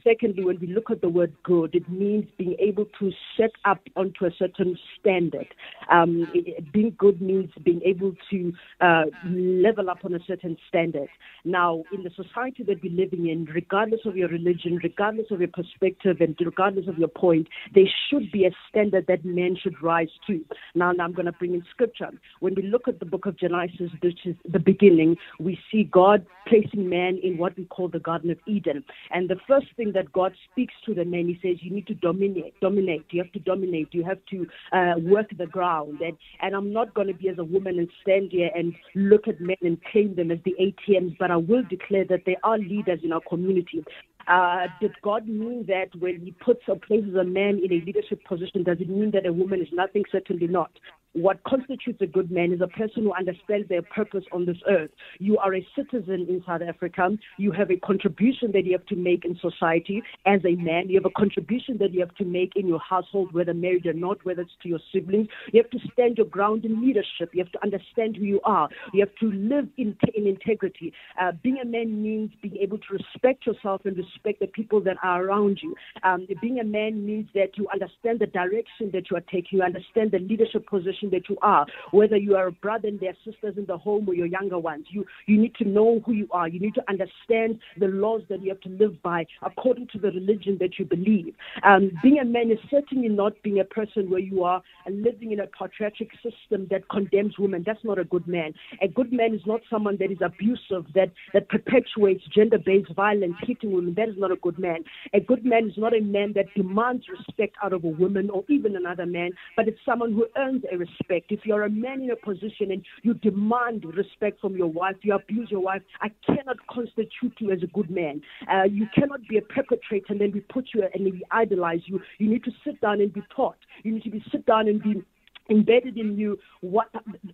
Secondly, 0.04 0.44
when 0.44 0.60
we 0.60 0.68
look 0.68 0.92
at 0.92 1.02
the 1.02 1.10
word 1.10 1.34
good, 1.44 1.74
it 1.74 1.90
means 1.90 2.26
being 2.38 2.56
able 2.60 2.86
to 3.00 3.12
set 3.36 3.52
up 3.66 3.82
onto 3.96 4.26
a 4.26 4.32
certain 4.38 4.78
standard. 5.00 5.48
Um, 5.92 6.28
being 6.72 6.96
good 6.98 7.22
means 7.22 7.50
being 7.64 7.82
able 7.84 8.14
to 8.30 8.54
uh, 8.82 9.06
level 9.24 9.90
up 9.90 10.06
on 10.06 10.14
a 10.14 10.20
certain 10.28 10.58
standard. 10.68 11.10
Now, 11.44 11.84
in 11.92 12.04
the 12.04 12.12
society 12.12 12.64
that 12.64 12.82
we're 12.84 12.94
living 12.94 13.30
in, 13.30 13.46
regardless 13.46 14.02
of 14.06 14.16
your 14.16 14.30
religion, 14.30 14.80
regardless 14.84 15.32
of 15.32 15.40
your 15.40 15.50
perspective, 15.50 16.18
and 16.22 16.36
regardless 16.40 16.88
of 16.88 16.98
your 16.98 17.08
point, 17.08 17.48
there 17.74 17.90
should 18.10 18.32
be 18.32 18.46
a 18.46 18.52
standard 18.70 19.06
that 19.08 19.26
men 19.26 19.58
should 19.62 19.82
rise 19.82 20.10
to. 20.28 20.46
Now, 20.76 20.92
now 20.92 21.06
I'm 21.06 21.14
going 21.14 21.26
to 21.26 21.32
bring 21.32 21.56
in 21.56 21.64
scripture. 21.72 22.10
When 22.42 22.54
we 22.56 22.62
look 22.64 22.88
at 22.88 23.00
the 23.00 23.06
book 23.06 23.26
of 23.26 23.38
Genesis, 23.38 23.92
which 24.02 24.26
is 24.26 24.36
the 24.46 24.60
beginning, 24.60 25.18
we 25.40 25.60
see 25.72 25.84
God 25.84 26.26
placing 26.48 26.90
man 26.90 27.20
in 27.22 27.38
what 27.38 27.58
we 27.58 27.66
call 27.66 27.88
the 27.88 28.00
Garden 28.00 28.32
of 28.32 28.38
Eden. 28.46 28.84
And 29.12 29.30
the 29.30 29.38
first 29.48 29.68
thing 29.80 29.94
that 29.94 30.12
God 30.12 30.34
speaks 30.52 30.74
to 30.86 30.94
the 30.94 31.06
man, 31.06 31.28
he 31.28 31.40
says, 31.42 31.58
you 31.62 31.72
need 31.72 31.88
to 31.88 31.94
dominate, 31.96 32.54
dominate. 32.60 33.06
You 33.12 33.24
have 33.24 33.32
to 33.32 33.40
dominate. 33.40 33.94
You 33.94 34.04
have 34.04 34.20
to 34.32 34.46
uh, 34.74 35.00
work 35.00 35.28
the 35.38 35.48
ground. 35.48 36.02
And, 36.02 36.18
and 36.42 36.54
I'm 36.54 36.74
not 36.74 36.94
going 36.94 37.08
to 37.08 37.14
be 37.14 37.30
as 37.30 37.38
a 37.40 37.44
woman 37.44 37.80
and 37.80 37.88
stand 38.02 38.32
here 38.32 38.50
and 38.54 38.76
look 38.94 39.28
at 39.28 39.40
men 39.40 39.56
and 39.62 39.78
claim 39.92 40.16
them 40.16 40.32
as 40.32 40.40
the 40.44 40.54
ATMs, 40.60 41.16
but 41.18 41.32
I 41.32 41.38
will 41.38 41.64
declare 41.70 42.04
that 42.10 42.24
they 42.26 42.36
are 42.44 42.58
leaders 42.58 43.00
in 43.04 43.14
our 43.14 43.22
community. 43.30 43.84
Uh, 44.28 44.68
did 44.82 44.92
God 45.02 45.28
mean 45.28 45.66
that 45.68 45.90
when 45.98 46.20
He 46.20 46.32
puts 46.32 46.62
or 46.68 46.78
places 46.78 47.16
a 47.16 47.24
man 47.24 47.62
in 47.64 47.72
a 47.72 47.84
leadership 47.86 48.24
position, 48.26 48.64
does 48.64 48.78
it 48.82 48.90
mean 48.90 49.12
that 49.12 49.26
a 49.26 49.34
woman 49.34 49.62
is 49.62 49.70
nothing? 49.72 50.04
Certainly 50.12 50.48
not 50.48 50.72
what 51.14 51.44
constitutes 51.44 52.02
a 52.02 52.06
good 52.06 52.32
man 52.32 52.54
is 52.54 52.62
a 52.62 52.68
person 52.68 53.04
who 53.04 53.14
understands 53.14 53.68
their 53.68 53.82
purpose 53.82 54.24
on 54.32 54.46
this 54.46 54.58
earth. 54.70 54.92
You 55.20 55.38
are 55.40 55.56
a 55.56 55.68
citizen 55.76 56.28
in 56.30 56.44
South 56.46 56.62
Africa. 56.62 57.10
You 57.38 57.52
have 57.52 57.72
a 57.72 57.78
contribution 57.78 58.52
that 58.54 58.66
you 58.66 58.74
have 58.74 58.86
to 58.88 58.96
make 58.96 59.26
in 59.26 59.38
society 59.42 60.04
as 60.26 60.42
a 60.46 60.56
man. 60.56 60.88
You 60.90 61.00
have 61.00 61.06
a 61.06 61.20
contribution 61.20 61.78
that 61.80 61.94
you 61.94 62.00
have 62.02 62.14
to 62.16 62.26
make 62.26 62.54
in 62.56 62.68
your 62.68 62.80
household, 62.80 63.34
whether 63.34 63.54
married 63.54 63.88
or 63.88 63.94
not, 63.94 64.24
whether 64.24 64.44
it's 64.44 64.52
to 64.64 64.70
your 64.70 64.80
siblings. 64.94 65.28
You 65.52 65.64
have 65.64 65.72
to 65.72 65.80
stand 65.92 66.18
your 66.18 66.28
ground 66.28 66.64
in 66.66 66.82
leadership. 66.82 67.32
You 67.34 67.44
have 67.44 67.52
to 67.54 67.64
understand 67.64 68.18
who 68.18 68.24
you 68.24 68.42
are. 68.44 68.70
You 68.94 69.02
have 69.02 69.16
to 69.20 69.32
live 69.32 69.68
in, 69.78 69.98
in 70.14 70.28
integrity. 70.28 70.94
Uh, 71.20 71.32
being 71.42 71.58
a 71.62 71.66
man 71.66 72.04
means 72.04 72.32
being 72.42 72.58
able 72.58 72.78
to 72.78 72.94
respect 72.94 73.48
yourself 73.48 73.82
and 73.86 73.98
respect 73.98 74.40
the 74.42 74.48
people 74.48 74.80
that 74.82 74.98
are 75.02 75.26
around 75.26 75.60
you. 75.62 75.76
Um, 76.04 76.28
being 76.40 76.60
a 76.60 76.64
man 76.64 77.06
means 77.06 77.30
that 77.34 77.58
you 77.58 77.68
understand 77.74 78.20
the 78.20 78.28
direction 78.28 78.92
that 78.94 79.10
you 79.10 79.18
are 79.18 79.22
taking. 79.22 79.60
You 79.60 79.64
understand 79.64 80.12
the 80.12 80.20
leadership 80.20 80.68
position 80.68 80.99
that 81.12 81.30
you 81.30 81.38
are, 81.42 81.66
whether 81.92 82.18
you 82.18 82.36
are 82.36 82.48
a 82.48 82.52
brother 82.52 82.88
and 82.90 83.00
their 83.00 83.16
sisters 83.26 83.56
in 83.58 83.66
the 83.66 83.78
home 83.78 84.08
or 84.10 84.14
your 84.14 84.28
younger 84.28 84.60
ones. 84.60 84.86
You 84.90 85.06
you 85.26 85.40
need 85.40 85.56
to 85.56 85.66
know 85.68 86.02
who 86.06 86.14
you 86.14 86.28
are. 86.32 86.48
You 86.48 86.60
need 86.60 86.76
to 86.76 86.84
understand 86.90 87.60
the 87.78 87.88
laws 87.88 88.22
that 88.30 88.42
you 88.42 88.50
have 88.50 88.62
to 88.62 88.70
live 88.70 89.02
by 89.02 89.26
according 89.44 89.88
to 89.94 90.00
the 90.00 90.12
religion 90.12 90.58
that 90.60 90.78
you 90.78 90.86
believe. 90.86 91.34
Um, 91.64 91.92
being 92.04 92.20
a 92.20 92.26
man 92.26 92.52
is 92.52 92.60
certainly 92.70 93.08
not 93.08 93.34
being 93.44 93.60
a 93.60 93.64
person 93.64 94.10
where 94.10 94.20
you 94.20 94.44
are 94.44 94.62
living 94.90 95.32
in 95.32 95.40
a 95.40 95.48
patriarchic 95.48 96.10
system 96.24 96.68
that 96.72 96.90
condemns 96.90 97.38
women. 97.38 97.64
That's 97.66 97.84
not 97.84 98.00
a 98.00 98.04
good 98.04 98.28
man. 98.28 98.54
A 98.82 98.88
good 98.88 99.14
man 99.14 99.34
is 99.34 99.42
not 99.46 99.62
someone 99.70 99.98
that 100.00 100.12
is 100.12 100.20
abusive, 100.22 100.86
that 100.96 101.12
that 101.34 101.48
perpetuates 101.50 102.24
gender-based 102.34 102.94
violence, 102.96 103.36
hitting 103.46 103.72
women. 103.72 103.94
That 103.96 104.10
is 104.10 104.16
not 104.18 104.32
a 104.32 104.36
good 104.38 104.58
man. 104.60 104.84
A 105.14 105.20
good 105.20 105.46
man 105.46 105.68
is 105.70 105.78
not 105.78 105.96
a 105.96 106.02
man 106.02 106.34
that 106.36 106.46
demands 106.56 107.06
respect 107.10 107.56
out 107.64 107.74
of 107.74 107.84
a 107.84 107.88
woman 107.88 108.30
or 108.30 108.44
even 108.50 108.76
another 108.76 109.06
man, 109.06 109.32
but 109.56 109.68
it's 109.68 109.80
someone 109.86 110.14
who 110.14 110.28
earns 110.38 110.64
a 110.72 110.78
respect. 110.78 110.89
If 111.10 111.46
you're 111.46 111.64
a 111.64 111.70
man 111.70 112.02
in 112.02 112.12
a 112.12 112.16
position 112.16 112.72
and 112.72 112.86
you 113.04 113.14
demand 113.16 113.86
respect 113.86 114.40
from 114.42 114.56
your 114.56 114.68
wife, 114.68 114.96
you 115.02 115.14
abuse 115.14 115.50
your 115.50 115.62
wife, 115.62 115.82
I 116.02 116.10
cannot 116.26 116.58
constitute 116.68 117.34
you 117.40 117.52
as 117.52 117.64
a 117.64 117.68
good 117.68 117.90
man. 117.90 118.22
Uh, 118.52 118.64
you 118.64 118.88
cannot 118.94 119.22
be 119.28 119.38
a 119.38 119.42
perpetrator 119.42 120.06
and 120.10 120.22
then 120.22 120.32
we 120.32 120.42
put 120.42 120.70
you 120.74 120.84
and 120.94 121.06
we 121.06 121.24
idolize 121.32 121.82
you. 121.86 122.00
You 122.18 122.30
need 122.30 122.44
to 122.44 122.52
sit 122.64 122.80
down 122.82 123.02
and 123.02 123.14
be 123.14 123.24
taught. 123.36 123.58
You 123.84 123.94
need 123.94 124.04
to 124.04 124.12
be 124.12 124.24
sit 124.32 124.46
down 124.46 124.68
and 124.68 124.82
be 124.82 125.04
embedded 125.50 125.98
in 125.98 126.18
you 126.18 126.38
what 126.62 126.88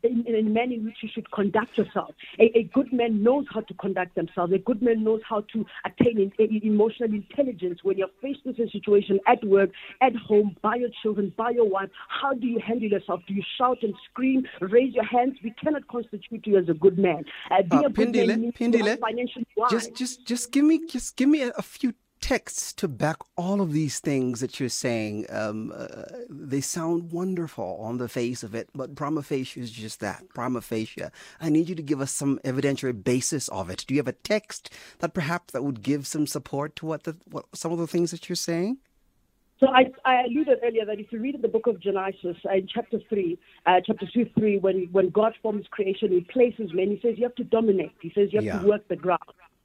in, 0.03 0.25
in 0.25 0.35
a 0.35 0.41
manner 0.49 0.73
in 0.73 0.85
which 0.85 0.97
you 1.01 1.09
should 1.13 1.29
conduct 1.31 1.77
yourself. 1.77 2.13
A, 2.39 2.57
a, 2.57 2.63
good 2.73 2.91
man 2.91 3.23
knows 3.23 3.45
how 3.53 3.61
to 3.61 3.73
conduct 3.75 4.15
themselves. 4.15 4.53
A 4.53 4.57
good 4.57 4.81
man 4.81 5.03
knows 5.03 5.21
how 5.27 5.41
to 5.53 5.65
attain 5.85 6.19
in, 6.19 6.31
in 6.37 6.61
emotional 6.63 7.13
intelligence 7.13 7.79
when 7.83 7.97
you're 7.97 8.09
faced 8.21 8.45
with 8.45 8.59
a 8.59 8.69
situation 8.69 9.19
at 9.27 9.43
work, 9.45 9.69
at 10.01 10.15
home, 10.15 10.55
by 10.61 10.75
your 10.75 10.89
children, 11.01 11.33
by 11.37 11.51
your 11.51 11.67
wife. 11.69 11.89
How 12.09 12.33
do 12.33 12.47
you 12.47 12.59
handle 12.59 12.89
yourself? 12.89 13.21
Do 13.27 13.33
you 13.33 13.43
shout 13.57 13.79
and 13.83 13.93
scream, 14.09 14.45
raise 14.59 14.93
your 14.93 15.05
hands? 15.05 15.37
We 15.43 15.51
cannot 15.51 15.87
constitute 15.87 16.45
you 16.45 16.57
as 16.57 16.69
a 16.69 16.73
good 16.73 16.97
man. 16.97 17.23
Uh, 17.49 17.55
uh, 17.71 17.89
Pindile, 17.89 18.53
Pindile, 18.53 18.97
just 19.69 19.95
just 19.95 20.25
just 20.25 20.51
give 20.51 20.65
me 20.65 20.85
just 20.87 21.15
give 21.15 21.29
me 21.29 21.41
a, 21.43 21.51
a 21.57 21.61
few 21.61 21.93
texts 22.25 22.73
to 22.73 22.87
back 22.87 23.17
all 23.37 23.61
of 23.61 23.71
these 23.71 23.99
things 23.99 24.39
that 24.39 24.59
you're 24.59 24.67
saying. 24.67 25.27
Um, 25.29 25.71
uh, 25.75 26.05
they 26.27 26.59
sound 26.59 27.11
wonderful 27.11 27.77
on 27.79 27.99
the 27.99 28.09
face 28.09 28.41
of 28.41 28.55
it, 28.55 28.67
but 28.73 28.95
prima 28.95 29.21
facie 29.21 29.61
is 29.61 29.69
just 29.69 29.99
that 29.99 30.27
prima 30.29 30.61
facie. 30.61 31.03
I 31.39 31.49
need 31.49 31.69
you 31.69 31.75
to 31.75 31.83
give 31.83 32.01
us 32.01 32.11
some 32.11 32.39
evidentiary 32.39 33.03
basis 33.03 33.47
of 33.49 33.69
it. 33.69 33.85
Do 33.87 33.93
you 33.93 33.99
have 33.99 34.07
a 34.07 34.13
text 34.13 34.73
that 34.99 35.13
perhaps 35.13 35.53
that 35.53 35.63
would 35.63 35.83
give 35.83 36.07
some 36.07 36.25
support 36.25 36.75
to 36.77 36.87
what 36.87 37.03
the 37.03 37.15
what 37.29 37.45
some 37.53 37.71
of 37.71 37.77
the 37.77 37.85
things 37.85 38.09
that 38.09 38.27
you're 38.27 38.35
saying? 38.35 38.77
So 39.59 39.67
I, 39.67 39.91
I 40.03 40.23
alluded 40.23 40.57
earlier 40.63 40.85
that 40.85 40.99
if 40.99 41.11
you 41.11 41.19
read 41.19 41.35
in 41.35 41.41
the 41.41 41.47
book 41.47 41.67
of 41.67 41.79
Genesis, 41.79 42.37
uh, 42.43 42.55
in 42.55 42.67
chapter 42.67 42.97
3, 43.07 43.37
uh, 43.67 43.81
chapter 43.85 44.07
2, 44.11 44.31
3, 44.37 44.57
when, 44.57 44.89
when 44.91 45.11
God 45.11 45.33
forms 45.41 45.65
creation, 45.69 46.09
he 46.09 46.21
places 46.21 46.71
men, 46.73 46.89
he 46.89 46.99
says 47.01 47.17
you 47.17 47.23
have 47.23 47.35
to 47.35 47.45
dominate. 47.45 47.95
He 48.01 48.11
says 48.13 48.33
you 48.33 48.39
have 48.39 48.45
yeah. 48.45 48.59
to 48.59 48.67
work 48.67 48.85
the 48.89 48.97
ground. 48.97 49.21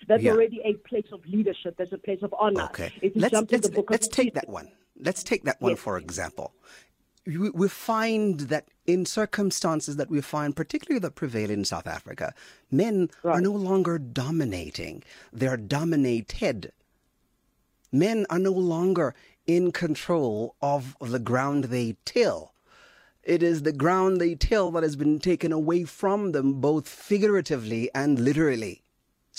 That's 0.09 0.23
yeah. 0.23 0.33
already 0.33 0.61
a 0.65 0.75
place 0.89 1.07
of 1.13 1.25
leadership. 1.27 1.77
That's 1.79 1.93
a 1.93 1.99
place 1.99 2.21
of 2.23 2.35
honor. 2.39 2.65
Okay. 2.65 2.93
let's 3.15 3.35
let's, 3.51 3.69
let's 3.89 4.09
take 4.09 4.35
that 4.35 4.49
one. 4.49 4.69
Let's 4.99 5.23
take 5.23 5.45
that 5.45 5.61
one 5.61 5.73
yes. 5.73 5.81
for 5.81 5.99
example. 5.99 6.53
We, 7.27 7.51
we 7.51 7.69
find 7.69 8.41
that 8.41 8.69
in 8.87 9.05
circumstances 9.07 9.97
that 9.97 10.11
we 10.11 10.21
find, 10.21 10.57
particularly 10.57 11.01
that 11.01 11.15
prevail 11.15 11.51
in 11.51 11.65
South 11.65 11.87
Africa, 11.87 12.35
men 12.71 13.11
right. 13.23 13.37
are 13.37 13.41
no 13.41 13.53
longer 13.53 13.99
dominating; 13.99 15.03
they 15.33 15.47
are 15.47 15.57
dominated. 15.57 16.73
Men 17.93 18.25
are 18.31 18.39
no 18.39 18.53
longer 18.53 19.15
in 19.47 19.73
control 19.73 20.55
of 20.63 20.97
the 21.01 21.19
ground 21.19 21.65
they 21.65 21.97
till. 22.05 22.53
It 23.23 23.43
is 23.43 23.63
the 23.63 23.73
ground 23.73 24.21
they 24.21 24.35
till 24.35 24.71
that 24.71 24.83
has 24.83 24.97
been 24.97 25.19
taken 25.19 25.53
away 25.53 25.85
from 25.85 26.33
them, 26.33 26.61
both 26.61 26.89
figuratively 26.89 27.91
and 27.95 28.19
literally. 28.19 28.80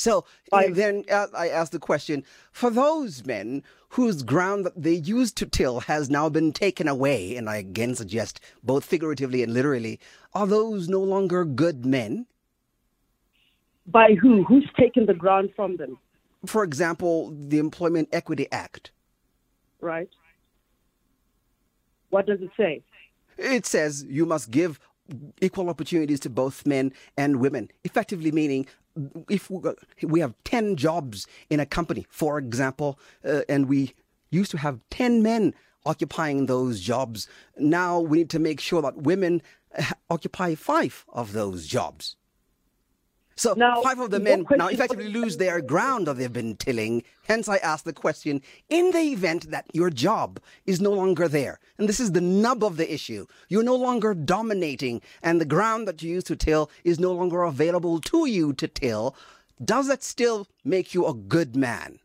So 0.01 0.25
I, 0.51 0.69
then 0.69 1.03
uh, 1.11 1.27
I 1.35 1.49
ask 1.49 1.71
the 1.71 1.77
question 1.77 2.23
for 2.51 2.71
those 2.71 3.23
men 3.23 3.61
whose 3.89 4.23
ground 4.23 4.65
that 4.65 4.81
they 4.81 4.95
used 4.95 5.37
to 5.37 5.45
till 5.45 5.81
has 5.81 6.09
now 6.09 6.27
been 6.27 6.53
taken 6.53 6.87
away, 6.87 7.35
and 7.35 7.47
I 7.47 7.57
again 7.57 7.93
suggest 7.93 8.39
both 8.63 8.83
figuratively 8.83 9.43
and 9.43 9.53
literally, 9.53 9.99
are 10.33 10.47
those 10.47 10.89
no 10.89 11.01
longer 11.01 11.45
good 11.45 11.85
men? 11.85 12.25
By 13.85 14.15
who? 14.19 14.43
Who's 14.43 14.67
taken 14.79 15.05
the 15.05 15.13
ground 15.13 15.51
from 15.55 15.77
them? 15.77 15.99
For 16.47 16.63
example, 16.63 17.31
the 17.37 17.59
Employment 17.59 18.09
Equity 18.11 18.47
Act. 18.51 18.89
Right. 19.81 20.09
What 22.09 22.25
does 22.25 22.41
it 22.41 22.49
say? 22.57 22.81
It 23.37 23.67
says 23.67 24.03
you 24.09 24.25
must 24.25 24.49
give 24.49 24.79
equal 25.41 25.69
opportunities 25.69 26.19
to 26.21 26.29
both 26.29 26.65
men 26.65 26.93
and 27.17 27.39
women, 27.39 27.69
effectively 27.83 28.31
meaning 28.31 28.65
if 29.29 29.49
we 30.01 30.19
have 30.19 30.33
10 30.43 30.75
jobs 30.75 31.27
in 31.49 31.59
a 31.59 31.65
company, 31.65 32.05
for 32.09 32.37
example, 32.37 32.99
uh, 33.25 33.41
and 33.47 33.67
we 33.67 33.93
used 34.29 34.51
to 34.51 34.57
have 34.57 34.79
10 34.89 35.21
men 35.23 35.53
occupying 35.85 36.45
those 36.45 36.79
jobs, 36.79 37.27
now 37.57 37.99
we 37.99 38.19
need 38.19 38.29
to 38.29 38.39
make 38.39 38.59
sure 38.59 38.81
that 38.81 38.97
women 38.97 39.41
uh, 39.77 39.83
occupy 40.09 40.55
five 40.55 41.05
of 41.09 41.33
those 41.33 41.67
jobs. 41.67 42.15
So 43.41 43.55
now, 43.57 43.81
five 43.81 43.99
of 43.99 44.11
the 44.11 44.19
men 44.19 44.45
now 44.51 44.67
effectively 44.67 45.09
lose 45.09 45.37
their 45.37 45.61
ground 45.61 46.05
that 46.05 46.17
they've 46.17 46.31
been 46.31 46.57
tilling. 46.57 47.01
Hence, 47.23 47.49
I 47.49 47.57
ask 47.57 47.83
the 47.83 47.91
question: 47.91 48.39
in 48.69 48.91
the 48.91 48.99
event 48.99 49.49
that 49.49 49.65
your 49.73 49.89
job 49.89 50.39
is 50.67 50.79
no 50.79 50.91
longer 50.91 51.27
there, 51.27 51.59
and 51.79 51.89
this 51.89 51.99
is 51.99 52.11
the 52.11 52.21
nub 52.21 52.63
of 52.63 52.77
the 52.77 52.93
issue, 52.93 53.25
you're 53.49 53.63
no 53.63 53.75
longer 53.75 54.13
dominating, 54.13 55.01
and 55.23 55.41
the 55.41 55.45
ground 55.45 55.87
that 55.87 56.03
you 56.03 56.11
used 56.11 56.27
to 56.27 56.35
till 56.35 56.69
is 56.83 56.99
no 56.99 57.13
longer 57.13 57.41
available 57.41 57.99
to 58.01 58.27
you 58.27 58.53
to 58.53 58.67
till, 58.67 59.15
does 59.65 59.87
that 59.87 60.03
still 60.03 60.47
make 60.63 60.93
you 60.93 61.07
a 61.07 61.15
good 61.15 61.55
man? 61.55 61.97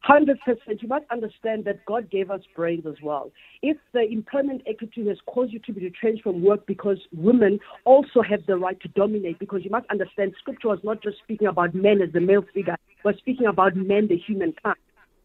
Hundred 0.00 0.38
percent. 0.40 0.80
You 0.80 0.88
must 0.88 1.04
understand 1.10 1.64
that 1.64 1.84
God 1.84 2.08
gave 2.10 2.30
us 2.30 2.40
brains 2.54 2.86
as 2.86 2.94
well. 3.02 3.32
If 3.62 3.76
the 3.92 4.02
employment 4.02 4.62
equity 4.66 5.06
has 5.08 5.18
caused 5.26 5.52
you 5.52 5.58
to 5.60 5.72
be 5.72 5.84
retrenched 5.84 6.22
from 6.22 6.42
work 6.42 6.66
because 6.66 6.98
women 7.12 7.58
also 7.84 8.22
have 8.22 8.46
the 8.46 8.56
right 8.56 8.80
to 8.80 8.88
dominate, 8.88 9.38
because 9.38 9.64
you 9.64 9.70
must 9.70 9.86
understand 9.90 10.34
Scripture 10.38 10.68
was 10.68 10.78
not 10.84 11.02
just 11.02 11.18
speaking 11.18 11.48
about 11.48 11.74
men 11.74 12.00
as 12.00 12.12
the 12.12 12.20
male 12.20 12.44
figure, 12.54 12.76
but 13.02 13.16
speaking 13.18 13.46
about 13.46 13.74
men, 13.74 14.06
the 14.08 14.16
humankind. 14.16 14.76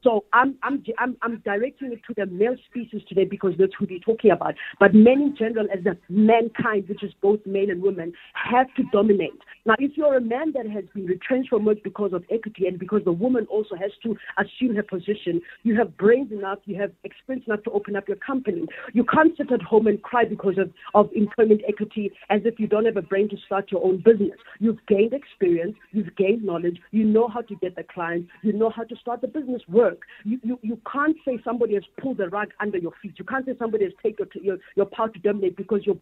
So 0.04 0.26
I'm, 0.34 0.56
I'm, 0.64 0.84
I'm, 1.00 1.18
I'm 1.22 1.42
directing 1.46 1.94
it 1.94 2.02
to 2.08 2.14
the 2.16 2.26
male 2.26 2.56
species 2.70 3.02
today 3.08 3.24
because 3.24 3.54
that's 3.58 3.72
who 3.80 3.88
we're 3.90 4.00
talking 4.00 4.32
about. 4.32 4.56
But 4.80 4.94
men 4.94 5.22
in 5.22 5.36
general, 5.38 5.68
as 5.76 5.84
the 5.84 5.98
mankind, 6.10 6.90
which 6.90 7.04
is 7.04 7.14
both 7.22 7.40
male 7.46 7.70
and 7.70 7.82
women, 7.82 8.14
have 8.34 8.68
to 8.76 8.84
dominate. 8.92 9.32
Now, 9.66 9.76
if 9.80 9.92
you're 9.96 10.18
a 10.18 10.22
man 10.22 10.52
that 10.56 10.68
has 10.70 10.84
been 10.94 11.06
retrenched 11.06 11.50
from 11.50 11.64
work 11.64 11.78
because 11.84 12.12
of 12.12 12.24
equity 12.30 12.68
and 12.68 12.78
because 12.78 13.02
the 13.06 13.14
woman 13.14 13.48
also 13.50 13.76
has 13.76 13.92
to 14.04 14.18
assume 14.38 14.76
her 14.76 14.84
position, 14.84 15.42
you 15.64 15.78
have 15.78 15.96
brains 15.96 16.32
enough, 16.34 16.60
you 16.66 16.80
have 16.82 16.92
experience 17.06 17.48
enough 17.48 17.64
to 17.64 17.72
open 17.72 17.96
up 17.96 18.08
your 18.08 18.18
company. 18.18 18.66
You 18.92 19.06
can't 19.06 19.36
sit 19.38 19.52
at 19.54 19.62
home 19.62 19.88
and 19.88 20.02
cry 20.02 20.26
because 20.26 20.58
of, 20.58 20.70
of 20.94 21.10
employment 21.16 21.62
equity 21.68 22.12
as 22.30 22.42
if 22.44 22.60
you 22.60 22.68
don't 22.68 22.86
have 22.86 22.98
a 22.98 23.02
brain 23.02 23.30
to 23.30 23.38
start 23.46 23.72
your 23.72 23.84
own 23.86 23.98
business. 24.04 24.38
You've 24.60 24.86
gained 24.88 25.14
experience, 25.14 25.76
you've 25.92 26.14
gained 26.18 26.44
knowledge, 26.44 26.80
you 26.92 27.06
know 27.06 27.30
how 27.30 27.42
to 27.42 27.56
get 27.56 27.78
the 27.78 27.84
clients, 27.84 28.30
you 28.42 28.52
know 28.52 28.70
how 28.70 28.84
to 28.84 28.96
start 28.98 29.22
the 29.22 29.28
business 29.28 29.62
work. 29.70 29.93
You, 30.24 30.40
you, 30.44 30.60
you 30.62 30.80
can't 30.92 31.16
say 31.26 31.40
somebody 31.44 31.76
has 31.76 31.84
pulled 32.00 32.18
the 32.18 32.30
rug 32.30 32.50
under 32.60 32.78
your 32.78 32.94
feet. 33.02 33.14
You 33.18 33.26
can't 33.26 33.46
say 33.46 33.56
somebody 33.58 33.86
has 33.86 33.94
taken 34.02 34.28
your, 34.34 34.44
your, 34.44 34.58
your 34.76 34.86
power 34.86 35.10
to 35.10 35.20
dominate 35.20 35.56
because 35.56 35.82
you're. 35.86 35.98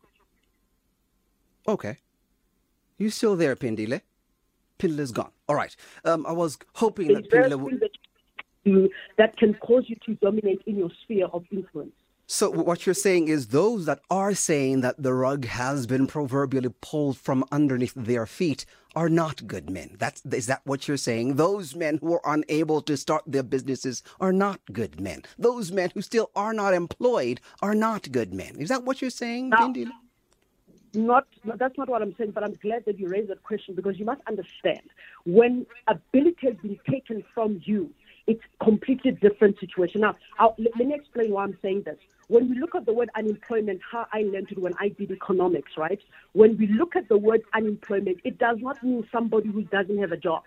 Okay. 1.68 1.98
You 2.98 3.10
still 3.10 3.36
there, 3.36 3.56
Pindile? 3.56 4.02
Pindile's 4.80 5.12
gone. 5.12 5.32
All 5.48 5.56
right. 5.56 5.76
Um, 6.06 6.26
I 6.26 6.32
was 6.32 6.58
hoping 6.76 7.14
that 7.14 7.30
Pindile 7.30 7.60
would. 7.60 7.80
That, 7.80 8.90
that 9.18 9.38
can 9.38 9.56
cause 9.56 9.86
you 9.88 9.96
to 10.06 10.16
dominate 10.16 10.62
in 10.66 10.78
your 10.78 10.92
sphere 11.04 11.28
of 11.28 11.44
influence. 11.52 11.94
So 12.34 12.50
what 12.50 12.86
you're 12.86 12.96
saying 12.96 13.28
is 13.28 13.48
those 13.48 13.88
that 13.88 14.00
are 14.10 14.34
saying 14.34 14.80
that 14.82 15.04
the 15.04 15.14
rug 15.14 15.44
has 15.44 15.86
been 15.86 16.08
proverbially 16.08 16.74
pulled 16.80 17.18
from 17.18 17.44
underneath 17.52 17.94
their 17.94 18.26
feet 18.26 18.66
are 18.96 19.10
not 19.10 19.46
good 19.48 19.70
men. 19.70 19.98
That's 20.00 20.24
is 20.26 20.48
that 20.48 20.62
what 20.64 20.88
you're 20.88 20.96
saying? 20.96 21.36
Those 21.36 21.76
men 21.76 21.98
who 21.98 22.14
are 22.14 22.22
unable 22.24 22.82
to 22.84 22.96
start 22.96 23.24
their 23.28 23.44
businesses 23.44 24.02
are 24.22 24.32
not 24.32 24.62
good 24.72 24.98
men. 25.02 25.24
Those 25.38 25.74
men 25.74 25.92
who 25.94 26.02
still 26.02 26.32
are 26.34 26.54
not 26.54 26.74
employed 26.74 27.42
are 27.62 27.76
not 27.76 28.10
good 28.14 28.34
men. 28.34 28.56
Is 28.60 28.70
that 28.70 28.86
what 28.86 29.02
you're 29.02 29.10
saying, 29.10 29.50
No. 29.50 29.58
Pindile? 29.58 29.92
Not, 30.94 31.28
no, 31.44 31.56
that's 31.58 31.78
not 31.78 31.90
what 31.90 32.02
I'm 32.02 32.16
saying, 32.18 32.32
but 32.32 32.46
I'm 32.46 32.56
glad 32.62 32.86
that 32.86 32.98
you 32.98 33.10
raised 33.10 33.30
that 33.30 33.44
question 33.44 33.76
because 33.76 34.00
you 34.00 34.06
must 34.06 34.22
understand 34.28 34.82
when 35.26 35.66
ability 35.88 36.48
has 36.48 36.56
been 36.58 36.80
taken 36.90 37.24
from 37.34 37.62
you, 37.66 37.90
it's 38.28 38.42
completely 38.64 39.12
different 39.12 39.60
situation. 39.60 40.02
Now, 40.02 40.16
I'll, 40.40 40.56
let, 40.58 40.76
me 40.76 40.94
explain 40.94 41.32
why 41.32 41.44
I'm 41.44 41.58
saying 41.62 41.84
this. 41.86 41.98
When 42.28 42.50
we 42.50 42.60
look 42.60 42.76
at 42.76 42.86
the 42.86 42.94
word 42.94 43.10
unemployment, 43.16 43.82
how 43.92 44.08
I 44.14 44.22
learned 44.22 44.52
it 44.52 44.58
when 44.58 44.74
I 44.80 44.90
did 44.90 45.12
economics, 45.12 45.72
right? 45.78 46.00
When 46.34 46.58
we 46.58 46.68
look 46.68 46.96
at 46.96 47.10
the 47.10 47.18
word 47.18 47.42
unemployment, 47.54 48.20
it 48.24 48.38
does 48.38 48.58
not 48.62 48.82
mean 48.84 49.06
somebody 49.12 49.50
who 49.50 49.64
doesn't 49.64 49.98
have 49.98 50.12
a 50.12 50.18
job. 50.18 50.44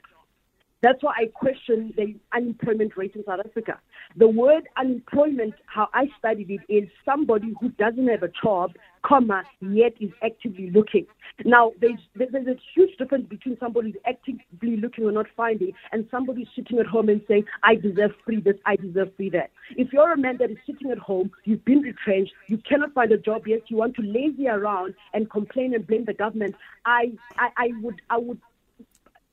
That's 0.84 1.02
why 1.02 1.14
I 1.16 1.26
question 1.32 1.94
the 1.96 2.14
unemployment 2.34 2.94
rate 2.94 3.14
in 3.14 3.24
South 3.24 3.40
Africa. 3.40 3.80
The 4.16 4.28
word 4.28 4.68
unemployment, 4.76 5.54
how 5.64 5.88
I 5.94 6.08
studied 6.18 6.50
it, 6.50 6.60
is 6.68 6.90
somebody 7.06 7.54
who 7.58 7.70
doesn't 7.70 8.06
have 8.06 8.22
a 8.22 8.28
job, 8.42 8.72
comma, 9.02 9.44
yet 9.62 9.94
is 9.98 10.10
actively 10.22 10.70
looking. 10.70 11.06
Now, 11.46 11.72
there's, 11.80 11.98
there's 12.14 12.46
a 12.46 12.60
huge 12.74 12.98
difference 12.98 13.26
between 13.30 13.56
somebody 13.58 13.92
who's 13.92 14.02
actively 14.06 14.76
looking 14.76 15.06
or 15.06 15.12
not 15.12 15.24
finding 15.34 15.72
and 15.92 16.06
somebody 16.10 16.46
sitting 16.54 16.78
at 16.78 16.86
home 16.86 17.08
and 17.08 17.22
saying, 17.26 17.46
I 17.62 17.76
deserve 17.76 18.10
free 18.22 18.42
this, 18.42 18.56
I 18.66 18.76
deserve 18.76 19.08
free 19.16 19.30
that. 19.30 19.52
If 19.78 19.90
you're 19.90 20.12
a 20.12 20.18
man 20.18 20.36
that 20.40 20.50
is 20.50 20.58
sitting 20.66 20.90
at 20.90 20.98
home, 20.98 21.30
you've 21.44 21.64
been 21.64 21.80
retrenched, 21.80 22.34
you 22.48 22.58
cannot 22.58 22.92
find 22.92 23.10
a 23.10 23.16
job 23.16 23.46
yet, 23.46 23.62
you 23.68 23.78
want 23.78 23.96
to 23.96 24.02
lazy 24.02 24.48
around 24.48 24.94
and 25.14 25.30
complain 25.30 25.74
and 25.74 25.86
blame 25.86 26.04
the 26.04 26.12
government, 26.12 26.56
I, 26.84 27.12
I, 27.38 27.48
I 27.56 27.68
would, 27.80 28.02
I 28.10 28.18
would 28.18 28.38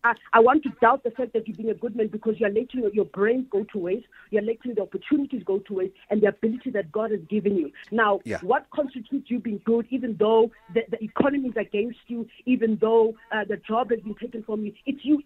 I, 0.04 0.14
I 0.34 0.40
want 0.40 0.64
to 0.64 0.70
doubt 0.82 1.04
the 1.04 1.12
fact 1.12 1.34
that 1.34 1.48
you're 1.48 1.58
being 1.58 1.70
a 1.70 1.74
good 1.74 1.96
man 1.96 2.08
because 2.08 2.36
you're 2.40 2.50
letting 2.50 2.90
your, 2.94 3.06
brains 3.06 3.46
go 3.52 3.66
to 3.72 3.78
waste, 3.78 4.06
you're 4.32 4.42
letting 4.42 4.76
the 4.76 4.82
opportunities 4.82 5.44
go 5.46 5.60
to 5.60 5.74
waste, 5.74 5.94
and 6.10 6.22
the 6.22 6.28
ability 6.28 6.72
that 6.72 6.92
God 6.92 7.12
has 7.12 7.20
given 7.30 7.56
you. 7.56 7.72
Now, 7.92 8.20
Yeah. 8.26 8.40
what 8.42 8.70
constitutes 8.72 9.30
you 9.30 9.40
being 9.40 9.62
good, 9.66 9.86
even 9.90 10.16
though 10.18 10.52
the, 10.74 10.82
the 10.90 11.04
economy 11.04 11.50
is 11.50 11.58
against 11.58 12.00
you, 12.08 12.28
even 12.46 12.78
though 12.82 13.16
uh, 13.32 13.44
the 13.48 13.58
job 13.58 13.92
has 13.92 14.00
been 14.02 14.16
taken 14.16 14.44
from 14.44 14.66
you? 14.66 14.74
It's 14.86 15.04
you 15.04 15.22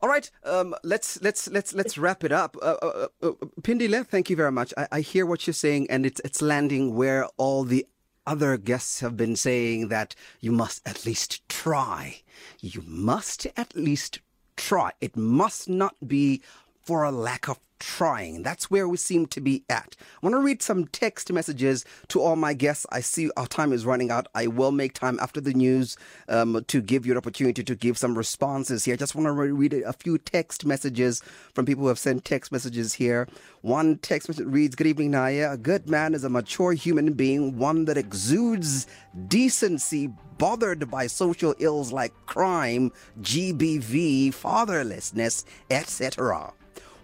All 0.00 0.08
right, 0.08 0.30
um, 0.44 0.76
let's 0.84 1.20
let's 1.22 1.48
let's 1.50 1.74
let's 1.74 1.98
wrap 1.98 2.22
it 2.22 2.30
up. 2.30 2.56
Uh, 2.62 2.76
uh, 2.80 3.08
uh, 3.20 3.32
Pindile, 3.62 4.06
thank 4.06 4.30
you 4.30 4.36
very 4.36 4.52
much. 4.52 4.72
I, 4.76 4.86
I 4.92 5.00
hear 5.00 5.26
what 5.26 5.46
you're 5.46 5.54
saying, 5.54 5.90
and 5.90 6.06
it's 6.06 6.20
it's 6.24 6.40
landing 6.40 6.94
where 6.94 7.26
all 7.36 7.64
the 7.64 7.84
other 8.28 8.58
guests 8.58 9.00
have 9.00 9.16
been 9.16 9.34
saying 9.36 9.88
that 9.88 10.14
you 10.38 10.52
must 10.52 10.86
at 10.86 11.06
least 11.06 11.48
try. 11.48 12.20
You 12.60 12.84
must 12.86 13.46
at 13.56 13.74
least 13.74 14.20
try. 14.54 14.92
It 15.00 15.16
must 15.16 15.66
not 15.66 15.96
be 16.06 16.42
for 16.88 17.04
a 17.04 17.12
lack 17.12 17.50
of 17.50 17.60
trying. 17.80 18.42
That's 18.42 18.70
where 18.70 18.88
we 18.88 18.96
seem 18.96 19.26
to 19.26 19.42
be 19.42 19.62
at. 19.68 19.94
I 20.00 20.26
want 20.26 20.32
to 20.32 20.40
read 20.40 20.62
some 20.62 20.86
text 20.86 21.30
messages 21.30 21.84
to 22.08 22.18
all 22.18 22.34
my 22.34 22.54
guests. 22.54 22.86
I 22.90 23.00
see 23.00 23.30
our 23.36 23.46
time 23.46 23.74
is 23.74 23.84
running 23.84 24.10
out. 24.10 24.26
I 24.34 24.46
will 24.46 24.72
make 24.72 24.94
time 24.94 25.18
after 25.20 25.38
the 25.38 25.52
news 25.52 25.98
um, 26.30 26.64
to 26.66 26.80
give 26.80 27.04
you 27.04 27.12
an 27.12 27.18
opportunity 27.18 27.62
to 27.62 27.74
give 27.74 27.98
some 27.98 28.16
responses 28.16 28.86
here. 28.86 28.94
I 28.94 28.96
just 28.96 29.14
want 29.14 29.26
to 29.26 29.32
read 29.32 29.74
a 29.74 29.92
few 29.92 30.16
text 30.16 30.64
messages 30.64 31.22
from 31.52 31.66
people 31.66 31.82
who 31.82 31.88
have 31.88 31.98
sent 31.98 32.24
text 32.24 32.52
messages 32.52 32.94
here. 32.94 33.28
One 33.60 33.98
text 33.98 34.30
message 34.30 34.46
reads 34.46 34.74
Good 34.74 34.86
evening, 34.86 35.12
Naye. 35.12 35.52
A 35.52 35.58
good 35.58 35.90
man 35.90 36.14
is 36.14 36.24
a 36.24 36.30
mature 36.30 36.72
human 36.72 37.12
being, 37.12 37.58
one 37.58 37.84
that 37.84 37.98
exudes 37.98 38.86
decency, 39.26 40.08
bothered 40.38 40.90
by 40.90 41.06
social 41.06 41.54
ills 41.58 41.92
like 41.92 42.14
crime, 42.24 42.92
GBV, 43.20 44.28
fatherlessness, 44.28 45.44
etc 45.70 46.54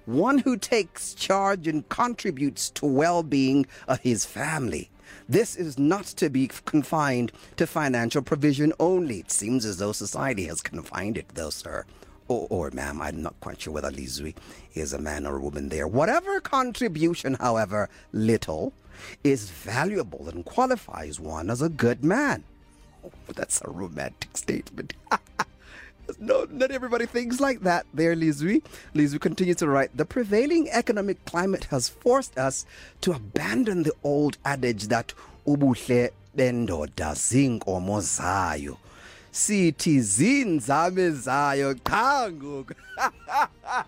one 0.07 0.39
who 0.39 0.57
takes 0.57 1.15
charge 1.15 1.67
and 1.67 1.89
contributes 1.89 2.71
to 2.71 2.87
well-being 2.87 3.67
of 3.89 4.01
his 4.01 4.25
family. 4.25 4.91
This 5.29 5.57
is 5.57 5.79
not 5.79 6.05
to 6.05 6.29
be 6.29 6.49
confined 6.49 7.33
to 7.57 7.67
financial 7.67 8.23
provision 8.23 8.73
only. 8.79 9.21
It 9.21 9.31
seems 9.31 9.65
as 9.65 9.79
though 9.79 9.93
society 9.93 10.45
has 10.47 10.61
confined 10.61 11.17
it, 11.17 11.29
though, 11.35 11.51
sir. 11.51 11.87
Or, 12.29 12.47
or 12.51 12.71
ma'am, 12.71 13.01
I'm 13.01 13.23
not 13.23 13.39
quite 13.41 13.61
sure 13.61 13.73
whether 13.73 13.91
Lizui 13.91 14.35
is 14.75 14.93
a 14.93 14.99
man 14.99 15.27
or 15.27 15.37
a 15.37 15.41
woman 15.41 15.69
there. 15.69 15.87
Whatever 15.87 16.41
contribution, 16.41 17.35
however 17.35 17.89
little, 18.13 18.73
is 19.23 19.51
valuable 19.51 20.29
and 20.29 20.45
qualifies 20.45 21.21
one 21.21 21.51
as 21.51 21.63
a 21.63 21.69
good 21.69 22.05
man. 22.05 22.45
Oh, 23.05 23.11
that's 23.35 23.61
a 23.63 23.71
romantic 23.71 24.37
statement. 24.37 24.95
No, 26.19 26.47
not 26.51 26.71
everybody 26.71 27.07
thinks 27.07 27.41
like 27.41 27.61
that 27.61 27.87
there, 27.93 28.15
Lizui. 28.15 28.63
Lizui 28.95 29.21
continues 29.21 29.57
to 29.57 29.69
write 29.69 29.97
The 29.97 30.05
prevailing 30.05 30.69
economic 30.71 31.25
climate 31.25 31.65
has 31.65 31.89
forced 31.89 32.39
us 32.39 32.67
to 33.01 33.13
abandon 33.13 33.83
the 33.83 33.93
old 34.03 34.39
adage 34.45 34.89
that 34.89 35.15
ubuhle 35.47 36.11
bendoda 36.37 37.15
zinkomo 37.15 38.01
zayo. 38.01 38.77
Sithi 39.33 39.99
zinzame 40.01 41.11
zayo 41.13 41.75
ngoku. 41.75 42.75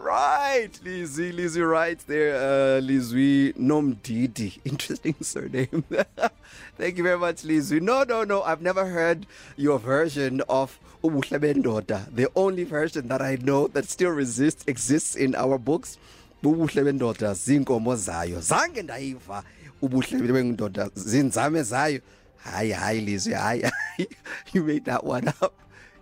Right, 0.00 0.70
Lizzie, 0.84 1.32
Lizzie 1.32 1.60
right 1.60 1.98
there, 2.06 2.36
uh, 2.36 2.80
Lizzie 2.80 3.52
Nomdidi. 3.54 4.60
Interesting 4.64 5.16
surname. 5.20 5.82
Thank 6.78 6.98
you 6.98 7.02
very 7.02 7.18
much, 7.18 7.42
Lizzie. 7.42 7.80
No, 7.80 8.04
no, 8.04 8.22
no, 8.22 8.42
I've 8.42 8.62
never 8.62 8.86
heard 8.86 9.26
your 9.56 9.80
version 9.80 10.40
of 10.48 10.78
Ubuhle. 11.02 12.14
The 12.14 12.30
only 12.36 12.62
version 12.62 13.08
that 13.08 13.20
I 13.20 13.38
know 13.42 13.66
that 13.68 13.88
still 13.88 14.16
exists, 14.18 14.62
exists 14.68 15.16
in 15.16 15.34
our 15.34 15.58
books. 15.58 15.98
Ubuhle 16.44 16.84
Bendoda, 16.84 17.34
zinkomo 17.34 17.96
zayo. 17.96 18.40
Zange 18.40 18.82
ndayiva 18.82 19.42
ubuhle 19.82 20.32
bendoda, 20.32 20.90
zinzame 20.94 21.62
zayo. 21.62 22.00
Hayi, 22.44 22.70
hayi, 22.72 23.00
Lizzie, 23.04 23.32
hayi. 23.34 23.68
You 24.52 24.62
made 24.62 24.84
that 24.84 25.02
one 25.02 25.26
up. 25.42 25.54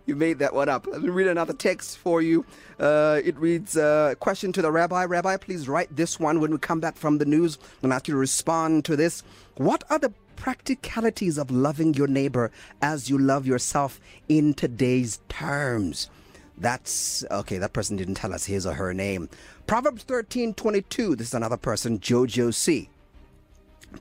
You 0.07 0.15
made 0.15 0.39
that 0.39 0.55
one 0.55 0.69
up. 0.69 0.87
Let 0.87 1.03
me 1.03 1.11
read 1.11 1.27
another 1.27 1.53
text 1.53 1.99
for 1.99 2.23
you. 2.23 2.47
Uh, 2.79 3.21
it 3.25 3.37
reads 3.37 3.77
uh, 3.77 4.15
Question 4.21 4.53
to 4.53 4.63
the 4.63 4.71
rabbi. 4.71 5.05
Rabbi, 5.05 5.37
please 5.37 5.69
write 5.69 5.95
this 5.95 6.21
one 6.21 6.41
when 6.41 6.53
we 6.53 6.59
come 6.59 6.79
back 6.79 6.97
from 6.97 7.19
the 7.19 7.25
news. 7.25 7.57
I'm 7.57 7.89
going 7.89 7.91
to 7.91 7.97
ask 7.97 8.07
you 8.09 8.15
to 8.15 8.19
respond 8.19 8.85
to 8.85 8.95
this. 8.95 9.25
What 9.57 9.83
are 9.91 9.99
the 9.99 10.13
practicalities 10.37 11.39
of 11.39 11.51
loving 11.51 11.95
your 11.95 12.07
neighbor 12.07 12.53
as 12.81 13.11
you 13.11 13.19
love 13.19 13.47
yourself 13.47 14.01
in 14.29 14.55
today's 14.55 15.19
terms? 15.29 16.09
That's 16.57 17.25
okay. 17.29 17.59
That 17.59 17.73
person 17.73 17.97
didn't 17.97 18.15
tell 18.15 18.33
us 18.33 18.45
his 18.45 18.65
or 18.65 18.75
her 18.75 18.95
name. 18.95 19.29
Proverbs 19.67 20.05
13 20.05 20.55
22. 20.55 21.17
This 21.17 21.29
is 21.29 21.35
another 21.35 21.57
person, 21.57 21.99
Jojo 21.99 22.55
C. 22.55 22.89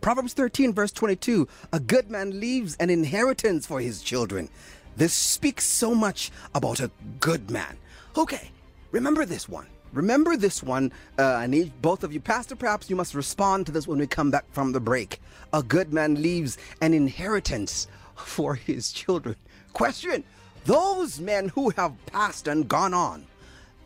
Proverbs 0.01 0.33
13, 0.33 0.73
verse 0.73 0.91
22 0.91 1.47
A 1.73 1.79
good 1.79 2.11
man 2.11 2.39
leaves 2.39 2.75
an 2.75 2.89
inheritance 2.91 3.65
for 3.65 3.81
his 3.81 4.01
children. 4.01 4.49
This 4.95 5.13
speaks 5.13 5.65
so 5.65 5.93
much 5.93 6.31
about 6.53 6.79
a 6.79 6.91
good 7.19 7.51
man. 7.51 7.77
Okay, 8.17 8.49
remember 8.91 9.25
this 9.25 9.49
one. 9.49 9.67
Remember 9.91 10.35
this 10.37 10.63
one. 10.63 10.91
Uh, 11.17 11.23
I 11.23 11.47
need 11.47 11.71
both 11.81 12.03
of 12.03 12.13
you. 12.13 12.19
Pastor, 12.19 12.55
perhaps 12.55 12.89
you 12.89 12.95
must 12.95 13.15
respond 13.15 13.65
to 13.65 13.71
this 13.71 13.87
when 13.87 13.99
we 13.99 14.07
come 14.07 14.31
back 14.31 14.45
from 14.51 14.71
the 14.71 14.79
break. 14.79 15.21
A 15.53 15.63
good 15.63 15.93
man 15.93 16.21
leaves 16.21 16.57
an 16.81 16.93
inheritance 16.93 17.87
for 18.15 18.55
his 18.55 18.91
children. 18.91 19.35
Question 19.73 20.23
Those 20.65 21.19
men 21.19 21.49
who 21.49 21.69
have 21.71 21.93
passed 22.07 22.47
and 22.47 22.67
gone 22.67 22.93
on, 22.93 23.25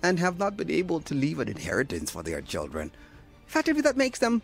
and 0.04 0.20
have 0.20 0.40
not 0.40 0.58
been 0.58 0.72
able 0.72 1.00
to 1.02 1.14
leave 1.14 1.40
an 1.40 1.48
inheritance 1.48 2.12
for 2.12 2.24
their 2.24 2.42
children. 2.42 2.92
Effectively, 3.48 3.82
that 3.82 3.98
makes 3.98 4.20
them 4.20 4.42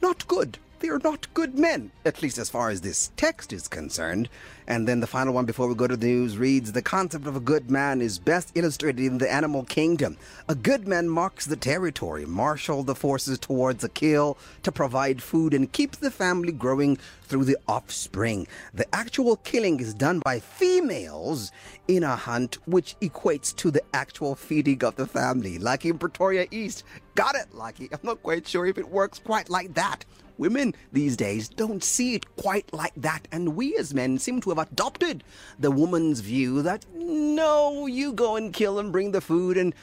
not 0.00 0.26
good. 0.28 0.58
They 0.80 0.90
are 0.90 1.00
not 1.00 1.32
good 1.34 1.58
men, 1.58 1.90
at 2.04 2.22
least 2.22 2.38
as 2.38 2.48
far 2.48 2.70
as 2.70 2.82
this 2.82 3.10
text 3.16 3.52
is 3.52 3.66
concerned. 3.66 4.28
And 4.68 4.86
then 4.86 5.00
the 5.00 5.08
final 5.08 5.34
one 5.34 5.44
before 5.44 5.66
we 5.66 5.74
go 5.74 5.88
to 5.88 5.96
the 5.96 6.06
news 6.06 6.38
reads 6.38 6.70
The 6.70 6.82
concept 6.82 7.26
of 7.26 7.34
a 7.34 7.40
good 7.40 7.68
man 7.68 8.00
is 8.00 8.20
best 8.20 8.52
illustrated 8.54 9.04
in 9.04 9.18
the 9.18 9.32
animal 9.32 9.64
kingdom. 9.64 10.16
A 10.48 10.54
good 10.54 10.86
man 10.86 11.08
marks 11.08 11.46
the 11.46 11.56
territory, 11.56 12.26
marshal 12.26 12.84
the 12.84 12.94
forces 12.94 13.40
towards 13.40 13.82
a 13.82 13.88
kill 13.88 14.38
to 14.62 14.70
provide 14.70 15.20
food 15.20 15.52
and 15.52 15.72
keep 15.72 15.96
the 15.96 16.12
family 16.12 16.52
growing 16.52 16.96
through 17.22 17.46
the 17.46 17.58
offspring. 17.66 18.46
The 18.72 18.86
actual 18.94 19.36
killing 19.36 19.80
is 19.80 19.94
done 19.94 20.20
by 20.20 20.38
females 20.38 21.50
in 21.88 22.04
a 22.04 22.14
hunt, 22.14 22.58
which 22.68 22.94
equates 23.00 23.54
to 23.56 23.72
the 23.72 23.82
actual 23.94 24.36
feeding 24.36 24.84
of 24.84 24.94
the 24.94 25.06
family. 25.06 25.58
Like 25.58 25.84
in 25.84 25.98
Pretoria 25.98 26.46
East. 26.52 26.84
Got 27.16 27.34
it, 27.34 27.52
Lucky. 27.52 27.88
I'm 27.90 27.98
not 28.04 28.22
quite 28.22 28.46
sure 28.46 28.64
if 28.66 28.78
it 28.78 28.88
works 28.88 29.18
quite 29.18 29.50
like 29.50 29.74
that. 29.74 30.04
Women 30.38 30.74
these 30.92 31.16
days 31.16 31.48
don't 31.48 31.82
see 31.82 32.14
it 32.14 32.36
quite 32.36 32.72
like 32.72 32.94
that, 32.96 33.26
and 33.32 33.56
we 33.56 33.76
as 33.76 33.92
men 33.92 34.18
seem 34.18 34.40
to 34.42 34.50
have 34.50 34.58
adopted 34.58 35.24
the 35.58 35.72
woman's 35.72 36.20
view 36.20 36.62
that 36.62 36.86
no, 36.94 37.86
you 37.86 38.12
go 38.12 38.36
and 38.36 38.52
kill 38.52 38.78
and 38.78 38.92
bring 38.92 39.10
the 39.10 39.20
food 39.20 39.56
and 39.56 39.74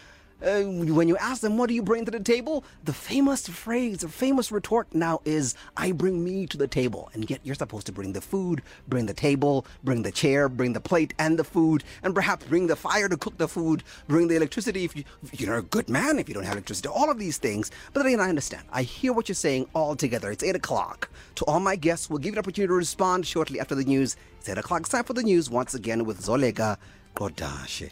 uh, 0.43 0.61
when 0.61 1.07
you 1.07 1.17
ask 1.17 1.41
them, 1.41 1.57
what 1.57 1.69
do 1.69 1.73
you 1.73 1.81
bring 1.81 2.05
to 2.05 2.11
the 2.11 2.19
table? 2.19 2.63
The 2.83 2.93
famous 2.93 3.47
phrase, 3.47 3.99
the 3.99 4.09
famous 4.09 4.51
retort 4.51 4.87
now 4.93 5.21
is, 5.25 5.55
I 5.77 5.91
bring 5.91 6.23
me 6.23 6.45
to 6.47 6.57
the 6.57 6.67
table. 6.67 7.09
And 7.13 7.29
yet 7.29 7.39
you're 7.43 7.55
supposed 7.55 7.85
to 7.87 7.91
bring 7.91 8.13
the 8.13 8.21
food, 8.21 8.61
bring 8.87 9.05
the 9.05 9.13
table, 9.13 9.65
bring 9.83 10.03
the 10.03 10.11
chair, 10.11 10.49
bring 10.49 10.73
the 10.73 10.81
plate 10.81 11.13
and 11.19 11.39
the 11.39 11.43
food, 11.43 11.83
and 12.03 12.13
perhaps 12.13 12.45
bring 12.45 12.67
the 12.67 12.75
fire 12.75 13.07
to 13.07 13.17
cook 13.17 13.37
the 13.37 13.47
food, 13.47 13.83
bring 14.07 14.27
the 14.27 14.35
electricity 14.35 14.83
if, 14.83 14.95
you, 14.95 15.03
if 15.23 15.39
you're 15.39 15.57
a 15.57 15.61
good 15.61 15.89
man, 15.89 16.19
if 16.19 16.27
you 16.27 16.33
don't 16.33 16.43
have 16.43 16.53
electricity, 16.53 16.89
all 16.89 17.09
of 17.09 17.17
these 17.17 17.37
things. 17.37 17.71
But 17.93 18.03
then 18.03 18.19
I 18.19 18.29
understand. 18.29 18.63
I 18.71 18.83
hear 18.83 19.13
what 19.13 19.29
you're 19.29 19.35
saying 19.35 19.67
all 19.73 19.95
together. 19.95 20.31
It's 20.31 20.43
8 20.43 20.55
o'clock. 20.55 21.09
To 21.35 21.45
all 21.45 21.59
my 21.59 21.75
guests, 21.75 22.09
we'll 22.09 22.19
give 22.19 22.33
you 22.33 22.35
an 22.35 22.39
opportunity 22.39 22.67
to 22.67 22.73
respond 22.73 23.25
shortly 23.25 23.59
after 23.59 23.75
the 23.75 23.83
news. 23.83 24.15
It's 24.39 24.49
8 24.49 24.57
o'clock. 24.57 24.81
It's 24.81 24.89
time 24.89 25.05
for 25.05 25.13
the 25.13 25.23
news 25.23 25.49
once 25.49 25.73
again 25.73 26.05
with 26.05 26.21
Zoleka 26.21 26.77
Kodashe. 27.15 27.91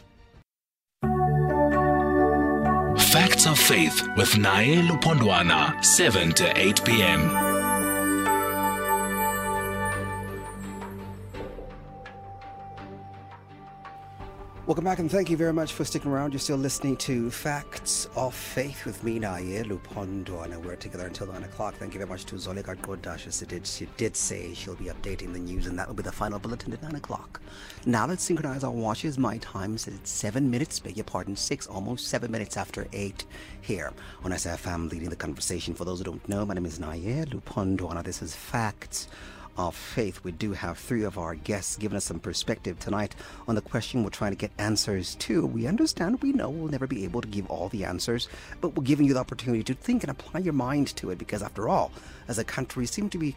Facts 3.14 3.46
of 3.46 3.56
Faith 3.56 4.08
with 4.16 4.30
Naye 4.30 4.82
Lupondwana, 4.88 5.84
7 5.84 6.32
to 6.32 6.52
8 6.60 6.84
p.m. 6.84 7.53
Welcome 14.66 14.84
back 14.84 14.98
and 14.98 15.10
thank 15.10 15.28
you 15.28 15.36
very 15.36 15.52
much 15.52 15.74
for 15.74 15.84
sticking 15.84 16.10
around. 16.10 16.32
You're 16.32 16.40
still 16.40 16.56
listening 16.56 16.96
to 16.96 17.30
Facts 17.30 18.08
of 18.16 18.34
Faith 18.34 18.86
with 18.86 19.04
me, 19.04 19.20
Naye 19.20 19.62
Lupondwana. 19.62 20.56
We're 20.56 20.76
together 20.76 21.06
until 21.06 21.26
9 21.26 21.44
o'clock. 21.44 21.74
Thank 21.74 21.92
you 21.92 21.98
very 21.98 22.08
much 22.08 22.24
to 22.24 22.36
Zoleka 22.36 22.74
Godash. 22.76 23.38
She 23.38 23.44
did, 23.44 23.66
she 23.66 23.86
did 23.98 24.16
say 24.16 24.54
she'll 24.54 24.74
be 24.74 24.86
updating 24.86 25.34
the 25.34 25.38
news, 25.38 25.66
and 25.66 25.78
that 25.78 25.86
will 25.86 25.94
be 25.94 26.02
the 26.02 26.10
final 26.10 26.38
bulletin 26.38 26.72
at 26.72 26.82
9 26.82 26.94
o'clock. 26.94 27.42
Now 27.84 28.06
let's 28.06 28.22
synchronize 28.24 28.64
our 28.64 28.70
watches. 28.70 29.18
My 29.18 29.36
time 29.36 29.76
says 29.76 29.96
it's 29.96 30.10
7 30.10 30.50
minutes, 30.50 30.80
beg 30.80 30.96
your 30.96 31.04
pardon, 31.04 31.36
6, 31.36 31.66
almost 31.66 32.06
7 32.06 32.30
minutes 32.30 32.56
after 32.56 32.86
8 32.90 33.26
here 33.60 33.92
on 34.24 34.30
SAFM, 34.30 34.90
leading 34.90 35.10
the 35.10 35.16
conversation. 35.16 35.74
For 35.74 35.84
those 35.84 35.98
who 35.98 36.04
don't 36.04 36.26
know, 36.26 36.46
my 36.46 36.54
name 36.54 36.64
is 36.64 36.78
Naye 36.78 37.26
Lupondwana. 37.26 38.02
This 38.02 38.22
is 38.22 38.34
Facts 38.34 39.08
of 39.56 39.74
faith. 39.74 40.22
We 40.24 40.32
do 40.32 40.52
have 40.52 40.78
three 40.78 41.04
of 41.04 41.18
our 41.18 41.34
guests 41.34 41.76
giving 41.76 41.96
us 41.96 42.04
some 42.04 42.20
perspective 42.20 42.78
tonight 42.78 43.14
on 43.46 43.54
the 43.54 43.60
question 43.60 44.02
we're 44.02 44.10
trying 44.10 44.32
to 44.32 44.38
get 44.38 44.52
answers 44.58 45.14
to. 45.16 45.46
We 45.46 45.66
understand, 45.66 46.22
we 46.22 46.32
know 46.32 46.50
we'll 46.50 46.70
never 46.70 46.86
be 46.86 47.04
able 47.04 47.20
to 47.20 47.28
give 47.28 47.46
all 47.50 47.68
the 47.68 47.84
answers, 47.84 48.28
but 48.60 48.76
we're 48.76 48.84
giving 48.84 49.06
you 49.06 49.14
the 49.14 49.20
opportunity 49.20 49.62
to 49.64 49.74
think 49.74 50.02
and 50.02 50.10
apply 50.10 50.40
your 50.40 50.52
mind 50.52 50.94
to 50.96 51.10
it 51.10 51.18
because, 51.18 51.42
after 51.42 51.68
all, 51.68 51.92
as 52.28 52.38
a 52.38 52.44
country, 52.44 52.82
we 52.82 52.86
seem 52.86 53.08
to 53.10 53.18
be 53.18 53.36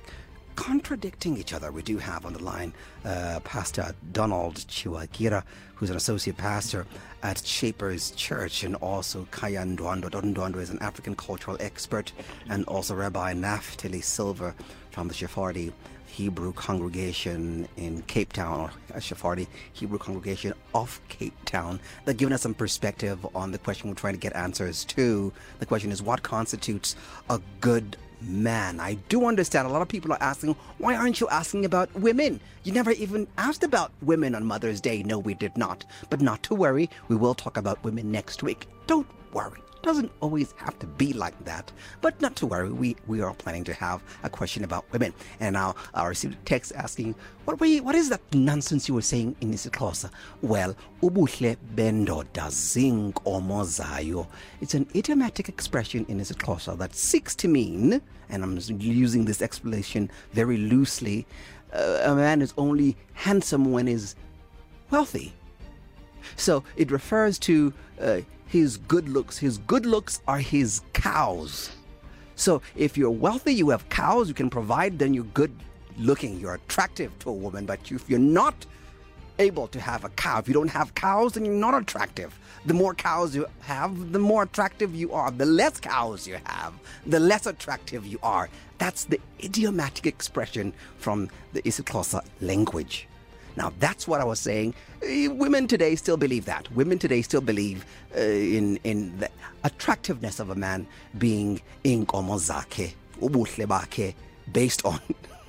contradicting 0.57 1.37
each 1.37 1.53
other. 1.53 1.71
We 1.71 1.83
do 1.83 1.99
have 1.99 2.25
on 2.25 2.33
the 2.33 2.43
line 2.43 2.73
uh, 3.05 3.39
Pastor 3.43 3.93
Donald 4.11 4.55
Chiwagira, 4.55 5.43
who's 5.75 5.91
an 5.91 5.95
associate 5.95 6.35
pastor 6.35 6.87
at 7.21 7.45
Shapers 7.45 8.11
Church, 8.11 8.63
and 8.63 8.75
also 8.77 9.27
Khaya 9.31 9.63
Ndwandwe. 9.77 10.09
Ndwandwe 10.09 10.57
is 10.57 10.71
an 10.71 10.79
African 10.79 11.15
cultural 11.15 11.57
expert, 11.59 12.11
and 12.49 12.65
also 12.65 12.95
Rabbi 12.95 13.33
Naftali 13.35 14.03
Silver 14.03 14.55
from 14.89 15.07
the 15.07 15.13
Sephardi 15.13 15.71
Hebrew 16.17 16.51
congregation 16.51 17.67
in 17.77 18.01
Cape 18.07 18.33
Town, 18.33 18.59
or 18.59 18.71
a 18.95 18.99
Sephardi 18.99 19.47
Hebrew 19.73 19.99
congregation 19.99 20.51
of 20.73 20.99
Cape 21.09 21.35
Town, 21.45 21.79
that 22.05 22.17
given 22.17 22.33
us 22.33 22.41
some 22.41 22.55
perspective 22.55 23.23
on 23.35 23.51
the 23.51 23.59
question 23.59 23.87
we're 23.87 23.93
trying 23.93 24.15
to 24.15 24.19
get 24.19 24.35
answers 24.35 24.83
to. 24.85 25.31
The 25.59 25.67
question 25.67 25.91
is, 25.91 26.01
what 26.01 26.23
constitutes 26.23 26.95
a 27.29 27.39
good 27.61 27.97
man? 28.19 28.79
I 28.79 28.95
do 29.09 29.27
understand 29.27 29.67
a 29.67 29.71
lot 29.71 29.83
of 29.83 29.89
people 29.89 30.11
are 30.11 30.23
asking, 30.23 30.55
why 30.79 30.95
aren't 30.95 31.19
you 31.19 31.29
asking 31.29 31.65
about 31.65 31.93
women? 31.93 32.39
You 32.63 32.71
never 32.71 32.93
even 32.93 33.27
asked 33.37 33.63
about 33.63 33.91
women 34.01 34.33
on 34.33 34.43
Mother's 34.43 34.81
Day. 34.81 35.03
No, 35.03 35.19
we 35.19 35.35
did 35.35 35.55
not. 35.55 35.85
But 36.09 36.19
not 36.19 36.41
to 36.43 36.55
worry, 36.55 36.89
we 37.09 37.15
will 37.15 37.35
talk 37.35 37.57
about 37.57 37.83
women 37.83 38.11
next 38.11 38.41
week. 38.41 38.65
Don't 38.87 39.05
worry 39.33 39.61
doesn't 39.83 40.11
always 40.21 40.53
have 40.57 40.77
to 40.79 40.87
be 40.87 41.13
like 41.13 41.37
that. 41.45 41.71
But 42.01 42.19
not 42.21 42.35
to 42.37 42.45
worry, 42.45 42.71
we, 42.71 42.95
we 43.07 43.21
are 43.21 43.33
planning 43.33 43.63
to 43.65 43.73
have 43.73 44.01
a 44.23 44.29
question 44.29 44.63
about 44.63 44.85
women. 44.91 45.13
And 45.39 45.53
now 45.53 45.75
I 45.93 46.05
received 46.05 46.35
a 46.35 46.45
text 46.45 46.73
asking, 46.75 47.15
what 47.45 47.59
were 47.59 47.65
you, 47.65 47.83
what 47.83 47.95
is 47.95 48.09
that 48.09 48.21
nonsense 48.33 48.87
you 48.87 48.93
were 48.93 49.01
saying 49.01 49.35
in 49.41 49.51
isiXhosa? 49.51 50.09
Well, 50.41 50.75
ubuhle 51.01 51.57
bendoda 51.75 52.49
zinkomo 52.49 53.63
zayo. 53.63 54.27
It's 54.61 54.73
an 54.73 54.87
idiomatic 54.95 55.49
expression 55.49 56.05
in 56.09 56.19
isiXhosa 56.19 56.77
that 56.77 56.95
seeks 56.95 57.35
to 57.35 57.47
mean, 57.47 58.01
and 58.29 58.43
I'm 58.43 58.59
using 58.79 59.25
this 59.25 59.41
explanation 59.41 60.11
very 60.33 60.57
loosely, 60.57 61.25
uh, 61.73 62.01
a 62.03 62.15
man 62.15 62.41
is 62.41 62.53
only 62.57 62.95
handsome 63.13 63.71
when 63.71 63.87
he's 63.87 64.15
wealthy. 64.89 65.33
So 66.35 66.63
it 66.75 66.91
refers 66.91 67.39
to 67.39 67.73
uh, 68.01 68.19
his 68.47 68.77
good 68.77 69.09
looks. 69.09 69.37
His 69.37 69.57
good 69.59 69.85
looks 69.85 70.21
are 70.27 70.39
his 70.39 70.81
cows. 70.93 71.69
So 72.35 72.61
if 72.75 72.97
you're 72.97 73.11
wealthy, 73.11 73.53
you 73.53 73.69
have 73.69 73.87
cows, 73.89 74.27
you 74.27 74.33
can 74.33 74.49
provide, 74.49 74.99
then 74.99 75.13
you're 75.13 75.23
good 75.25 75.53
looking, 75.97 76.39
you're 76.39 76.53
attractive 76.53 77.17
to 77.19 77.29
a 77.29 77.33
woman. 77.33 77.65
But 77.65 77.91
if 77.91 78.09
you're 78.09 78.19
not 78.19 78.65
able 79.39 79.67
to 79.67 79.79
have 79.79 80.03
a 80.03 80.09
cow, 80.09 80.39
if 80.39 80.47
you 80.47 80.53
don't 80.53 80.69
have 80.69 80.95
cows, 80.95 81.33
then 81.33 81.45
you're 81.45 81.53
not 81.53 81.79
attractive. 81.79 82.37
The 82.65 82.73
more 82.73 82.93
cows 82.93 83.35
you 83.35 83.47
have, 83.61 84.11
the 84.11 84.19
more 84.19 84.43
attractive 84.43 84.95
you 84.95 85.13
are. 85.13 85.31
The 85.31 85.45
less 85.45 85.79
cows 85.79 86.27
you 86.27 86.37
have, 86.43 86.73
the 87.05 87.19
less 87.19 87.45
attractive 87.45 88.05
you 88.05 88.19
are. 88.23 88.49
That's 88.77 89.05
the 89.05 89.19
idiomatic 89.43 90.05
expression 90.05 90.73
from 90.97 91.29
the 91.53 91.61
isiXhosa 91.63 92.23
language. 92.41 93.07
Now, 93.57 93.73
that's 93.79 94.07
what 94.07 94.21
I 94.21 94.23
was 94.23 94.39
saying. 94.39 94.75
Uh, 95.01 95.33
women 95.33 95.67
today 95.67 95.95
still 95.95 96.15
believe 96.15 96.45
that. 96.45 96.71
Women 96.73 96.99
today 96.99 97.23
still 97.23 97.41
believe 97.41 97.85
uh, 98.15 98.19
in, 98.19 98.77
in 98.83 99.17
the 99.17 99.29
attractiveness 99.63 100.39
of 100.39 100.51
a 100.51 100.55
man 100.55 100.85
being 101.17 101.59
inkomo 101.83 102.37
bakhe, 103.19 104.13
based 104.53 104.85
on 104.85 105.01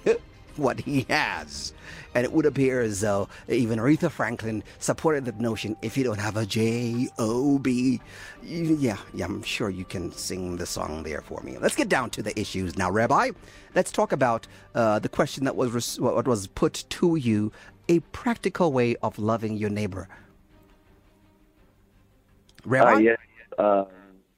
what 0.57 0.81
he 0.81 1.05
has. 1.11 1.75
And 2.15 2.25
it 2.25 2.33
would 2.33 2.47
appear 2.47 2.81
as 2.81 3.03
though 3.03 3.29
even 3.47 3.79
Aretha 3.79 4.11
Franklin 4.11 4.65
supported 4.79 5.27
the 5.27 5.33
notion 5.33 5.77
if 5.83 5.99
you 5.99 6.03
don't 6.03 6.19
have 6.19 6.39
a 6.39 6.47
J 6.47 7.09
O 7.19 7.59
B, 7.59 8.01
yeah, 8.43 8.97
yeah, 9.13 9.27
I'm 9.27 9.43
sure 9.43 9.69
you 9.69 9.85
can 9.85 10.11
sing 10.13 10.57
the 10.57 10.65
song 10.65 11.03
there 11.03 11.21
for 11.21 11.43
me. 11.43 11.59
Let's 11.59 11.77
get 11.77 11.91
down 11.91 12.09
to 12.11 12.23
the 12.23 12.37
issues 12.41 12.79
now, 12.79 12.91
Rabbi. 12.91 13.33
Let's 13.75 13.93
talk 13.93 14.13
about 14.13 14.47
uh, 14.75 14.99
the 14.99 15.11
question 15.11 15.45
that 15.45 15.55
was 15.55 15.71
res- 15.71 16.01
what 16.01 16.27
was 16.27 16.47
put 16.47 16.87
to 16.89 17.17
you 17.17 17.53
a 17.89 18.01
practical 18.13 18.73
way 18.73 18.97
of 18.97 19.19
loving 19.19 19.57
your 19.57 19.71
neighbor. 19.71 20.09
Rabbi? 22.65 22.93
Uh, 22.93 22.99
yes. 22.99 23.19
Uh, 23.59 23.85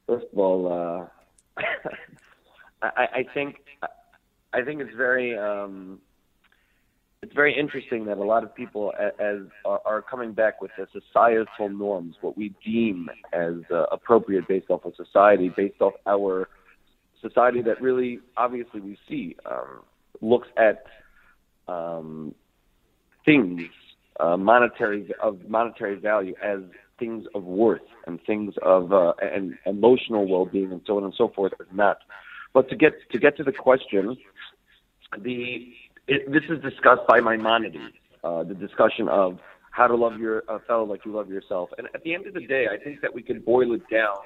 first 0.07 0.25
of 0.31 0.39
all, 0.39 1.09
uh, 1.57 1.61
I, 2.81 3.07
I, 3.13 3.25
think 3.33 3.57
I 4.53 4.61
think 4.61 4.81
it's 4.81 4.95
very 4.95 5.37
um, 5.37 5.99
it's 7.21 7.33
very 7.33 7.57
interesting 7.57 8.05
that 8.05 8.17
a 8.17 8.23
lot 8.23 8.43
of 8.43 8.55
people 8.55 8.93
as, 8.99 9.41
are, 9.63 9.81
are, 9.85 10.01
coming 10.01 10.33
back 10.33 10.59
with 10.61 10.71
the 10.77 10.87
societal 10.91 11.69
norms, 11.69 12.15
what 12.21 12.35
we 12.35 12.53
deem 12.65 13.09
as 13.31 13.55
uh, 13.71 13.83
appropriate 13.91 14.47
based 14.47 14.69
off 14.69 14.85
of 14.85 14.93
society, 14.95 15.51
based 15.55 15.81
off 15.81 15.93
our 16.07 16.49
society 17.21 17.61
that 17.61 17.79
really 17.79 18.19
obviously 18.37 18.79
we 18.79 18.97
see 19.07 19.35
um, 19.45 19.81
looks 20.21 20.47
at 20.57 20.85
um, 21.67 22.33
things, 23.25 23.61
uh, 24.19 24.37
monetary 24.37 25.11
of 25.21 25.47
monetary 25.47 25.99
value, 25.99 26.35
as 26.43 26.59
things 26.99 27.25
of 27.33 27.43
worth 27.43 27.81
and 28.05 28.19
things 28.25 28.53
of 28.61 28.93
uh, 28.93 29.13
and 29.21 29.57
emotional 29.65 30.27
well-being 30.27 30.71
and 30.71 30.81
so 30.85 30.97
on 30.97 31.03
and 31.03 31.13
so 31.17 31.29
forth 31.35 31.53
as 31.59 31.67
not. 31.73 31.97
But 32.53 32.69
to 32.69 32.75
get 32.75 32.93
to 33.11 33.19
get 33.19 33.37
to 33.37 33.43
the 33.43 33.51
question, 33.51 34.17
the 35.19 35.67
it, 36.07 36.31
this 36.31 36.43
is 36.49 36.61
discussed 36.61 37.07
by 37.07 37.19
Maimonides. 37.19 37.77
Uh, 38.23 38.43
the 38.43 38.53
discussion 38.53 39.09
of 39.09 39.39
how 39.71 39.87
to 39.87 39.95
love 39.95 40.19
your 40.19 40.43
uh, 40.47 40.59
fellow 40.67 40.83
like 40.83 41.05
you 41.05 41.11
love 41.11 41.29
yourself. 41.29 41.69
And 41.77 41.87
at 41.95 42.03
the 42.03 42.13
end 42.13 42.27
of 42.27 42.35
the 42.35 42.45
day, 42.45 42.67
I 42.71 42.77
think 42.83 43.01
that 43.01 43.13
we 43.13 43.23
can 43.23 43.39
boil 43.39 43.73
it 43.73 43.81
down 43.89 44.17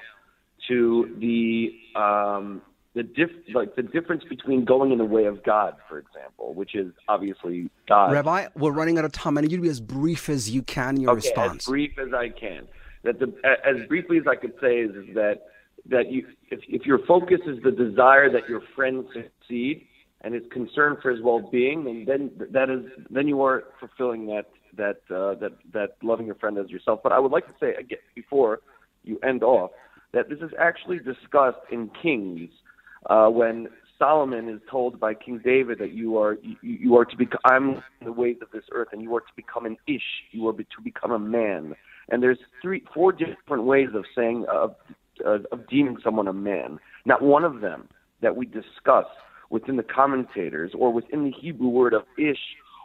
to 0.68 1.16
the 1.18 1.70
um, 1.98 2.60
the 2.96 3.02
diff 3.02 3.30
like 3.54 3.76
the 3.76 3.82
difference 3.82 4.24
between 4.24 4.64
going 4.64 4.90
in 4.90 4.96
the 4.96 5.04
way 5.04 5.26
of 5.26 5.44
God, 5.44 5.76
for 5.86 5.98
example, 5.98 6.54
which 6.54 6.74
is 6.74 6.92
obviously 7.08 7.70
God. 7.86 8.10
Rabbi, 8.10 8.48
we're 8.56 8.72
running 8.72 8.98
out 8.98 9.04
of 9.04 9.12
time. 9.12 9.36
I 9.36 9.42
need 9.42 9.52
you 9.52 9.58
to 9.58 9.62
be 9.62 9.68
as 9.68 9.80
brief 9.80 10.30
as 10.30 10.50
you 10.50 10.62
can 10.62 10.96
in 10.96 11.02
your 11.02 11.10
okay, 11.10 11.28
response. 11.28 11.64
as 11.64 11.66
brief 11.66 11.98
as 11.98 12.14
I 12.14 12.30
can. 12.30 12.66
That 13.04 13.18
the 13.18 13.34
as 13.44 13.86
briefly 13.86 14.16
as 14.16 14.24
I 14.26 14.34
could 14.34 14.54
say 14.62 14.78
is, 14.78 14.90
is 14.96 15.14
that 15.14 15.42
that 15.90 16.10
you 16.10 16.26
if 16.50 16.60
if 16.68 16.86
your 16.86 17.00
focus 17.06 17.40
is 17.46 17.62
the 17.62 17.70
desire 17.70 18.32
that 18.32 18.48
your 18.48 18.62
friend 18.74 19.04
succeed 19.12 19.86
and 20.22 20.34
is 20.34 20.42
concern 20.50 20.96
for 21.02 21.10
his 21.10 21.20
well-being, 21.22 21.84
then 21.84 22.06
then 22.06 22.48
that 22.50 22.70
is 22.70 22.80
then 23.10 23.28
you 23.28 23.42
are 23.42 23.64
fulfilling 23.78 24.26
that 24.28 24.46
that 24.78 25.14
uh, 25.14 25.34
that 25.34 25.52
that 25.74 25.96
loving 26.02 26.24
your 26.24 26.36
friend 26.36 26.56
as 26.56 26.70
yourself. 26.70 27.00
But 27.02 27.12
I 27.12 27.18
would 27.18 27.30
like 27.30 27.46
to 27.46 27.54
say 27.60 27.74
again 27.74 27.98
before 28.14 28.60
you 29.04 29.18
end 29.18 29.42
off 29.42 29.72
that 30.14 30.30
this 30.30 30.38
is 30.38 30.50
actually 30.58 30.98
discussed 30.98 31.60
in 31.70 31.90
Kings 32.02 32.48
uh, 33.08 33.28
when 33.28 33.68
Solomon 33.98 34.48
is 34.48 34.60
told 34.70 35.00
by 35.00 35.14
King 35.14 35.40
David 35.44 35.78
that 35.78 35.92
you 35.92 36.18
are 36.18 36.36
you, 36.42 36.56
you 36.62 36.96
are 36.96 37.04
to 37.04 37.16
become 37.16 37.40
I'm 37.44 37.82
the 38.04 38.12
ways 38.12 38.36
of 38.42 38.50
this 38.52 38.64
earth, 38.72 38.88
and 38.92 39.02
you 39.02 39.14
are 39.16 39.20
to 39.20 39.32
become 39.34 39.66
an 39.66 39.76
ish. 39.86 40.02
You 40.32 40.48
are 40.48 40.52
to 40.52 40.82
become 40.82 41.12
a 41.12 41.18
man. 41.18 41.74
And 42.08 42.22
there's 42.22 42.38
three, 42.62 42.84
four 42.94 43.12
different 43.12 43.64
ways 43.64 43.88
of 43.94 44.04
saying 44.14 44.46
of 44.52 44.74
uh, 45.24 45.38
of 45.52 45.66
deeming 45.68 45.96
someone 46.04 46.28
a 46.28 46.32
man. 46.32 46.78
Not 47.04 47.22
one 47.22 47.44
of 47.44 47.60
them 47.60 47.88
that 48.22 48.34
we 48.34 48.46
discuss 48.46 49.06
within 49.50 49.76
the 49.76 49.82
commentators 49.82 50.72
or 50.76 50.92
within 50.92 51.24
the 51.24 51.32
Hebrew 51.40 51.68
word 51.68 51.94
of 51.94 52.02
ish 52.18 52.38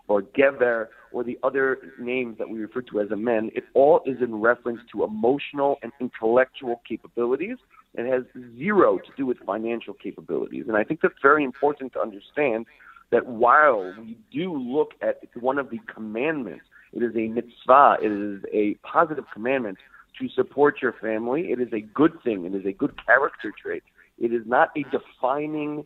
or 0.07 0.21
gever 0.21 0.87
or 1.11 1.23
the 1.23 1.37
other 1.43 1.77
names 1.99 2.37
that 2.37 2.49
we 2.49 2.59
refer 2.59 2.81
to 2.81 3.01
as 3.01 3.11
a 3.11 3.15
man. 3.15 3.49
It 3.53 3.63
all 3.73 4.01
is 4.05 4.17
in 4.21 4.35
reference 4.35 4.79
to 4.93 5.03
emotional 5.03 5.77
and 5.83 5.91
intellectual 5.99 6.81
capabilities 6.87 7.57
and 7.95 8.07
has 8.07 8.23
zero 8.57 8.97
to 8.97 9.11
do 9.17 9.25
with 9.25 9.37
financial 9.45 9.93
capabilities. 9.93 10.65
And 10.67 10.77
I 10.77 10.83
think 10.83 11.01
that's 11.01 11.13
very 11.21 11.43
important 11.43 11.93
to 11.93 11.99
understand 11.99 12.65
that 13.11 13.25
while 13.25 13.93
we 13.99 14.17
do 14.31 14.53
look 14.53 14.91
at 15.01 15.19
one 15.39 15.57
of 15.57 15.69
the 15.69 15.79
commandments, 15.93 16.63
it 16.93 17.03
is 17.03 17.15
a 17.15 17.27
mitzvah, 17.27 17.97
it 18.01 18.11
is 18.11 18.43
a 18.53 18.75
positive 18.85 19.25
commandment 19.33 19.77
to 20.19 20.29
support 20.29 20.81
your 20.81 20.93
family. 21.01 21.51
It 21.51 21.59
is 21.59 21.69
a 21.73 21.81
good 21.81 22.13
thing. 22.23 22.45
It 22.45 22.55
is 22.55 22.65
a 22.65 22.71
good 22.71 22.93
character 23.05 23.51
trait. 23.61 23.83
It 24.17 24.33
is 24.33 24.43
not 24.45 24.69
a 24.77 24.83
defining, 24.91 25.85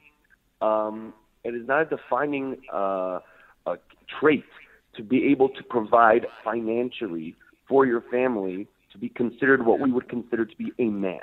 um, 0.61 1.13
it 1.43 1.55
is 1.55 1.67
not 1.67 1.81
a 1.81 1.85
defining 1.85 2.57
uh, 2.71 3.19
a 3.65 3.77
trait 4.19 4.43
to 4.95 5.03
be 5.03 5.25
able 5.31 5.49
to 5.49 5.63
provide 5.63 6.25
financially 6.43 7.35
for 7.67 7.85
your 7.85 8.01
family 8.11 8.67
to 8.91 8.97
be 8.97 9.09
considered 9.09 9.65
what 9.65 9.79
we 9.79 9.91
would 9.91 10.07
consider 10.09 10.45
to 10.45 10.55
be 10.57 10.71
a 10.79 10.85
man. 10.85 11.19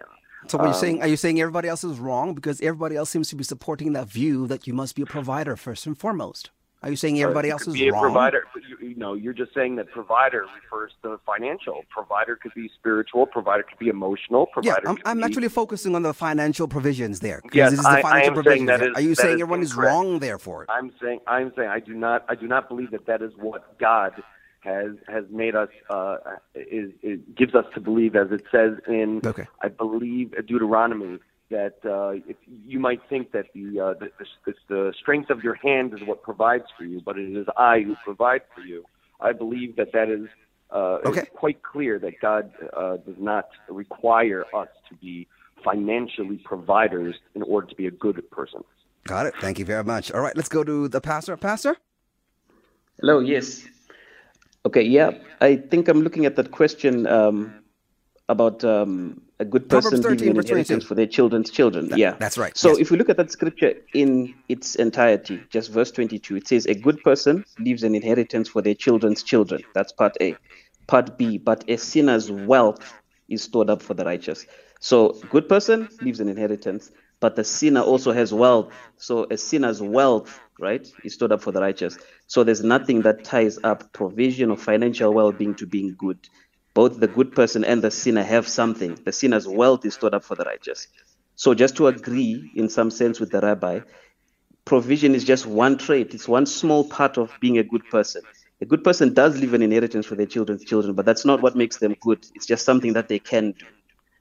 So, 0.48 0.58
what 0.58 0.64
are 0.64 0.68
you 0.68 0.74
Um, 0.74 0.80
saying? 0.80 1.02
Are 1.02 1.08
you 1.08 1.16
saying 1.16 1.40
everybody 1.40 1.68
else 1.68 1.84
is 1.84 1.98
wrong 1.98 2.34
because 2.34 2.60
everybody 2.60 2.96
else 2.96 3.10
seems 3.10 3.28
to 3.30 3.36
be 3.36 3.44
supporting 3.44 3.92
that 3.94 4.08
view 4.08 4.46
that 4.48 4.66
you 4.66 4.74
must 4.74 4.96
be 4.96 5.02
a 5.02 5.06
provider 5.06 5.56
first 5.56 5.86
and 5.86 5.96
foremost? 5.96 6.50
Are 6.82 6.90
you 6.90 6.96
saying 6.96 7.22
everybody 7.22 7.46
you 7.46 7.52
else 7.52 7.68
is 7.68 7.74
be 7.74 7.88
a 7.88 7.92
wrong? 7.92 8.02
provider. 8.02 8.44
but 8.52 8.62
You, 8.68 8.88
you 8.88 8.96
know, 8.96 9.14
you're 9.14 9.32
just 9.32 9.54
saying 9.54 9.76
that 9.76 9.92
provider 9.92 10.46
refers 10.64 10.90
to 11.04 11.20
financial. 11.24 11.84
Provider 11.90 12.34
could 12.34 12.52
be 12.54 12.68
spiritual. 12.74 13.24
Provider 13.26 13.62
could 13.62 13.78
be 13.78 13.86
emotional. 13.88 14.48
Yeah, 14.62 14.72
Provider 14.72 14.88
I'm, 14.88 14.96
could 14.96 15.06
I'm 15.06 15.18
be, 15.18 15.22
actually 15.24 15.48
focusing 15.48 15.94
on 15.94 16.02
the 16.02 16.12
financial 16.12 16.66
provisions 16.66 17.20
there. 17.20 17.40
Yes, 17.52 17.72
is 17.74 17.82
the 17.82 17.88
I- 17.88 18.00
I 18.04 18.20
am 18.22 18.42
saying 18.42 18.66
that 18.66 18.82
is- 18.82 18.96
Are 18.96 19.00
you 19.00 19.14
saying 19.14 19.36
is 19.36 19.42
everyone 19.42 19.62
is 19.62 19.70
incorrect. 19.70 19.92
wrong 19.92 20.18
therefore? 20.18 20.66
I'm 20.68 20.90
saying 21.00 21.20
I'm 21.28 21.52
saying 21.54 21.68
I 21.68 21.78
do 21.78 21.94
not 21.94 22.24
I 22.28 22.34
do 22.34 22.48
not 22.48 22.68
believe 22.68 22.90
that 22.90 23.06
that 23.06 23.22
is 23.22 23.30
what 23.36 23.78
God 23.78 24.20
has 24.62 24.92
has 25.08 25.24
made 25.30 25.54
us 25.54 25.68
uh, 25.90 26.16
is, 26.54 26.90
is 27.02 27.18
gives 27.36 27.54
us 27.54 27.64
to 27.74 27.80
believe 27.80 28.16
as 28.16 28.30
it 28.30 28.44
says 28.50 28.78
in 28.86 29.20
Okay. 29.24 29.46
I 29.60 29.68
believe 29.68 30.34
Deuteronomy 30.46 31.18
that 31.50 31.78
uh, 31.84 32.10
if 32.28 32.36
you 32.46 32.80
might 32.80 33.00
think 33.10 33.32
that 33.32 33.46
the, 33.54 33.78
uh, 33.78 33.94
the, 33.94 34.10
the 34.46 34.54
the 34.68 34.94
strength 34.98 35.30
of 35.30 35.44
your 35.44 35.54
hand 35.54 35.92
is 35.92 36.00
what 36.06 36.22
provides 36.22 36.64
for 36.76 36.84
you, 36.84 37.00
but 37.04 37.18
it 37.18 37.36
is 37.36 37.46
I 37.56 37.80
who 37.80 37.94
provide 38.04 38.42
for 38.54 38.62
you. 38.62 38.84
I 39.20 39.32
believe 39.32 39.76
that 39.76 39.92
that 39.92 40.08
is 40.08 40.28
uh, 40.70 40.98
Okay. 41.04 41.20
it's 41.20 41.30
quite 41.34 41.62
clear 41.62 41.98
that 41.98 42.14
God 42.20 42.50
uh, 42.74 42.96
does 42.96 43.16
not 43.18 43.48
require 43.68 44.46
us 44.54 44.68
to 44.88 44.94
be 44.96 45.28
financially 45.62 46.40
providers 46.44 47.14
in 47.34 47.42
order 47.42 47.66
to 47.66 47.74
be 47.74 47.86
a 47.86 47.90
good 47.90 48.28
person. 48.30 48.64
Got 49.04 49.26
it. 49.26 49.34
Thank 49.40 49.58
you 49.58 49.64
very 49.64 49.84
much. 49.84 50.10
All 50.12 50.20
right, 50.20 50.36
let's 50.36 50.48
go 50.48 50.64
to 50.64 50.88
the 50.88 51.00
pastor. 51.00 51.36
Pastor? 51.36 51.76
Hello, 53.00 53.20
yes. 53.20 53.66
Okay, 54.64 54.82
yeah, 54.82 55.10
I 55.40 55.56
think 55.56 55.88
I'm 55.88 56.02
looking 56.02 56.24
at 56.24 56.36
that 56.36 56.52
question 56.52 57.06
um, 57.06 57.52
about 58.28 58.64
um, 58.64 59.20
a 59.40 59.44
good 59.44 59.68
person 59.68 60.00
13, 60.00 60.10
leaving 60.10 60.30
an 60.30 60.36
inheritance 60.38 60.84
for 60.84 60.94
their 60.94 61.06
children's 61.06 61.50
children. 61.50 61.90
yeah, 61.96 62.14
that's 62.20 62.38
right, 62.38 62.56
So 62.56 62.68
yes. 62.68 62.78
if 62.78 62.90
we 62.92 62.96
look 62.96 63.08
at 63.08 63.16
that 63.16 63.32
scripture 63.32 63.74
in 63.92 64.32
its 64.48 64.76
entirety, 64.76 65.42
just 65.50 65.72
verse 65.72 65.90
22, 65.90 66.36
it 66.36 66.46
says, 66.46 66.66
A 66.66 66.74
good 66.74 67.02
person 67.02 67.44
leaves 67.58 67.82
an 67.82 67.94
inheritance 67.96 68.48
for 68.48 68.62
their 68.62 68.74
children's 68.74 69.24
children. 69.24 69.62
That's 69.74 69.92
part 69.92 70.16
A. 70.20 70.36
Part 70.86 71.18
B, 71.18 71.38
but 71.38 71.64
a 71.68 71.76
sinner's 71.76 72.30
wealth 72.30 72.94
is 73.28 73.42
stored 73.42 73.68
up 73.68 73.82
for 73.82 73.94
the 73.94 74.04
righteous. 74.04 74.46
So, 74.78 75.12
good 75.30 75.48
person 75.48 75.88
leaves 76.00 76.20
an 76.20 76.28
inheritance, 76.28 76.90
but 77.22 77.36
the 77.36 77.44
sinner 77.44 77.80
also 77.80 78.10
has 78.12 78.34
wealth. 78.34 78.74
So, 78.96 79.28
a 79.30 79.38
sinner's 79.38 79.80
wealth, 79.80 80.40
right, 80.58 80.86
is 81.04 81.14
stored 81.14 81.30
up 81.30 81.40
for 81.40 81.52
the 81.52 81.60
righteous. 81.60 81.96
So, 82.26 82.42
there's 82.42 82.64
nothing 82.64 83.02
that 83.02 83.22
ties 83.22 83.60
up 83.62 83.92
provision 83.92 84.50
or 84.50 84.56
financial 84.56 85.14
well 85.14 85.30
being 85.30 85.54
to 85.54 85.66
being 85.66 85.94
good. 85.96 86.18
Both 86.74 86.98
the 86.98 87.06
good 87.06 87.32
person 87.32 87.64
and 87.64 87.80
the 87.80 87.92
sinner 87.92 88.24
have 88.24 88.48
something. 88.48 88.98
The 89.04 89.12
sinner's 89.12 89.46
wealth 89.46 89.86
is 89.86 89.94
stored 89.94 90.14
up 90.14 90.24
for 90.24 90.34
the 90.34 90.42
righteous. 90.42 90.88
So, 91.36 91.54
just 91.54 91.76
to 91.76 91.86
agree 91.86 92.50
in 92.56 92.68
some 92.68 92.90
sense 92.90 93.20
with 93.20 93.30
the 93.30 93.40
rabbi, 93.40 93.80
provision 94.64 95.14
is 95.14 95.22
just 95.22 95.46
one 95.46 95.78
trait, 95.78 96.14
it's 96.14 96.26
one 96.26 96.44
small 96.44 96.82
part 96.88 97.18
of 97.18 97.32
being 97.40 97.58
a 97.58 97.62
good 97.62 97.84
person. 97.88 98.22
A 98.60 98.64
good 98.64 98.82
person 98.82 99.14
does 99.14 99.38
leave 99.38 99.54
an 99.54 99.62
inheritance 99.62 100.06
for 100.06 100.16
their 100.16 100.26
children's 100.26 100.64
children, 100.64 100.94
but 100.94 101.06
that's 101.06 101.24
not 101.24 101.40
what 101.40 101.54
makes 101.54 101.76
them 101.76 101.94
good. 102.00 102.26
It's 102.34 102.46
just 102.46 102.64
something 102.64 102.94
that 102.94 103.08
they 103.08 103.20
can 103.20 103.52
do. 103.52 103.66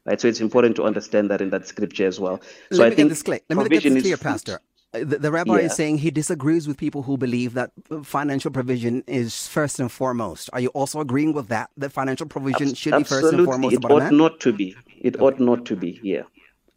Right? 0.06 0.20
So 0.20 0.28
it's 0.28 0.42
important 0.42 0.76
to 0.78 0.84
understand 0.84 1.30
that 1.30 1.42
in 1.42 1.50
that 1.52 1.68
scripture 1.68 2.08
as 2.08 2.20
well. 2.20 2.42
So 2.72 2.80
Let 2.80 2.88
I 2.88 2.90
me 2.90 2.96
think 2.96 3.08
get 3.08 3.10
this 3.10 3.24
clear. 3.24 3.40
Let 3.50 3.58
me 3.58 3.70
get 3.70 3.84
this 3.84 4.02
clear, 4.02 4.18
fruit. 4.18 4.32
Pastor. 4.32 4.60
Uh, 4.94 5.00
The, 5.12 5.18
the 5.20 5.32
rabbi 5.32 5.60
is 5.60 5.74
saying 5.74 6.00
he 6.00 6.12
disagrees 6.12 6.68
with 6.68 6.78
people 6.78 7.04
who 7.04 7.18
believe 7.18 7.54
that 7.54 7.72
uh, 7.90 8.04
financial 8.04 8.52
provision 8.52 9.04
is 9.08 9.48
first 9.48 9.80
and 9.80 9.90
foremost. 9.90 10.50
Are 10.54 10.60
you 10.60 10.70
also 10.70 11.00
agreeing 11.00 11.34
with 11.34 11.48
that? 11.48 11.70
That 11.78 11.94
financial 11.94 12.28
provision 12.28 12.74
should 12.74 12.98
be 12.98 13.04
first 13.04 13.32
and 13.32 13.40
Absolutely. 13.40 13.46
foremost 13.46 13.76
It 13.76 13.86
ought 13.86 14.12
not 14.12 14.40
to 14.42 14.52
be. 14.52 14.76
It 15.00 15.22
ought 15.22 15.40
not 15.40 15.66
to 15.66 15.76
be, 15.78 16.00
yeah. 16.04 16.24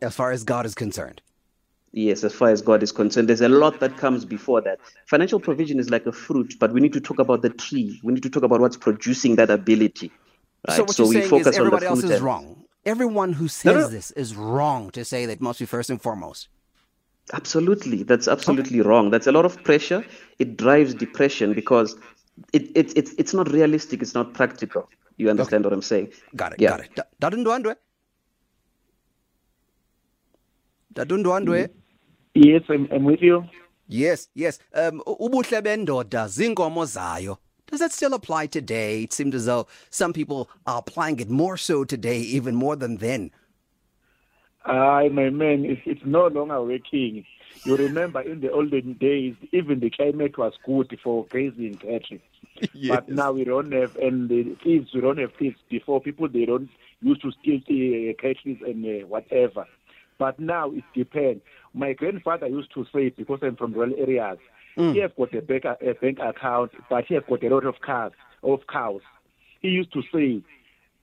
As 0.00 0.14
far 0.14 0.30
as 0.30 0.44
God 0.44 0.64
is 0.66 0.74
concerned. 0.74 1.22
Yes, 1.92 2.24
as 2.24 2.32
far 2.34 2.50
as 2.50 2.60
God 2.60 2.82
is 2.82 2.92
concerned, 2.92 3.28
there's 3.28 3.40
a 3.40 3.48
lot 3.48 3.78
that 3.80 3.96
comes 3.96 4.24
before 4.24 4.60
that. 4.62 4.78
Financial 5.06 5.38
provision 5.38 5.78
is 5.78 5.90
like 5.90 6.06
a 6.06 6.12
fruit, 6.12 6.54
but 6.58 6.72
we 6.72 6.80
need 6.80 6.92
to 6.92 7.00
talk 7.00 7.18
about 7.20 7.42
the 7.42 7.50
tree. 7.50 8.00
We 8.02 8.12
need 8.12 8.22
to 8.24 8.30
talk 8.30 8.42
about 8.42 8.60
what's 8.60 8.76
producing 8.76 9.36
that 9.36 9.50
ability. 9.50 10.10
Right? 10.68 10.76
So 10.76 10.82
what 10.82 10.94
so 10.94 11.02
you're 11.02 11.08
we 11.08 11.14
saying 11.16 11.30
focus 11.30 11.46
is 11.48 11.58
everybody 11.58 11.86
on 11.86 11.92
else 11.92 12.02
the 12.02 12.14
is 12.14 12.20
wrong. 12.20 12.63
Everyone 12.86 13.32
who 13.32 13.48
says 13.48 13.74
No, 13.74 13.80
no. 13.80 13.88
this 13.88 14.10
is 14.12 14.34
wrong 14.36 14.90
to 14.90 15.04
say 15.04 15.26
that 15.26 15.32
it 15.34 15.40
must 15.40 15.58
be 15.58 15.66
first 15.66 15.90
and 15.90 16.00
foremost. 16.00 16.48
Absolutely, 17.32 18.02
that's 18.02 18.28
absolutely 18.28 18.80
wrong. 18.82 19.10
That's 19.10 19.26
a 19.26 19.32
lot 19.32 19.46
of 19.46 19.62
pressure. 19.64 20.04
It 20.38 20.56
drives 20.58 20.92
depression 20.94 21.54
because 21.54 21.96
it, 22.52 22.70
it, 22.74 22.96
it 22.96 23.08
it's 23.18 23.32
not 23.32 23.50
realistic. 23.50 24.02
It's 24.02 24.14
not 24.14 24.34
practical. 24.34 24.90
You 25.16 25.30
understand 25.30 25.64
what 25.64 25.72
I'm 25.72 25.80
saying? 25.82 26.12
Got 26.36 26.52
it, 26.54 26.60
Yeah. 26.60 26.68
got 26.70 26.80
it. 26.80 26.90
Da- 26.94 27.30
Dadundwandwe? 27.30 27.76
Dadundwandwe? 30.94 31.68
Yes, 32.34 32.62
I'm, 32.68 32.88
I'm 32.92 33.04
with 33.04 33.22
you. 33.22 33.44
Yes, 33.88 34.28
yes. 34.34 34.58
Um, 34.74 35.02
u- 35.06 35.16
ubuhle 35.20 35.62
bendoda 35.62 36.28
zinkomo 36.28 36.84
zayo. 36.84 37.38
Does 37.74 37.80
that 37.80 37.92
still 37.92 38.14
apply 38.14 38.46
today? 38.46 39.02
It 39.02 39.12
seems 39.12 39.34
as 39.34 39.46
though 39.46 39.66
some 39.90 40.12
people 40.12 40.48
are 40.64 40.78
applying 40.78 41.18
it 41.18 41.28
more 41.28 41.56
so 41.56 41.82
today, 41.82 42.20
even 42.20 42.54
more 42.54 42.76
than 42.76 42.98
then. 42.98 43.32
Aye, 44.64 45.08
my 45.08 45.28
man, 45.30 45.64
it's, 45.64 45.80
it's 45.84 46.04
no 46.04 46.28
longer 46.28 46.62
working. 46.62 47.24
You 47.64 47.76
remember 47.76 48.20
in 48.20 48.42
the 48.42 48.52
olden 48.52 48.92
days, 48.92 49.34
even 49.50 49.80
the 49.80 49.90
climate 49.90 50.38
was 50.38 50.52
good 50.64 50.96
for 51.02 51.26
grazing 51.26 51.74
cattle. 51.78 52.18
But 52.88 53.08
now 53.08 53.32
we 53.32 53.42
don't 53.42 53.72
have, 53.72 53.96
and 53.96 54.28
the 54.28 54.56
kids, 54.62 54.90
we 54.94 55.00
don't 55.00 55.18
have 55.18 55.36
kids. 55.36 55.56
Before, 55.68 56.00
people, 56.00 56.28
they 56.28 56.44
don't 56.44 56.70
used 57.00 57.22
to 57.22 57.32
steal 57.32 57.58
the 57.66 58.10
uh, 58.10 58.22
cattle 58.22 58.56
and 58.70 58.86
uh, 58.86 59.04
whatever. 59.08 59.66
But 60.16 60.38
now 60.38 60.70
it 60.70 60.84
depends. 60.94 61.42
My 61.72 61.92
grandfather 61.92 62.46
used 62.46 62.72
to 62.74 62.86
say, 62.94 63.08
because 63.08 63.40
I'm 63.42 63.56
from 63.56 63.72
rural 63.72 63.94
areas, 63.98 64.38
he 64.76 64.98
have 65.00 65.14
got 65.16 65.34
a 65.34 65.42
bank, 65.42 65.64
a 65.64 65.94
bank 65.94 66.18
account, 66.18 66.72
but 66.90 67.04
he 67.06 67.14
have 67.14 67.26
got 67.26 67.42
a 67.44 67.48
lot 67.48 67.64
of 67.64 67.80
cars, 67.80 68.12
of 68.42 68.60
cows. 68.70 69.02
He 69.60 69.68
used 69.68 69.92
to 69.92 70.02
say, 70.12 70.42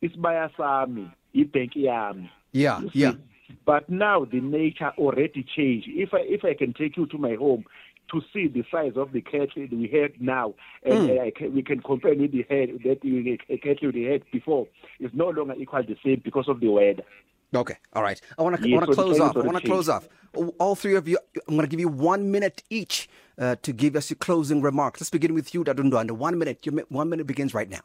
isibaya 0.03 0.49
sami, 0.57 1.11
ibhenki 1.36 1.78
yami. 1.86 2.30
Yeah, 2.51 2.82
yeah. 2.82 2.89
yeah. 2.93 3.13
But 3.65 3.89
now 3.89 4.26
the 4.26 4.39
nature 4.41 4.91
already 4.97 5.45
changed. 5.55 5.88
If 5.89 6.13
I 6.13 6.19
if 6.22 6.43
I 6.45 6.53
can 6.53 6.74
take 6.74 6.97
you 6.97 7.05
to 7.07 7.17
my 7.17 7.36
home 7.36 7.65
to 8.11 8.22
see 8.34 8.47
the 8.47 8.63
size 8.72 8.93
of 8.95 9.11
the 9.13 9.22
cattle 9.22 9.67
we 9.72 9.88
had 9.88 10.19
now, 10.22 10.53
and 10.84 11.09
Mm. 11.09 11.22
I 11.22 11.32
can, 11.32 11.55
we 11.55 11.63
can 11.63 11.82
compare 11.82 12.13
with 12.13 12.32
the 12.34 12.45
head 12.49 12.69
that 12.84 13.03
we 13.03 13.39
uh, 13.49 13.55
cattle 13.63 13.91
we 13.93 14.03
had 14.03 14.24
before, 14.32 14.67
it's 14.99 15.13
no 15.13 15.30
longer 15.30 15.55
equal 15.57 15.84
the 15.84 15.95
same 16.03 16.22
because 16.24 16.47
of 16.49 16.59
the 16.59 16.67
weather. 16.67 17.03
Okay, 17.54 17.76
all 17.93 18.02
right. 18.02 18.20
I 18.38 18.43
want 18.43 18.62
to 18.62 18.70
Yes, 18.70 18.76
want 18.76 18.88
to 18.88 18.95
so 18.95 19.02
the 19.02 19.16
close 19.16 19.20
off. 19.20 19.36
I 19.36 19.41
want 19.41 19.58
to 19.58 19.66
close 19.66 19.89
off. 19.89 20.08
All 20.58 20.76
three 20.76 20.95
of 20.95 21.08
you, 21.08 21.18
I'm 21.47 21.56
going 21.56 21.68
to 21.68 21.68
give 21.68 21.82
you 21.82 21.89
one 21.89 22.32
minute 22.32 22.64
each 22.70 23.10
uh, 23.38 23.58
to 23.62 23.74
give 23.74 23.97
us 23.97 24.10
your 24.10 24.18
closing 24.18 24.62
remarks. 24.62 25.02
Let's 25.02 25.10
begin 25.10 25.34
with 25.34 25.54
you, 25.54 25.64
Dadundwanda. 25.66 26.12
One 26.12 26.38
minute. 26.38 26.66
Your 26.66 26.76
one 26.88 27.10
minute 27.10 27.28
begins 27.28 27.54
right 27.54 27.70
now. 27.70 27.82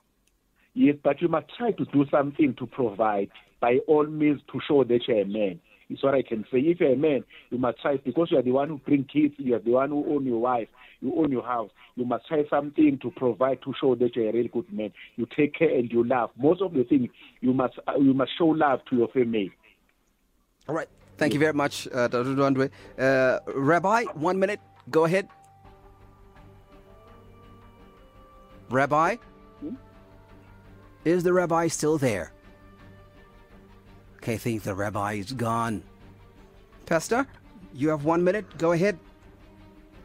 Yes, 0.75 0.97
but 1.03 1.21
you 1.21 1.29
must 1.29 1.47
try 1.57 1.73
to 1.73 1.85
do 1.87 2.07
something 2.11 2.55
to 2.55 2.67
provide 2.67 3.31
by 3.61 3.79
all 3.89 4.07
means 4.07 4.41
to 4.53 4.61
show 4.69 4.85
that 4.85 5.01
you're 5.09 5.23
a 5.23 5.25
man. 5.25 5.61
Is 5.89 6.03
what 6.03 6.15
I 6.15 6.23
can 6.23 6.45
say. 6.53 6.59
If 6.59 6.81
you're 6.81 6.93
a 6.93 6.97
man, 6.97 7.25
you 7.51 7.59
must 7.59 7.81
try 7.81 7.97
because 7.97 8.31
you 8.31 8.39
are 8.39 8.43
the 8.43 8.51
one 8.51 8.69
who 8.69 8.79
bring 8.79 9.05
kids, 9.05 9.35
you 9.39 9.55
are 9.55 9.61
the 9.61 9.71
one 9.71 9.91
who 9.91 10.05
own 10.15 10.27
your 10.27 10.41
wife, 10.41 10.69
you 11.01 11.15
own 11.17 11.31
your 11.31 11.43
house. 11.43 11.71
You 11.95 12.05
must 12.05 12.27
try 12.27 12.45
something 12.49 12.99
to 13.03 13.11
provide 13.11 13.63
to 13.63 13.75
show 13.81 13.95
that 13.95 14.17
you're 14.17 14.29
a 14.29 14.33
really 14.33 14.49
good 14.49 14.71
man. 14.73 14.93
You 15.17 15.27
take 15.37 15.55
care 15.55 15.75
and 15.75 15.91
you 15.91 16.05
love. 16.05 16.31
Most 16.37 16.63
of 16.63 16.73
the 16.73 16.85
things 16.85 17.09
you 17.41 17.53
must 17.53 17.79
uh, 17.87 17.99
you 17.99 18.15
must 18.15 18.33
show 18.39 18.47
love 18.47 18.81
to 18.91 18.97
your 18.97 19.09
family. 19.09 19.53
All 20.69 20.75
right. 20.75 20.89
Thank 21.19 21.33
you 21.33 21.41
very 21.41 21.55
much, 21.55 21.89
uh, 21.89 22.09
Dadundwanda. 22.09 22.71
Uh, 22.99 23.39
Rabbi, 23.55 24.05
one 24.15 24.39
minute. 24.39 24.61
Go 24.91 25.05
ahead. 25.05 25.29
Rabbi? 28.69 29.17
Is 31.07 31.23
the 31.23 31.33
rabbi 31.33 31.69
still 31.69 31.99
there? 31.99 32.33
Okay, 34.17 34.35
I 34.35 34.39
think 34.39 34.65
the 34.65 34.75
rabbi 34.75 35.13
is 35.15 35.33
gone. 35.33 35.85
Pastor, 36.85 37.29
you 37.73 37.91
have 37.91 38.05
one 38.05 38.25
minute. 38.25 38.59
Go 38.59 38.73
ahead. 38.73 38.99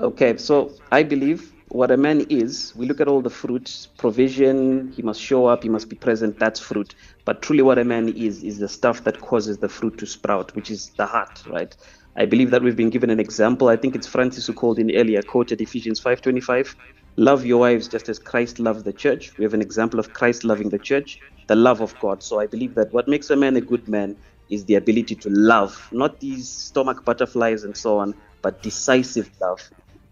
Okay, 0.01 0.37
so 0.37 0.75
I 0.91 1.03
believe 1.03 1.53
what 1.69 1.91
a 1.91 1.97
man 1.97 2.21
is, 2.29 2.73
we 2.75 2.87
look 2.87 3.01
at 3.01 3.09
all 3.09 3.21
the 3.21 3.31
fruit, 3.31 3.87
provision, 3.97 4.91
he 4.91 5.03
must 5.03 5.21
show 5.21 5.47
up, 5.47 5.63
he 5.63 5.69
must 5.69 5.89
be 5.89 5.97
present, 5.97 6.39
that's 6.39 6.59
fruit. 6.61 6.95
But 7.25 7.41
truly, 7.43 7.63
what 7.63 7.79
a 7.79 7.85
man 7.85 8.09
is, 8.09 8.43
is 8.43 8.59
the 8.59 8.69
stuff 8.69 9.05
that 9.05 9.21
causes 9.21 9.59
the 9.59 9.69
fruit 9.69 9.97
to 9.99 10.07
sprout, 10.07 10.55
which 10.55 10.71
is 10.71 10.91
the 10.97 11.07
heart, 11.07 11.43
right? 11.47 11.75
I 12.17 12.27
believe 12.27 12.51
that 12.51 12.63
we've 12.63 12.77
been 12.77 12.91
given 12.91 13.09
an 13.11 13.21
example. 13.21 13.69
I 13.69 13.77
think 13.77 13.95
it's 13.95 14.07
Francis 14.07 14.47
who 14.47 14.53
called 14.53 14.79
in 14.79 14.95
earlier, 14.95 15.23
quoted 15.23 15.61
Ephesians 15.61 16.01
5:25. 16.01 16.75
Love 17.17 17.45
your 17.45 17.61
wives 17.61 17.89
just 17.89 18.09
as 18.09 18.19
Christ 18.19 18.59
loved 18.59 18.85
the 18.85 18.93
church. 18.93 19.33
We 19.37 19.45
have 19.45 19.55
an 19.55 19.61
example 19.63 19.99
of 19.99 20.13
Christ 20.13 20.45
loving 20.45 20.69
the 20.69 20.79
church, 20.79 21.19
the 21.47 21.57
love 21.57 21.81
of 21.81 21.99
God. 21.99 22.23
So 22.23 22.39
I 22.41 22.47
believe 22.47 22.75
that 22.75 22.93
what 22.93 23.07
makes 23.09 23.31
a 23.31 23.37
man 23.37 23.57
a 23.57 23.61
good 23.61 23.87
man 23.89 24.17
is 24.49 24.65
the 24.65 24.75
ability 24.75 25.15
to 25.17 25.29
love, 25.31 25.89
not 25.93 26.19
these 26.21 26.51
stomach 26.51 27.05
butterflies 27.05 27.63
and 27.63 27.77
so 27.77 27.99
on, 27.99 28.15
but 28.43 28.63
decisive 28.63 29.31
love. 29.41 29.61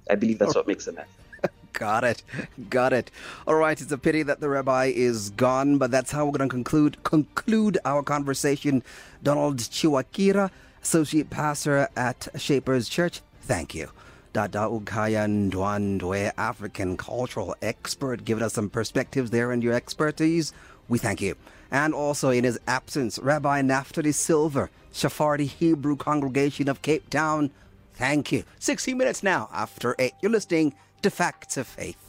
I 0.09 0.15
believe 0.15 0.39
that's 0.39 0.55
what 0.55 0.67
makes 0.67 0.87
a 0.87 0.93
man. 0.93 1.05
Got 1.73 2.03
it. 2.03 2.23
Got 2.69 2.93
it. 2.93 3.11
All 3.47 3.55
right. 3.55 3.79
It's 3.79 3.91
a 3.91 3.97
pity 3.97 4.23
that 4.23 4.39
the 4.39 4.49
rabbi 4.49 4.85
is 4.85 5.29
gone, 5.31 5.77
but 5.77 5.91
that's 5.91 6.11
how 6.11 6.25
we're 6.25 6.37
going 6.37 6.49
to 6.49 6.53
conclude 6.53 7.03
conclude 7.03 7.77
our 7.85 8.03
conversation. 8.03 8.83
Donald 9.23 9.57
Chiwakira, 9.57 10.49
associate 10.81 11.29
pastor 11.29 11.87
at 11.95 12.27
Shapers 12.35 12.89
Church. 12.89 13.21
Thank 13.41 13.75
you. 13.75 13.89
Dada 14.31 14.59
Ukaya 14.59 15.25
Ndwandwe, 15.27 16.31
African 16.37 16.97
cultural 16.97 17.55
expert, 17.61 18.25
giving 18.25 18.43
us 18.43 18.53
some 18.53 18.69
perspectives 18.69 19.31
there 19.31 19.51
and 19.51 19.63
your 19.63 19.73
expertise. 19.73 20.53
We 20.87 20.99
thank 20.99 21.19
you. 21.19 21.35
And 21.71 21.93
also 21.93 22.29
in 22.29 22.43
his 22.43 22.59
absence, 22.67 23.19
Rabbi 23.19 23.61
Naftali 23.61 24.13
Silver, 24.13 24.69
Sephardi 24.91 25.45
Hebrew 25.45 25.95
Congregation 25.95 26.67
of 26.67 26.81
Cape 26.81 27.09
Town. 27.09 27.51
Thank 27.99 28.31
you. 28.31 28.45
16 28.59 28.97
minutes 28.97 29.23
now 29.23 29.49
after 29.51 29.93
8. 29.99 30.13
You're 30.21 30.31
listening 30.31 30.73
to 31.01 31.09
Facts 31.09 31.57
of 31.57 31.67
Faith. 31.67 32.08